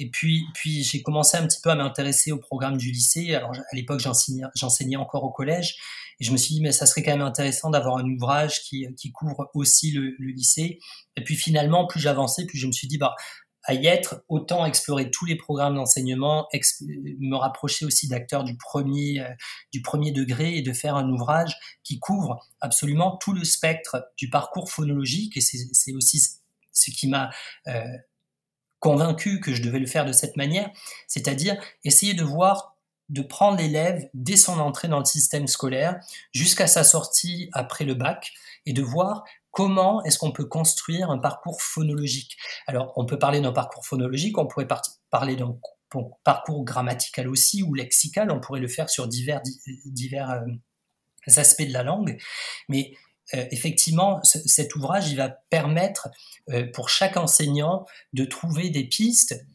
Et 0.00 0.10
puis, 0.10 0.42
puis 0.54 0.82
j'ai 0.82 1.00
commencé 1.00 1.36
un 1.36 1.46
petit 1.46 1.60
peu 1.62 1.70
à 1.70 1.76
m'intéresser 1.76 2.32
au 2.32 2.38
programme 2.38 2.76
du 2.76 2.90
lycée. 2.90 3.36
Alors, 3.36 3.52
à 3.52 3.76
l'époque, 3.76 4.00
j'enseignais 4.00 4.96
encore 4.96 5.22
au 5.22 5.30
collège. 5.30 5.76
Et 6.22 6.24
je 6.24 6.30
me 6.30 6.36
suis 6.36 6.54
dit, 6.54 6.60
mais 6.60 6.70
ça 6.70 6.86
serait 6.86 7.02
quand 7.02 7.10
même 7.10 7.26
intéressant 7.26 7.68
d'avoir 7.68 7.96
un 7.96 8.08
ouvrage 8.08 8.62
qui, 8.62 8.86
couvre 9.12 9.50
aussi 9.54 9.90
le, 9.90 10.14
le 10.20 10.30
lycée. 10.30 10.78
Et 11.16 11.24
puis 11.24 11.34
finalement, 11.34 11.88
plus 11.88 11.98
j'avançais, 11.98 12.46
plus 12.46 12.58
je 12.58 12.68
me 12.68 12.72
suis 12.72 12.86
dit, 12.86 12.96
bah, 12.96 13.16
à 13.64 13.74
y 13.74 13.88
être, 13.88 14.24
autant 14.28 14.64
explorer 14.64 15.10
tous 15.10 15.24
les 15.24 15.34
programmes 15.34 15.74
d'enseignement, 15.74 16.46
me 16.52 17.34
rapprocher 17.34 17.84
aussi 17.84 18.06
d'acteurs 18.06 18.44
du 18.44 18.56
premier, 18.56 19.18
euh, 19.18 19.30
du 19.72 19.82
premier 19.82 20.12
degré 20.12 20.56
et 20.56 20.62
de 20.62 20.72
faire 20.72 20.94
un 20.94 21.10
ouvrage 21.10 21.56
qui 21.82 21.98
couvre 21.98 22.38
absolument 22.60 23.16
tout 23.16 23.32
le 23.32 23.42
spectre 23.42 24.04
du 24.16 24.30
parcours 24.30 24.70
phonologique. 24.70 25.36
Et 25.36 25.40
c'est 25.40 25.92
aussi 25.92 26.22
ce 26.70 26.90
qui 26.92 27.08
m'a 27.08 27.30
euh, 27.66 27.82
convaincu 28.78 29.40
que 29.40 29.52
je 29.52 29.62
devais 29.62 29.80
le 29.80 29.86
faire 29.86 30.04
de 30.04 30.12
cette 30.12 30.36
manière, 30.36 30.70
c'est-à-dire 31.08 31.60
essayer 31.82 32.14
de 32.14 32.22
voir, 32.22 32.71
de 33.12 33.22
prendre 33.22 33.58
l'élève 33.58 34.08
dès 34.14 34.36
son 34.36 34.58
entrée 34.58 34.88
dans 34.88 34.98
le 34.98 35.04
système 35.04 35.46
scolaire 35.46 36.00
jusqu'à 36.32 36.66
sa 36.66 36.82
sortie 36.82 37.50
après 37.52 37.84
le 37.84 37.94
bac 37.94 38.32
et 38.64 38.72
de 38.72 38.82
voir 38.82 39.24
comment 39.50 40.02
est-ce 40.04 40.18
qu'on 40.18 40.32
peut 40.32 40.46
construire 40.46 41.10
un 41.10 41.18
parcours 41.18 41.60
phonologique. 41.60 42.38
Alors, 42.66 42.92
on 42.96 43.04
peut 43.04 43.18
parler 43.18 43.40
d'un 43.40 43.52
parcours 43.52 43.86
phonologique, 43.86 44.38
on 44.38 44.46
pourrait 44.46 44.66
par 44.66 44.80
parler 45.10 45.36
d'un 45.36 45.54
parcours 46.24 46.64
grammatical 46.64 47.28
aussi 47.28 47.62
ou 47.62 47.74
lexical, 47.74 48.30
on 48.30 48.40
pourrait 48.40 48.60
le 48.60 48.68
faire 48.68 48.88
sur 48.88 49.06
divers, 49.06 49.42
divers 49.84 50.30
euh, 50.30 51.36
aspects 51.36 51.66
de 51.66 51.72
la 51.72 51.82
langue, 51.82 52.18
mais 52.70 52.94
euh, 53.34 53.44
effectivement, 53.50 54.22
ce, 54.22 54.38
cet 54.48 54.74
ouvrage, 54.74 55.10
il 55.10 55.18
va 55.18 55.28
permettre 55.28 56.08
euh, 56.48 56.66
pour 56.72 56.88
chaque 56.88 57.18
enseignant 57.18 57.84
de 58.14 58.24
trouver 58.24 58.70
des 58.70 58.84
pistes 58.84 59.46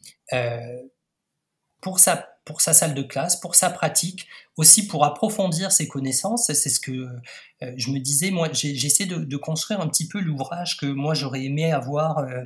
pour 1.80 2.00
sa 2.00 2.28
pour 2.48 2.62
sa 2.62 2.72
salle 2.72 2.94
de 2.94 3.02
classe, 3.02 3.38
pour 3.38 3.54
sa 3.54 3.68
pratique, 3.68 4.26
aussi 4.56 4.86
pour 4.86 5.04
approfondir 5.04 5.70
ses 5.70 5.86
connaissances. 5.86 6.46
C'est 6.46 6.70
ce 6.70 6.80
que 6.80 6.92
euh, 6.92 7.72
je 7.76 7.90
me 7.90 7.98
disais, 8.00 8.30
moi, 8.30 8.48
j'ai 8.52 8.70
essayé 8.70 9.04
de, 9.04 9.16
de, 9.16 9.36
construire 9.36 9.82
un 9.82 9.88
petit 9.88 10.08
peu 10.08 10.18
l'ouvrage 10.18 10.78
que 10.78 10.86
moi 10.86 11.12
j'aurais 11.12 11.44
aimé 11.44 11.70
avoir 11.70 12.18
euh, 12.18 12.44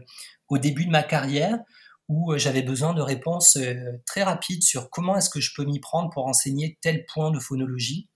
au 0.49 0.59
début 0.59 0.87
de 0.87 0.91
ma 0.91 1.05
carrière, 1.05 1.57
où 2.09 2.33
euh, 2.33 2.39
j'avais 2.39 2.63
besoin 2.63 2.95
de 2.95 3.01
réponses 3.01 3.57
très 4.05 4.25
rapides 4.25 4.65
sur 4.65 4.91
comment 4.91 5.17
est-ce 5.17 5.31
que 5.31 5.41
je 5.41 5.55
peux 5.55 5.65
m'y 5.65 5.79
prendre 5.79 6.11
pour 6.11 6.27
enseigner 6.27 6.79
tel 6.83 7.07
point 7.07 7.31
de 7.31 7.39
phonologie, 7.39 8.09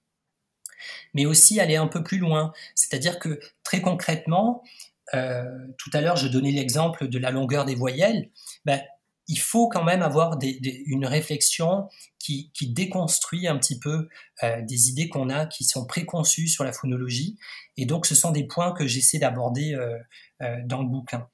mais 1.15 1.25
aussi 1.25 1.61
aller 1.61 1.77
un 1.77 1.87
peu 1.87 2.03
plus 2.03 2.19
loin. 2.19 2.53
C'est-à-dire 2.75 3.21
que 3.21 3.39
très 3.63 3.81
concrètement, 3.81 4.65
tout 5.13 5.91
à 5.93 6.01
l'heure 6.01 6.17
je 6.17 6.27
donnais 6.27 6.51
l'exemple 6.51 7.07
de 7.07 7.19
la 7.19 7.31
longueur 7.31 7.65
des 7.65 7.77
voyelles, 7.77 8.29
ben, 8.65 8.83
il 9.29 9.39
faut 9.39 9.69
quand 9.69 9.85
même 9.85 10.03
avoir 10.03 10.39
une 10.43 11.07
réflexion 11.07 11.89
qui, 12.19 12.51
déconstruit 12.63 13.47
un 13.47 13.57
petit 13.57 13.79
peu 13.79 14.09
euh, 14.43 14.63
des 14.63 14.89
idées 14.89 15.09
qu'on 15.09 15.31
a 15.31 15.47
qui 15.47 15.65
sont 15.65 15.87
préconçues 15.87 16.49
sur 16.49 16.65
la 16.65 16.73
phonologie. 16.73 17.39
Et 17.77 17.87
donc, 17.87 18.07
ce 18.07 18.15
sont 18.15 18.33
des 18.33 18.45
points 18.45 18.73
que 18.73 18.87
j'essaie 18.87 19.19
d'aborder 19.19 19.75
euh, 19.75 19.97
euh, 20.43 20.57
dans 20.65 20.83
le 20.83 20.89
bouquin. 20.89 21.29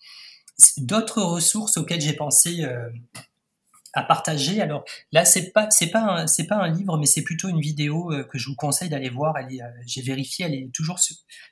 D'autres 0.76 1.22
ressources 1.22 1.76
auxquelles 1.76 2.00
j'ai 2.00 2.12
pensé 2.12 2.64
à 3.92 4.02
partager. 4.02 4.60
Alors 4.60 4.84
là, 5.12 5.24
c'est 5.24 5.52
pas 5.52 5.70
c'est 5.70 5.90
pas 5.90 6.26
c'est 6.26 6.46
pas 6.46 6.56
un 6.56 6.70
livre, 6.70 6.98
mais 6.98 7.06
c'est 7.06 7.22
plutôt 7.22 7.48
une 7.48 7.60
vidéo 7.60 8.12
euh, 8.12 8.24
que 8.24 8.38
je 8.38 8.48
vous 8.48 8.56
conseille 8.56 8.88
d'aller 8.88 9.10
voir. 9.10 9.36
Elle 9.38 9.56
est, 9.56 9.62
euh, 9.62 9.68
j'ai 9.86 10.02
vérifié, 10.02 10.46
elle 10.46 10.54
est 10.54 10.70
toujours 10.72 10.98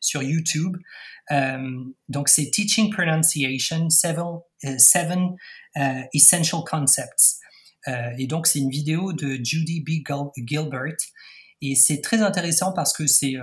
sur, 0.01 0.23
YouTube. 0.23 0.77
Euh, 1.31 1.85
donc 2.09 2.29
c'est 2.29 2.51
Teaching 2.51 2.91
Pronunciation 2.91 3.91
Seven, 3.91 4.41
seven 4.79 5.37
Essential 6.13 6.63
Concepts. 6.69 7.37
Et 8.19 8.27
donc, 8.27 8.47
c'est 8.47 8.59
une 8.59 8.71
vidéo 8.71 9.15
de 9.15 9.39
Judy 9.43 9.81
B. 9.81 10.03
Gilbert. 10.47 10.97
Et 11.63 11.75
c'est 11.75 12.03
très 12.03 12.21
intéressant 12.21 12.73
parce 12.73 12.93
que 12.93 13.07
c'est 13.07 13.37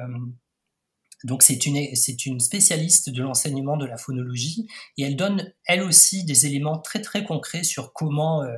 donc 1.24 1.44
c'est 1.44 1.66
une, 1.66 1.96
c'est 1.96 2.26
une 2.26 2.40
spécialiste 2.40 3.10
de 3.10 3.22
l'enseignement 3.24 3.78
de 3.78 3.86
la 3.86 3.98
phonologie 3.98 4.68
et 4.98 5.04
elle 5.04 5.16
donne 5.16 5.52
elle 5.66 5.82
aussi 5.82 6.24
des 6.26 6.46
éléments 6.46 6.80
très 6.80 7.02
très 7.02 7.24
concrets 7.24 7.64
sur 7.64 7.94
comment 7.94 8.44
euh, 8.44 8.56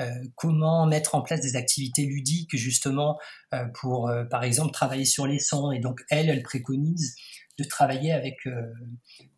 euh, 0.00 0.10
comment 0.34 0.86
mettre 0.86 1.14
en 1.14 1.22
place 1.22 1.40
des 1.40 1.56
activités 1.56 2.04
ludiques 2.06 2.56
justement 2.56 3.18
euh, 3.54 3.64
pour 3.74 4.10
par 4.30 4.44
exemple 4.44 4.72
travailler 4.72 5.04
sur 5.04 5.26
les 5.26 5.38
sons 5.38 5.70
et 5.70 5.78
donc 5.78 6.00
elle 6.10 6.28
elle 6.28 6.42
préconise 6.42 7.14
de 7.60 7.68
travailler 7.68 8.12
avec 8.12 8.46
euh, 8.46 8.50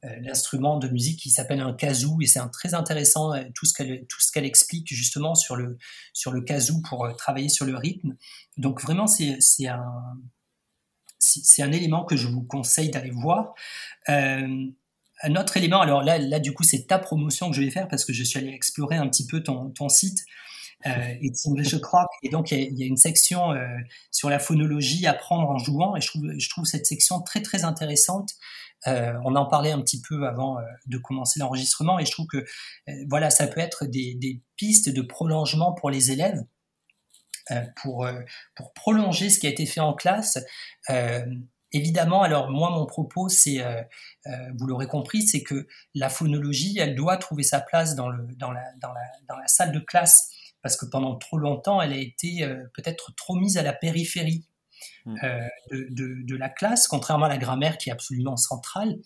euh, 0.05 0.09
l'instrument 0.21 0.79
de 0.79 0.89
musique 0.89 1.19
qui 1.19 1.31
s'appelle 1.31 1.61
un 1.61 1.75
kazoo 1.75 2.19
et 2.21 2.27
c'est 2.27 2.39
un 2.39 2.49
très 2.49 2.75
intéressant 2.75 3.35
euh, 3.35 3.43
tout 3.55 3.67
ce 3.67 3.75
qu'elle 3.75 4.07
tout 4.09 4.21
ce 4.21 4.31
qu'elle 4.31 4.45
explique 4.45 4.95
justement 4.95 5.35
sur 5.35 5.57
le 5.57 5.77
sur 6.13 6.31
le 6.31 6.43
kazoo 6.43 6.81
pour 6.89 7.05
euh, 7.05 7.13
travailler 7.15 7.49
sur 7.49 7.67
le 7.67 7.77
rythme. 7.77 8.17
Donc 8.57 8.81
vraiment 8.81 9.07
c'est 9.07 9.37
c'est 9.41 9.67
un 9.67 9.85
c'est 11.23 11.63
un 11.63 11.73
élément 11.73 12.05
que 12.05 12.17
je 12.17 12.27
vous 12.27 12.43
conseille 12.43 12.91
d'aller 12.91 13.11
voir. 13.11 13.55
Euh, 14.09 14.67
un 15.25 15.37
autre 15.37 15.57
élément, 15.57 15.81
alors 15.81 16.03
là, 16.03 16.19
là 16.19 16.41
du 16.41 16.53
coup, 16.53 16.65
c'est 16.65 16.87
ta 16.87 16.99
promotion 16.99 17.49
que 17.51 17.57
je 17.57 17.63
vais 17.63 17.71
faire 17.71 17.89
parce 17.89 18.05
que 18.05 18.13
je 18.13 18.25
suis 18.25 18.39
allé 18.39 18.49
explorer 18.49 18.97
un 18.97 19.09
petit 19.09 19.27
peu 19.27 19.43
ton, 19.43 19.71
ton 19.71 19.89
site. 19.89 20.25
Euh. 20.87 21.15
Et 21.23 22.29
donc, 22.29 22.51
il 22.51 22.77
y, 22.77 22.83
a, 22.83 22.87
une 22.87 22.97
section 22.97 23.53
euh, 23.53 23.65
sur 24.11 24.29
la 24.29 24.41
phonologie, 24.41 25.07
apprendre 25.07 25.49
en 25.49 25.59
jouant. 25.59 25.95
Et 25.95 26.01
je 26.01 26.09
trouve, 26.09 26.25
je 26.37 26.49
trouve 26.49 26.65
cette 26.65 26.87
section 26.87 27.21
très, 27.21 27.41
très 27.41 27.63
intéressante. 27.63 28.33
On 28.85 29.37
en 29.37 29.47
parlait 29.47 29.71
un 29.71 29.81
petit 29.81 30.01
peu 30.01 30.27
avant 30.27 30.57
de 30.87 30.99
commencer 30.99 31.39
l'enregistrement. 31.39 32.01
Et 32.01 32.05
je 32.05 32.11
trouve 32.11 32.27
que, 32.27 32.45
voilà, 33.09 33.31
ça 33.31 33.47
peut 33.47 33.61
être 33.61 33.87
des, 33.87 34.43
pistes 34.57 34.89
de 34.89 35.03
prolongement 35.03 35.73
pour 35.73 35.89
les 35.89 36.11
élèves. 36.11 36.43
Euh, 37.51 37.63
Pour, 37.77 38.07
pour 38.55 38.73
prolonger 38.73 39.31
ce 39.31 39.39
qui 39.39 39.47
a 39.47 39.51
été 39.51 39.67
fait 39.67 39.81
en 39.81 39.95
classe, 39.95 40.39
euh, 40.91 41.25
Évidemment, 41.75 42.23
alors 42.23 42.51
moi, 42.51 42.71
mon 42.71 42.85
propos, 42.85 43.31
c'est, 43.31 43.63
euh, 43.63 43.81
euh, 44.27 44.31
vous 44.59 44.67
l'aurez 44.67 44.87
compris, 44.87 45.23
c'est 45.23 45.43
que 45.43 45.67
la 45.95 46.11
phonologie, 46.11 46.79
elle 46.79 46.95
doit 46.95 47.17
trouver 47.17 47.43
sa 47.43 47.61
place 47.61 47.95
dans, 47.95 48.11
le, 48.11 48.27
dans, 48.37 48.51
la, 48.51 48.63
dans, 48.83 48.93
la, 48.93 49.01
dans 49.27 49.37
la 49.37 49.49
salle 49.49 49.73
de 49.73 49.81
classe, 49.81 50.31
parce 50.61 50.77
que 50.77 50.85
pendant 50.85 51.17
trop 51.17 51.39
longtemps, 51.39 51.81
elle 51.81 51.93
a 51.93 51.97
été 51.97 52.43
euh, 52.43 52.63
peut-être 52.75 53.15
trop 53.17 53.37
mise 53.37 53.57
à 53.57 53.63
la 53.63 53.73
périphérie 53.73 54.45
euh, 55.07 55.41
de, 55.71 55.87
de, 55.91 56.27
de, 56.27 56.37
la 56.37 56.51
classe, 56.51 56.87
contrairement 56.87 57.27
à 57.27 57.29
la 57.31 57.39
grammaire 57.39 57.79
qui 57.79 57.89
est 57.89 57.93
absolument 57.93 58.37
centrale. 58.37 58.99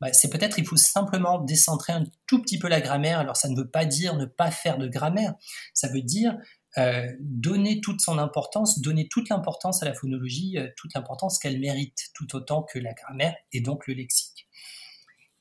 Bah, 0.00 0.12
c'est 0.12 0.28
peut-être, 0.28 0.58
il 0.58 0.66
faut 0.66 0.76
simplement 0.76 1.40
décentrer 1.40 1.92
un 1.92 2.04
tout 2.26 2.42
petit 2.42 2.58
peu 2.58 2.68
la 2.68 2.80
grammaire. 2.80 3.18
Alors, 3.18 3.36
ça 3.36 3.48
ne 3.48 3.56
veut 3.56 3.68
pas 3.68 3.86
dire 3.86 4.16
ne 4.16 4.26
pas 4.26 4.50
faire 4.50 4.76
de 4.76 4.88
grammaire, 4.88 5.34
ça 5.72 5.88
veut 5.88 6.02
dire 6.02 6.36
euh, 6.78 7.10
donner 7.18 7.80
toute 7.80 8.00
son 8.00 8.18
importance, 8.18 8.80
donner 8.80 9.08
toute 9.08 9.28
l'importance 9.28 9.82
à 9.82 9.86
la 9.86 9.94
phonologie, 9.94 10.56
euh, 10.56 10.68
toute 10.76 10.94
l'importance 10.94 11.40
qu'elle 11.40 11.58
mérite, 11.58 12.10
tout 12.14 12.36
autant 12.36 12.62
que 12.62 12.78
la 12.78 12.92
grammaire 12.92 13.34
et 13.52 13.60
donc 13.60 13.88
le 13.88 13.94
lexique. 13.94 14.46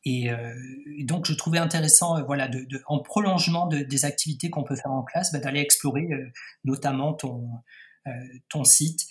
Et, 0.06 0.32
euh, 0.32 0.56
donc 1.04 1.28
je 1.28 1.34
trouvais 1.34 1.60
intéressant, 1.60 2.24
voilà, 2.24 2.50
en 2.88 3.00
prolongement 3.00 3.68
des 3.68 4.06
activités 4.06 4.50
qu'on 4.50 4.64
peut 4.64 4.76
faire 4.76 4.92
en 4.92 5.04
classe, 5.04 5.32
bah, 5.32 5.40
d'aller 5.40 5.60
explorer 5.60 6.08
notamment 6.64 7.14
ton, 7.14 7.48
ton 8.48 8.64
site 8.64 9.02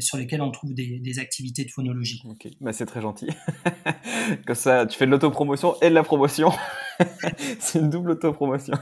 sur 0.00 0.16
lesquels 0.16 0.42
on 0.42 0.50
trouve 0.50 0.74
des, 0.74 1.18
activités 1.18 1.64
de 1.64 1.70
phonologie. 1.70 2.22
Ok, 2.24 2.48
bah, 2.60 2.72
c'est 2.72 2.86
très 2.86 3.02
gentil. 3.02 3.28
Comme 4.46 4.56
ça, 4.56 4.86
tu 4.86 4.98
fais 4.98 5.06
de 5.06 5.10
l'autopromotion 5.10 5.76
et 5.80 5.90
de 5.90 5.94
la 5.94 6.02
promotion. 6.02 6.50
c'est 7.58 7.78
une 7.78 7.90
double 7.90 8.12
autopromotion. 8.12 8.74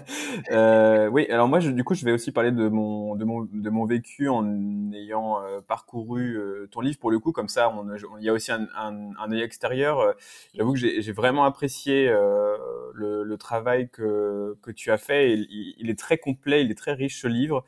euh, 0.50 1.08
oui, 1.08 1.26
alors 1.30 1.48
moi, 1.48 1.60
je, 1.60 1.70
du 1.70 1.84
coup, 1.84 1.94
je 1.94 2.04
vais 2.04 2.12
aussi 2.12 2.32
parler 2.32 2.50
de 2.50 2.68
mon, 2.68 3.16
de 3.16 3.24
mon, 3.24 3.48
de 3.50 3.70
mon 3.70 3.84
vécu 3.84 4.28
en 4.28 4.92
ayant 4.92 5.42
euh, 5.42 5.60
parcouru 5.60 6.36
euh, 6.36 6.68
ton 6.70 6.80
livre. 6.80 6.98
Pour 6.98 7.10
le 7.10 7.18
coup, 7.18 7.32
comme 7.32 7.48
ça, 7.48 7.72
il 8.18 8.24
y 8.24 8.28
a 8.28 8.32
aussi 8.32 8.52
un, 8.52 8.66
un, 8.76 9.32
œil 9.32 9.42
extérieur. 9.42 10.14
J'avoue 10.54 10.72
que 10.72 10.78
j'ai 10.78 11.12
vraiment 11.12 11.44
apprécié 11.44 12.08
le, 12.08 13.22
le, 13.22 13.36
travail 13.36 13.88
que, 13.90 14.56
que 14.62 14.70
tu 14.70 14.90
as 14.90 14.98
fait. 14.98 15.32
Il, 15.32 15.74
il, 15.78 15.90
est 15.90 15.98
très 15.98 16.18
complet, 16.18 16.64
il 16.64 16.70
est 16.70 16.78
très 16.78 16.92
riche 16.92 17.20
ce 17.20 17.28
livre. 17.28 17.64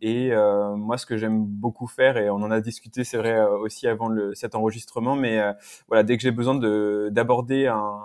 et 0.00 0.32
moi, 0.76 0.98
ce 0.98 1.06
que 1.06 1.16
j'aime 1.16 1.44
beaucoup 1.44 1.86
faire 1.86 2.16
et 2.16 2.30
on 2.30 2.36
en 2.36 2.50
a 2.50 2.60
discuté, 2.60 3.04
c'est 3.04 3.16
vrai 3.16 3.36
euh, 3.46 3.58
aussi 3.58 3.86
avant 3.86 4.08
le, 4.08 4.34
cet 4.34 4.54
enregistrement, 4.54 5.16
mais 5.16 5.38
euh, 5.40 5.52
voilà, 5.88 6.02
dès 6.02 6.16
que 6.16 6.22
j'ai 6.22 6.30
besoin 6.30 6.54
de 6.54 7.08
d'aborder 7.12 7.66
un, 7.66 8.00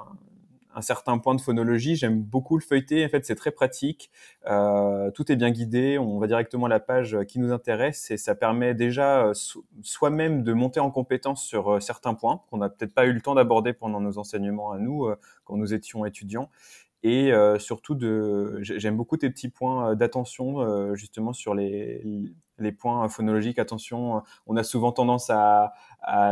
un 0.76 0.82
certain 0.82 1.18
point 1.18 1.36
de 1.36 1.42
phonologie, 1.42 1.96
j'aime 1.96 2.22
beaucoup 2.22 2.58
le 2.58 2.64
feuilleter. 2.64 3.06
En 3.06 3.10
fait, 3.10 3.26
c'est 3.26 3.36
très 3.36 3.52
pratique. 3.52 4.12
Euh, 4.48 5.12
tout 5.12 5.32
est 5.32 5.36
bien 5.36 5.52
guidé. 5.52 5.98
On 5.98 6.20
va 6.20 6.28
directement 6.28 6.68
à 6.68 6.70
la 6.70 6.80
page 6.80 7.18
qui 7.28 7.40
nous 7.40 7.52
intéresse 7.52 8.12
et 8.12 8.18
ça 8.18 8.36
permet 8.36 8.74
déjà 8.74 9.32
soi-même 9.84 10.44
de 10.44 10.54
monter 10.54 10.80
en 10.80 10.92
compétence 10.92 11.44
sur 11.46 11.82
certains 11.82 12.14
points 12.14 12.42
qu'on 12.50 12.58
n'a 12.58 12.70
peut-être 12.70 12.94
pas 12.94 13.06
eu 13.06 13.14
le 13.14 13.22
temps 13.22 13.36
d'aborder 13.36 13.74
pendant 13.74 14.00
nos 14.00 14.18
enseignements 14.18 14.72
à 14.72 14.78
nous 14.78 15.08
quand 15.46 15.58
nous 15.58 15.74
étions 15.74 16.06
étudiants. 16.06 16.50
Et 17.04 17.32
surtout, 17.58 17.96
de, 17.96 18.60
j'aime 18.62 18.96
beaucoup 18.96 19.18
tes 19.18 19.30
petits 19.30 19.50
points 19.50 19.96
d'attention 19.96 20.94
justement 20.94 21.34
sur 21.34 21.56
les, 21.56 22.32
les 22.62 22.72
points 22.72 23.10
phonologiques. 23.10 23.60
Attention, 23.60 24.24
on 24.48 24.56
a 24.56 24.64
souvent 24.64 24.92
tendance 24.92 25.30
à, 25.30 25.74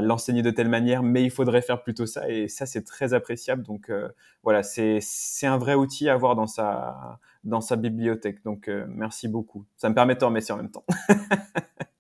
l'enseigner 0.02 0.42
de 0.42 0.50
telle 0.50 0.70
manière, 0.70 1.04
mais 1.04 1.24
il 1.24 1.30
faudrait 1.30 1.62
faire 1.62 1.84
plutôt 1.84 2.06
ça. 2.06 2.30
Et 2.30 2.48
ça, 2.48 2.66
c'est 2.66 2.84
très 2.84 3.14
appréciable. 3.14 3.64
Donc 3.64 3.90
euh, 3.90 4.10
voilà, 4.44 4.64
c'est 4.64 5.00
un 5.44 5.58
vrai 5.58 5.76
outil 5.76 6.10
à 6.10 6.14
avoir 6.14 6.36
dans 6.36 6.48
sa, 6.48 7.20
dans 7.44 7.62
sa 7.62 7.76
bibliothèque. 7.76 8.44
Donc 8.44 8.68
euh, 8.68 8.86
merci 8.88 9.28
beaucoup. 9.28 9.66
Ça 9.76 9.90
me 9.90 9.96
permet 9.96 10.16
de 10.16 10.20
te 10.20 10.26
remercier 10.26 10.54
en 10.54 10.58
même 10.58 10.72
temps. 10.72 10.86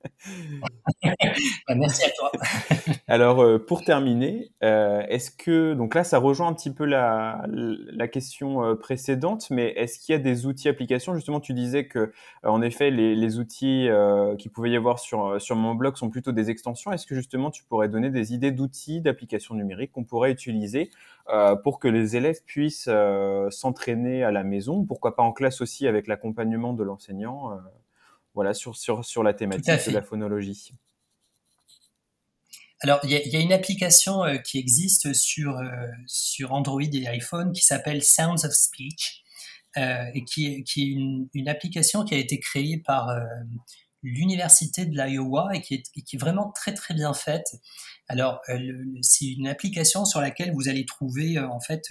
Bah, 1.67 1.75
merci 1.75 2.05
à 2.05 2.09
toi. 2.09 2.31
Alors, 3.07 3.41
euh, 3.41 3.57
pour 3.57 3.83
terminer, 3.83 4.51
euh, 4.63 5.01
est-ce 5.07 5.31
que, 5.31 5.73
donc 5.73 5.95
là, 5.95 6.03
ça 6.03 6.17
rejoint 6.19 6.47
un 6.47 6.53
petit 6.53 6.71
peu 6.73 6.85
la, 6.85 7.43
la 7.47 8.07
question 8.07 8.63
euh, 8.63 8.75
précédente, 8.75 9.49
mais 9.49 9.69
est-ce 9.69 9.99
qu'il 9.99 10.13
y 10.13 10.15
a 10.15 10.19
des 10.19 10.45
outils 10.45 10.69
applications? 10.69 11.15
Justement, 11.15 11.39
tu 11.39 11.53
disais 11.53 11.87
que, 11.87 12.11
en 12.43 12.61
effet, 12.61 12.91
les, 12.91 13.15
les 13.15 13.39
outils 13.39 13.89
qu'il 14.37 14.51
pouvait 14.51 14.71
y 14.71 14.75
avoir 14.75 14.99
sur, 14.99 15.41
sur 15.41 15.55
mon 15.55 15.75
blog 15.75 15.95
sont 15.95 16.09
plutôt 16.09 16.31
des 16.31 16.49
extensions. 16.49 16.91
Est-ce 16.91 17.05
que, 17.05 17.15
justement, 17.15 17.51
tu 17.51 17.63
pourrais 17.63 17.89
donner 17.89 18.09
des 18.09 18.33
idées 18.33 18.51
d'outils, 18.51 19.01
d'applications 19.01 19.55
numériques 19.55 19.91
qu'on 19.91 20.03
pourrait 20.03 20.31
utiliser 20.31 20.91
pour 21.63 21.79
que 21.79 21.87
les 21.87 22.15
élèves 22.15 22.43
puissent 22.45 22.89
s'entraîner 23.49 24.23
à 24.23 24.31
la 24.31 24.43
maison? 24.43 24.85
Pourquoi 24.85 25.15
pas 25.15 25.23
en 25.23 25.31
classe 25.31 25.61
aussi 25.61 25.87
avec 25.87 26.07
l'accompagnement 26.07 26.73
de 26.73 26.83
l'enseignant 26.83 27.51
voilà, 28.33 28.53
sur, 28.53 28.75
sur, 28.75 29.03
sur 29.03 29.23
la 29.23 29.33
thématique 29.33 29.87
de 29.87 29.91
la 29.91 30.01
phonologie. 30.01 30.73
Alors, 32.81 33.01
il 33.03 33.09
y, 33.09 33.35
a 33.35 33.39
une 33.39 33.51
application 33.51 34.23
euh, 34.23 34.37
qui 34.37 34.57
existe 34.57 35.13
sur, 35.13 35.57
euh, 35.57 35.65
sur 36.07 36.53
Android 36.53 36.81
et 36.81 37.07
iPhone 37.07 37.51
qui 37.51 37.65
s'appelle 37.65 38.01
Sounds 38.03 38.45
of 38.45 38.53
Speech 38.53 39.21
euh, 39.75 40.05
et 40.13 40.23
qui, 40.23 40.63
qui 40.63 40.83
est 40.83 40.87
une, 40.87 41.27
une, 41.33 41.49
application 41.49 42.05
qui 42.05 42.15
a 42.15 42.17
été 42.17 42.39
créée 42.39 42.77
par 42.77 43.09
l'université 44.01 44.85
de 44.85 44.95
l'Iowa 44.95 45.49
et 45.53 45.61
qui 45.61 45.75
est, 45.75 46.03
qui 46.05 46.15
est 46.15 46.19
vraiment 46.19 46.53
très 46.55 46.73
très 46.73 46.93
bien 46.93 47.13
faite. 47.13 47.47
Alors, 48.07 48.39
c'est 49.01 49.25
une 49.25 49.47
application 49.47 50.05
sur 50.05 50.21
laquelle 50.21 50.53
vous 50.53 50.69
allez 50.69 50.85
trouver 50.85 51.37
en 51.37 51.59
fait 51.59 51.83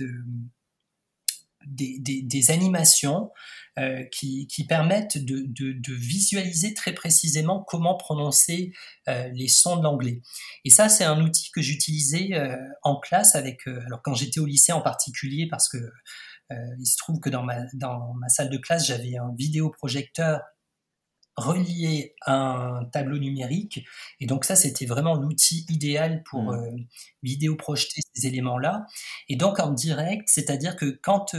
des, 1.68 1.98
des, 2.00 2.22
des 2.22 2.50
animations 2.50 3.30
euh, 3.78 4.02
qui, 4.10 4.46
qui, 4.48 4.66
permettent 4.66 5.24
de, 5.24 5.44
de, 5.46 5.72
de, 5.72 5.94
visualiser 5.94 6.74
très 6.74 6.92
précisément 6.92 7.62
comment 7.62 7.96
prononcer 7.96 8.72
euh, 9.08 9.28
les 9.34 9.46
sons 9.46 9.76
de 9.76 9.84
l'anglais. 9.84 10.20
Et 10.64 10.70
ça, 10.70 10.88
c'est 10.88 11.04
un 11.04 11.20
outil 11.20 11.50
que 11.52 11.62
j'utilisais 11.62 12.34
euh, 12.34 12.56
en 12.82 12.98
classe 12.98 13.36
avec, 13.36 13.68
euh, 13.68 13.80
alors 13.86 14.02
quand 14.02 14.14
j'étais 14.14 14.40
au 14.40 14.46
lycée 14.46 14.72
en 14.72 14.80
particulier, 14.80 15.46
parce 15.48 15.68
que 15.68 15.78
il 16.80 16.86
se 16.86 16.96
trouve 16.96 17.20
que 17.20 17.28
dans 17.28 17.42
ma, 17.42 17.66
dans 17.74 18.14
ma 18.14 18.30
salle 18.30 18.48
de 18.48 18.56
classe, 18.56 18.86
j'avais 18.86 19.18
un 19.18 19.34
vidéoprojecteur 19.36 20.40
relié 21.38 22.14
à 22.22 22.34
un 22.34 22.84
tableau 22.86 23.18
numérique. 23.18 23.84
Et 24.20 24.26
donc 24.26 24.44
ça, 24.44 24.56
c'était 24.56 24.86
vraiment 24.86 25.14
l'outil 25.14 25.64
idéal 25.68 26.22
pour 26.24 26.42
mmh. 26.42 26.54
euh, 26.54 26.76
vidéo 27.22 27.56
projeter 27.56 28.00
ces 28.12 28.26
éléments-là. 28.26 28.86
Et 29.28 29.36
donc 29.36 29.60
en 29.60 29.70
direct, 29.70 30.28
c'est-à-dire 30.28 30.76
que 30.76 30.98
quand 31.02 31.34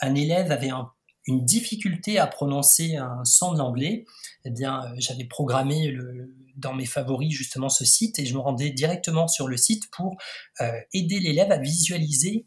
un 0.00 0.14
élève 0.14 0.52
avait 0.52 0.70
un 0.70 0.90
une 1.26 1.44
difficulté 1.44 2.18
à 2.18 2.26
prononcer 2.26 2.96
un 2.96 3.24
son 3.24 3.52
de 3.52 3.58
l'anglais, 3.58 4.04
eh 4.44 4.50
bien, 4.50 4.84
euh, 4.84 4.94
j'avais 4.98 5.24
programmé 5.24 5.88
le, 5.88 6.32
dans 6.56 6.72
mes 6.72 6.86
favoris 6.86 7.32
justement 7.32 7.68
ce 7.68 7.84
site 7.84 8.18
et 8.18 8.26
je 8.26 8.34
me 8.34 8.38
rendais 8.38 8.70
directement 8.70 9.26
sur 9.26 9.48
le 9.48 9.56
site 9.56 9.90
pour 9.90 10.16
euh, 10.60 10.70
aider 10.92 11.18
l'élève 11.18 11.50
à 11.50 11.58
visualiser 11.58 12.46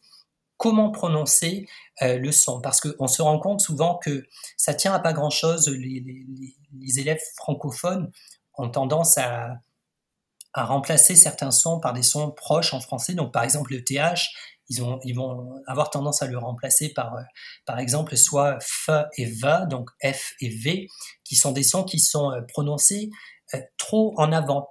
comment 0.60 0.92
prononcer 0.92 1.68
euh, 2.04 2.20
le 2.20 2.32
son. 2.32 2.62
Parce 2.62 2.82
qu'on 2.82 3.08
se 3.08 3.24
rend 3.24 3.40
compte 3.40 3.62
souvent 3.62 3.98
que 3.98 4.28
ça 4.58 4.76
tient 4.76 4.94
à 4.94 5.00
pas 5.00 5.14
grand-chose. 5.14 5.70
Les, 5.70 7.00
élèves 7.00 7.22
francophones 7.38 8.12
ont 8.56 8.70
tendance 8.70 9.18
à, 9.18 9.56
remplacer 10.54 11.16
certains 11.16 11.52
sons 11.52 11.80
par 11.80 11.94
des 11.94 12.04
sons 12.04 12.32
proches 12.32 12.74
en 12.74 12.82
français. 12.82 13.14
Donc 13.14 13.32
par 13.32 13.44
exemple 13.44 13.72
le 13.72 13.84
TH 13.84 14.30
ils, 14.68 14.84
ont, 14.84 15.00
ils 15.04 15.16
vont 15.16 15.56
avoir 15.68 15.90
tendance 15.90 16.22
à 16.22 16.28
le 16.28 16.38
remplacer 16.38 16.90
par, 16.90 17.16
euh, 17.16 17.22
par 17.66 17.80
exemple, 17.80 18.18
soit 18.18 18.60
F 18.60 18.90
et 19.18 19.26
V, 19.26 19.66
donc 19.70 19.90
F 20.04 20.34
et 20.42 20.50
V, 20.50 20.88
qui 21.24 21.36
sont 21.36 21.54
des 21.54 21.64
sons 21.64 21.84
qui 21.84 22.00
sont 22.00 22.32
euh, 22.32 22.42
prononcés 22.42 23.10
trop 23.78 24.14
en 24.18 24.32
avant. 24.32 24.68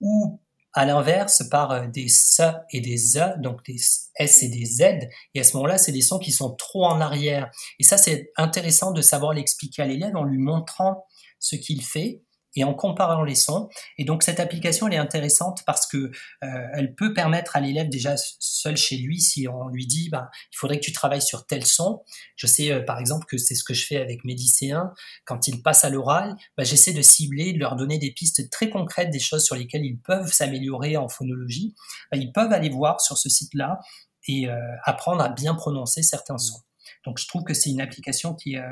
Ou 0.00 0.40
à 0.74 0.84
l'inverse, 0.84 1.48
par 1.48 1.88
des 1.88 2.06
S 2.06 2.40
et 2.70 2.80
des 2.80 2.96
Z, 2.96 3.36
donc 3.38 3.64
des 3.64 3.76
S 4.16 4.42
et 4.42 4.48
des 4.48 4.64
Z. 4.64 5.08
Et 5.34 5.40
à 5.40 5.44
ce 5.44 5.56
moment-là, 5.56 5.78
c'est 5.78 5.92
des 5.92 6.02
sons 6.02 6.18
qui 6.18 6.32
sont 6.32 6.54
trop 6.54 6.84
en 6.84 7.00
arrière. 7.00 7.50
Et 7.78 7.84
ça, 7.84 7.96
c'est 7.96 8.32
intéressant 8.36 8.90
de 8.90 9.00
savoir 9.00 9.32
l'expliquer 9.32 9.82
à 9.82 9.86
l'élève 9.86 10.16
en 10.16 10.24
lui 10.24 10.38
montrant 10.38 11.06
ce 11.38 11.56
qu'il 11.56 11.82
fait 11.82 12.23
et 12.56 12.64
en 12.64 12.74
comparant 12.74 13.24
les 13.24 13.34
sons. 13.34 13.68
Et 13.98 14.04
donc 14.04 14.22
cette 14.22 14.40
application, 14.40 14.86
elle 14.86 14.94
est 14.94 14.98
intéressante 14.98 15.62
parce 15.66 15.86
que 15.86 15.96
euh, 15.96 16.66
elle 16.74 16.94
peut 16.94 17.12
permettre 17.14 17.56
à 17.56 17.60
l'élève 17.60 17.88
déjà 17.88 18.14
seul 18.16 18.76
chez 18.76 18.96
lui, 18.96 19.20
si 19.20 19.48
on 19.48 19.68
lui 19.68 19.86
dit, 19.86 20.08
bah, 20.10 20.30
il 20.52 20.56
faudrait 20.56 20.78
que 20.78 20.84
tu 20.84 20.92
travailles 20.92 21.22
sur 21.22 21.46
tel 21.46 21.64
son. 21.64 22.02
Je 22.36 22.46
sais 22.46 22.70
euh, 22.70 22.82
par 22.82 22.98
exemple 22.98 23.26
que 23.26 23.38
c'est 23.38 23.54
ce 23.54 23.64
que 23.64 23.74
je 23.74 23.84
fais 23.84 23.96
avec 23.96 24.24
mes 24.24 24.34
lycéens 24.34 24.92
quand 25.24 25.48
ils 25.48 25.62
passent 25.62 25.84
à 25.84 25.90
l'oral. 25.90 26.36
Bah, 26.56 26.64
j'essaie 26.64 26.92
de 26.92 27.02
cibler, 27.02 27.52
de 27.52 27.58
leur 27.58 27.76
donner 27.76 27.98
des 27.98 28.12
pistes 28.12 28.50
très 28.50 28.70
concrètes, 28.70 29.10
des 29.10 29.20
choses 29.20 29.44
sur 29.44 29.56
lesquelles 29.56 29.84
ils 29.84 29.98
peuvent 29.98 30.32
s'améliorer 30.32 30.96
en 30.96 31.08
phonologie. 31.08 31.74
Bah, 32.10 32.18
ils 32.18 32.32
peuvent 32.32 32.52
aller 32.52 32.70
voir 32.70 33.00
sur 33.00 33.18
ce 33.18 33.28
site-là 33.28 33.80
et 34.26 34.48
euh, 34.48 34.56
apprendre 34.84 35.22
à 35.22 35.28
bien 35.28 35.54
prononcer 35.54 36.02
certains 36.02 36.38
sons. 36.38 36.62
Donc 37.04 37.18
je 37.18 37.26
trouve 37.28 37.44
que 37.44 37.52
c'est 37.52 37.70
une 37.70 37.80
application 37.80 38.34
qui 38.34 38.54
est 38.54 38.62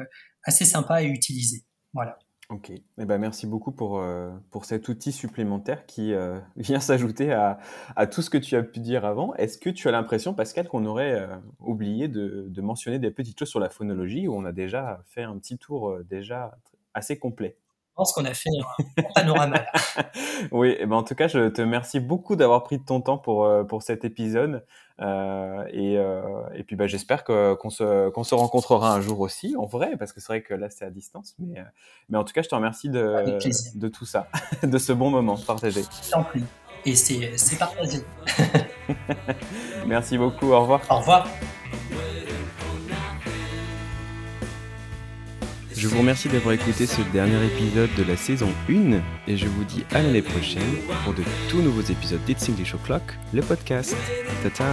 assez 0.44 0.64
sympa 0.64 0.96
à 0.96 1.02
utiliser. 1.02 1.64
Voilà. 1.92 2.18
Ok, 2.48 2.70
eh 2.70 3.04
ben, 3.06 3.18
merci 3.18 3.46
beaucoup 3.46 3.72
pour, 3.72 3.98
euh, 3.98 4.30
pour 4.50 4.66
cet 4.66 4.88
outil 4.88 5.10
supplémentaire 5.10 5.86
qui 5.86 6.12
euh, 6.12 6.38
vient 6.56 6.80
s'ajouter 6.80 7.32
à, 7.32 7.58
à, 7.96 8.06
tout 8.06 8.20
ce 8.20 8.28
que 8.28 8.36
tu 8.36 8.56
as 8.56 8.62
pu 8.62 8.80
dire 8.80 9.04
avant. 9.06 9.34
Est-ce 9.36 9.56
que 9.56 9.70
tu 9.70 9.88
as 9.88 9.92
l'impression, 9.92 10.34
Pascal, 10.34 10.68
qu'on 10.68 10.84
aurait 10.84 11.12
euh, 11.12 11.36
oublié 11.60 12.08
de, 12.08 12.46
de, 12.48 12.60
mentionner 12.60 12.98
des 12.98 13.10
petites 13.10 13.38
choses 13.38 13.48
sur 13.48 13.60
la 13.60 13.70
phonologie 13.70 14.28
où 14.28 14.34
on 14.34 14.44
a 14.44 14.52
déjà 14.52 15.02
fait 15.06 15.22
un 15.22 15.38
petit 15.38 15.56
tour 15.56 15.98
déjà 16.04 16.58
assez 16.94 17.18
complet? 17.18 17.56
Pense 17.94 18.12
qu'on 18.12 18.24
a 18.24 18.34
fait 18.34 18.50
un 18.98 19.02
panorama. 19.14 19.64
oui, 20.52 20.70
et 20.70 20.78
eh 20.80 20.86
ben 20.86 20.96
en 20.96 21.02
tout 21.02 21.14
cas, 21.14 21.28
je 21.28 21.48
te 21.48 21.60
remercie 21.60 22.00
beaucoup 22.00 22.36
d'avoir 22.36 22.62
pris 22.62 22.78
de 22.78 22.84
ton 22.84 23.00
temps 23.00 23.18
pour, 23.18 23.48
pour 23.68 23.82
cet 23.82 24.04
épisode. 24.04 24.64
Euh, 25.00 25.64
et, 25.72 25.96
euh, 25.96 26.22
et, 26.54 26.62
puis 26.62 26.76
bah, 26.76 26.86
j'espère 26.86 27.24
qu'on 27.24 27.70
se, 27.70 28.10
qu'on 28.10 28.24
se 28.24 28.34
rencontrera 28.34 28.94
un 28.94 29.00
jour 29.00 29.20
aussi, 29.20 29.56
en 29.56 29.66
vrai, 29.66 29.96
parce 29.98 30.12
que 30.12 30.20
c'est 30.20 30.28
vrai 30.28 30.42
que 30.42 30.54
là 30.54 30.68
c'est 30.70 30.84
à 30.84 30.90
distance. 30.90 31.34
Mais, 31.38 31.58
euh, 31.58 31.64
mais 32.08 32.18
en 32.18 32.24
tout 32.24 32.32
cas, 32.32 32.42
je 32.42 32.48
te 32.48 32.54
remercie 32.54 32.88
de, 32.88 33.38
de 33.74 33.88
tout 33.88 34.04
ça, 34.04 34.28
de 34.62 34.78
ce 34.78 34.92
bon 34.92 35.10
moment 35.10 35.36
partagé. 35.36 35.82
Tant 36.10 36.24
pis. 36.24 36.44
Et 36.84 36.94
c'est 36.94 37.58
partagé. 37.58 37.98
Merci 39.86 40.18
beaucoup, 40.18 40.50
au 40.50 40.60
revoir. 40.60 40.80
Au 40.90 40.98
revoir. 40.98 41.26
Je 45.82 45.88
vous 45.88 45.98
remercie 45.98 46.28
d'avoir 46.28 46.54
écouté 46.54 46.86
ce 46.86 47.02
dernier 47.12 47.44
épisode 47.44 47.90
de 47.98 48.04
la 48.04 48.16
saison 48.16 48.48
1 48.70 49.00
et 49.26 49.36
je 49.36 49.48
vous 49.48 49.64
dis 49.64 49.82
à 49.90 50.00
l'année 50.00 50.22
prochaine 50.22 50.62
pour 51.02 51.12
de 51.12 51.24
tout 51.48 51.60
nouveaux 51.60 51.80
épisodes 51.80 52.24
d'It's 52.24 52.48
English 52.48 52.72
O'Clock, 52.72 53.02
le 53.34 53.42
podcast. 53.42 53.96
Ta-ta 54.44 54.64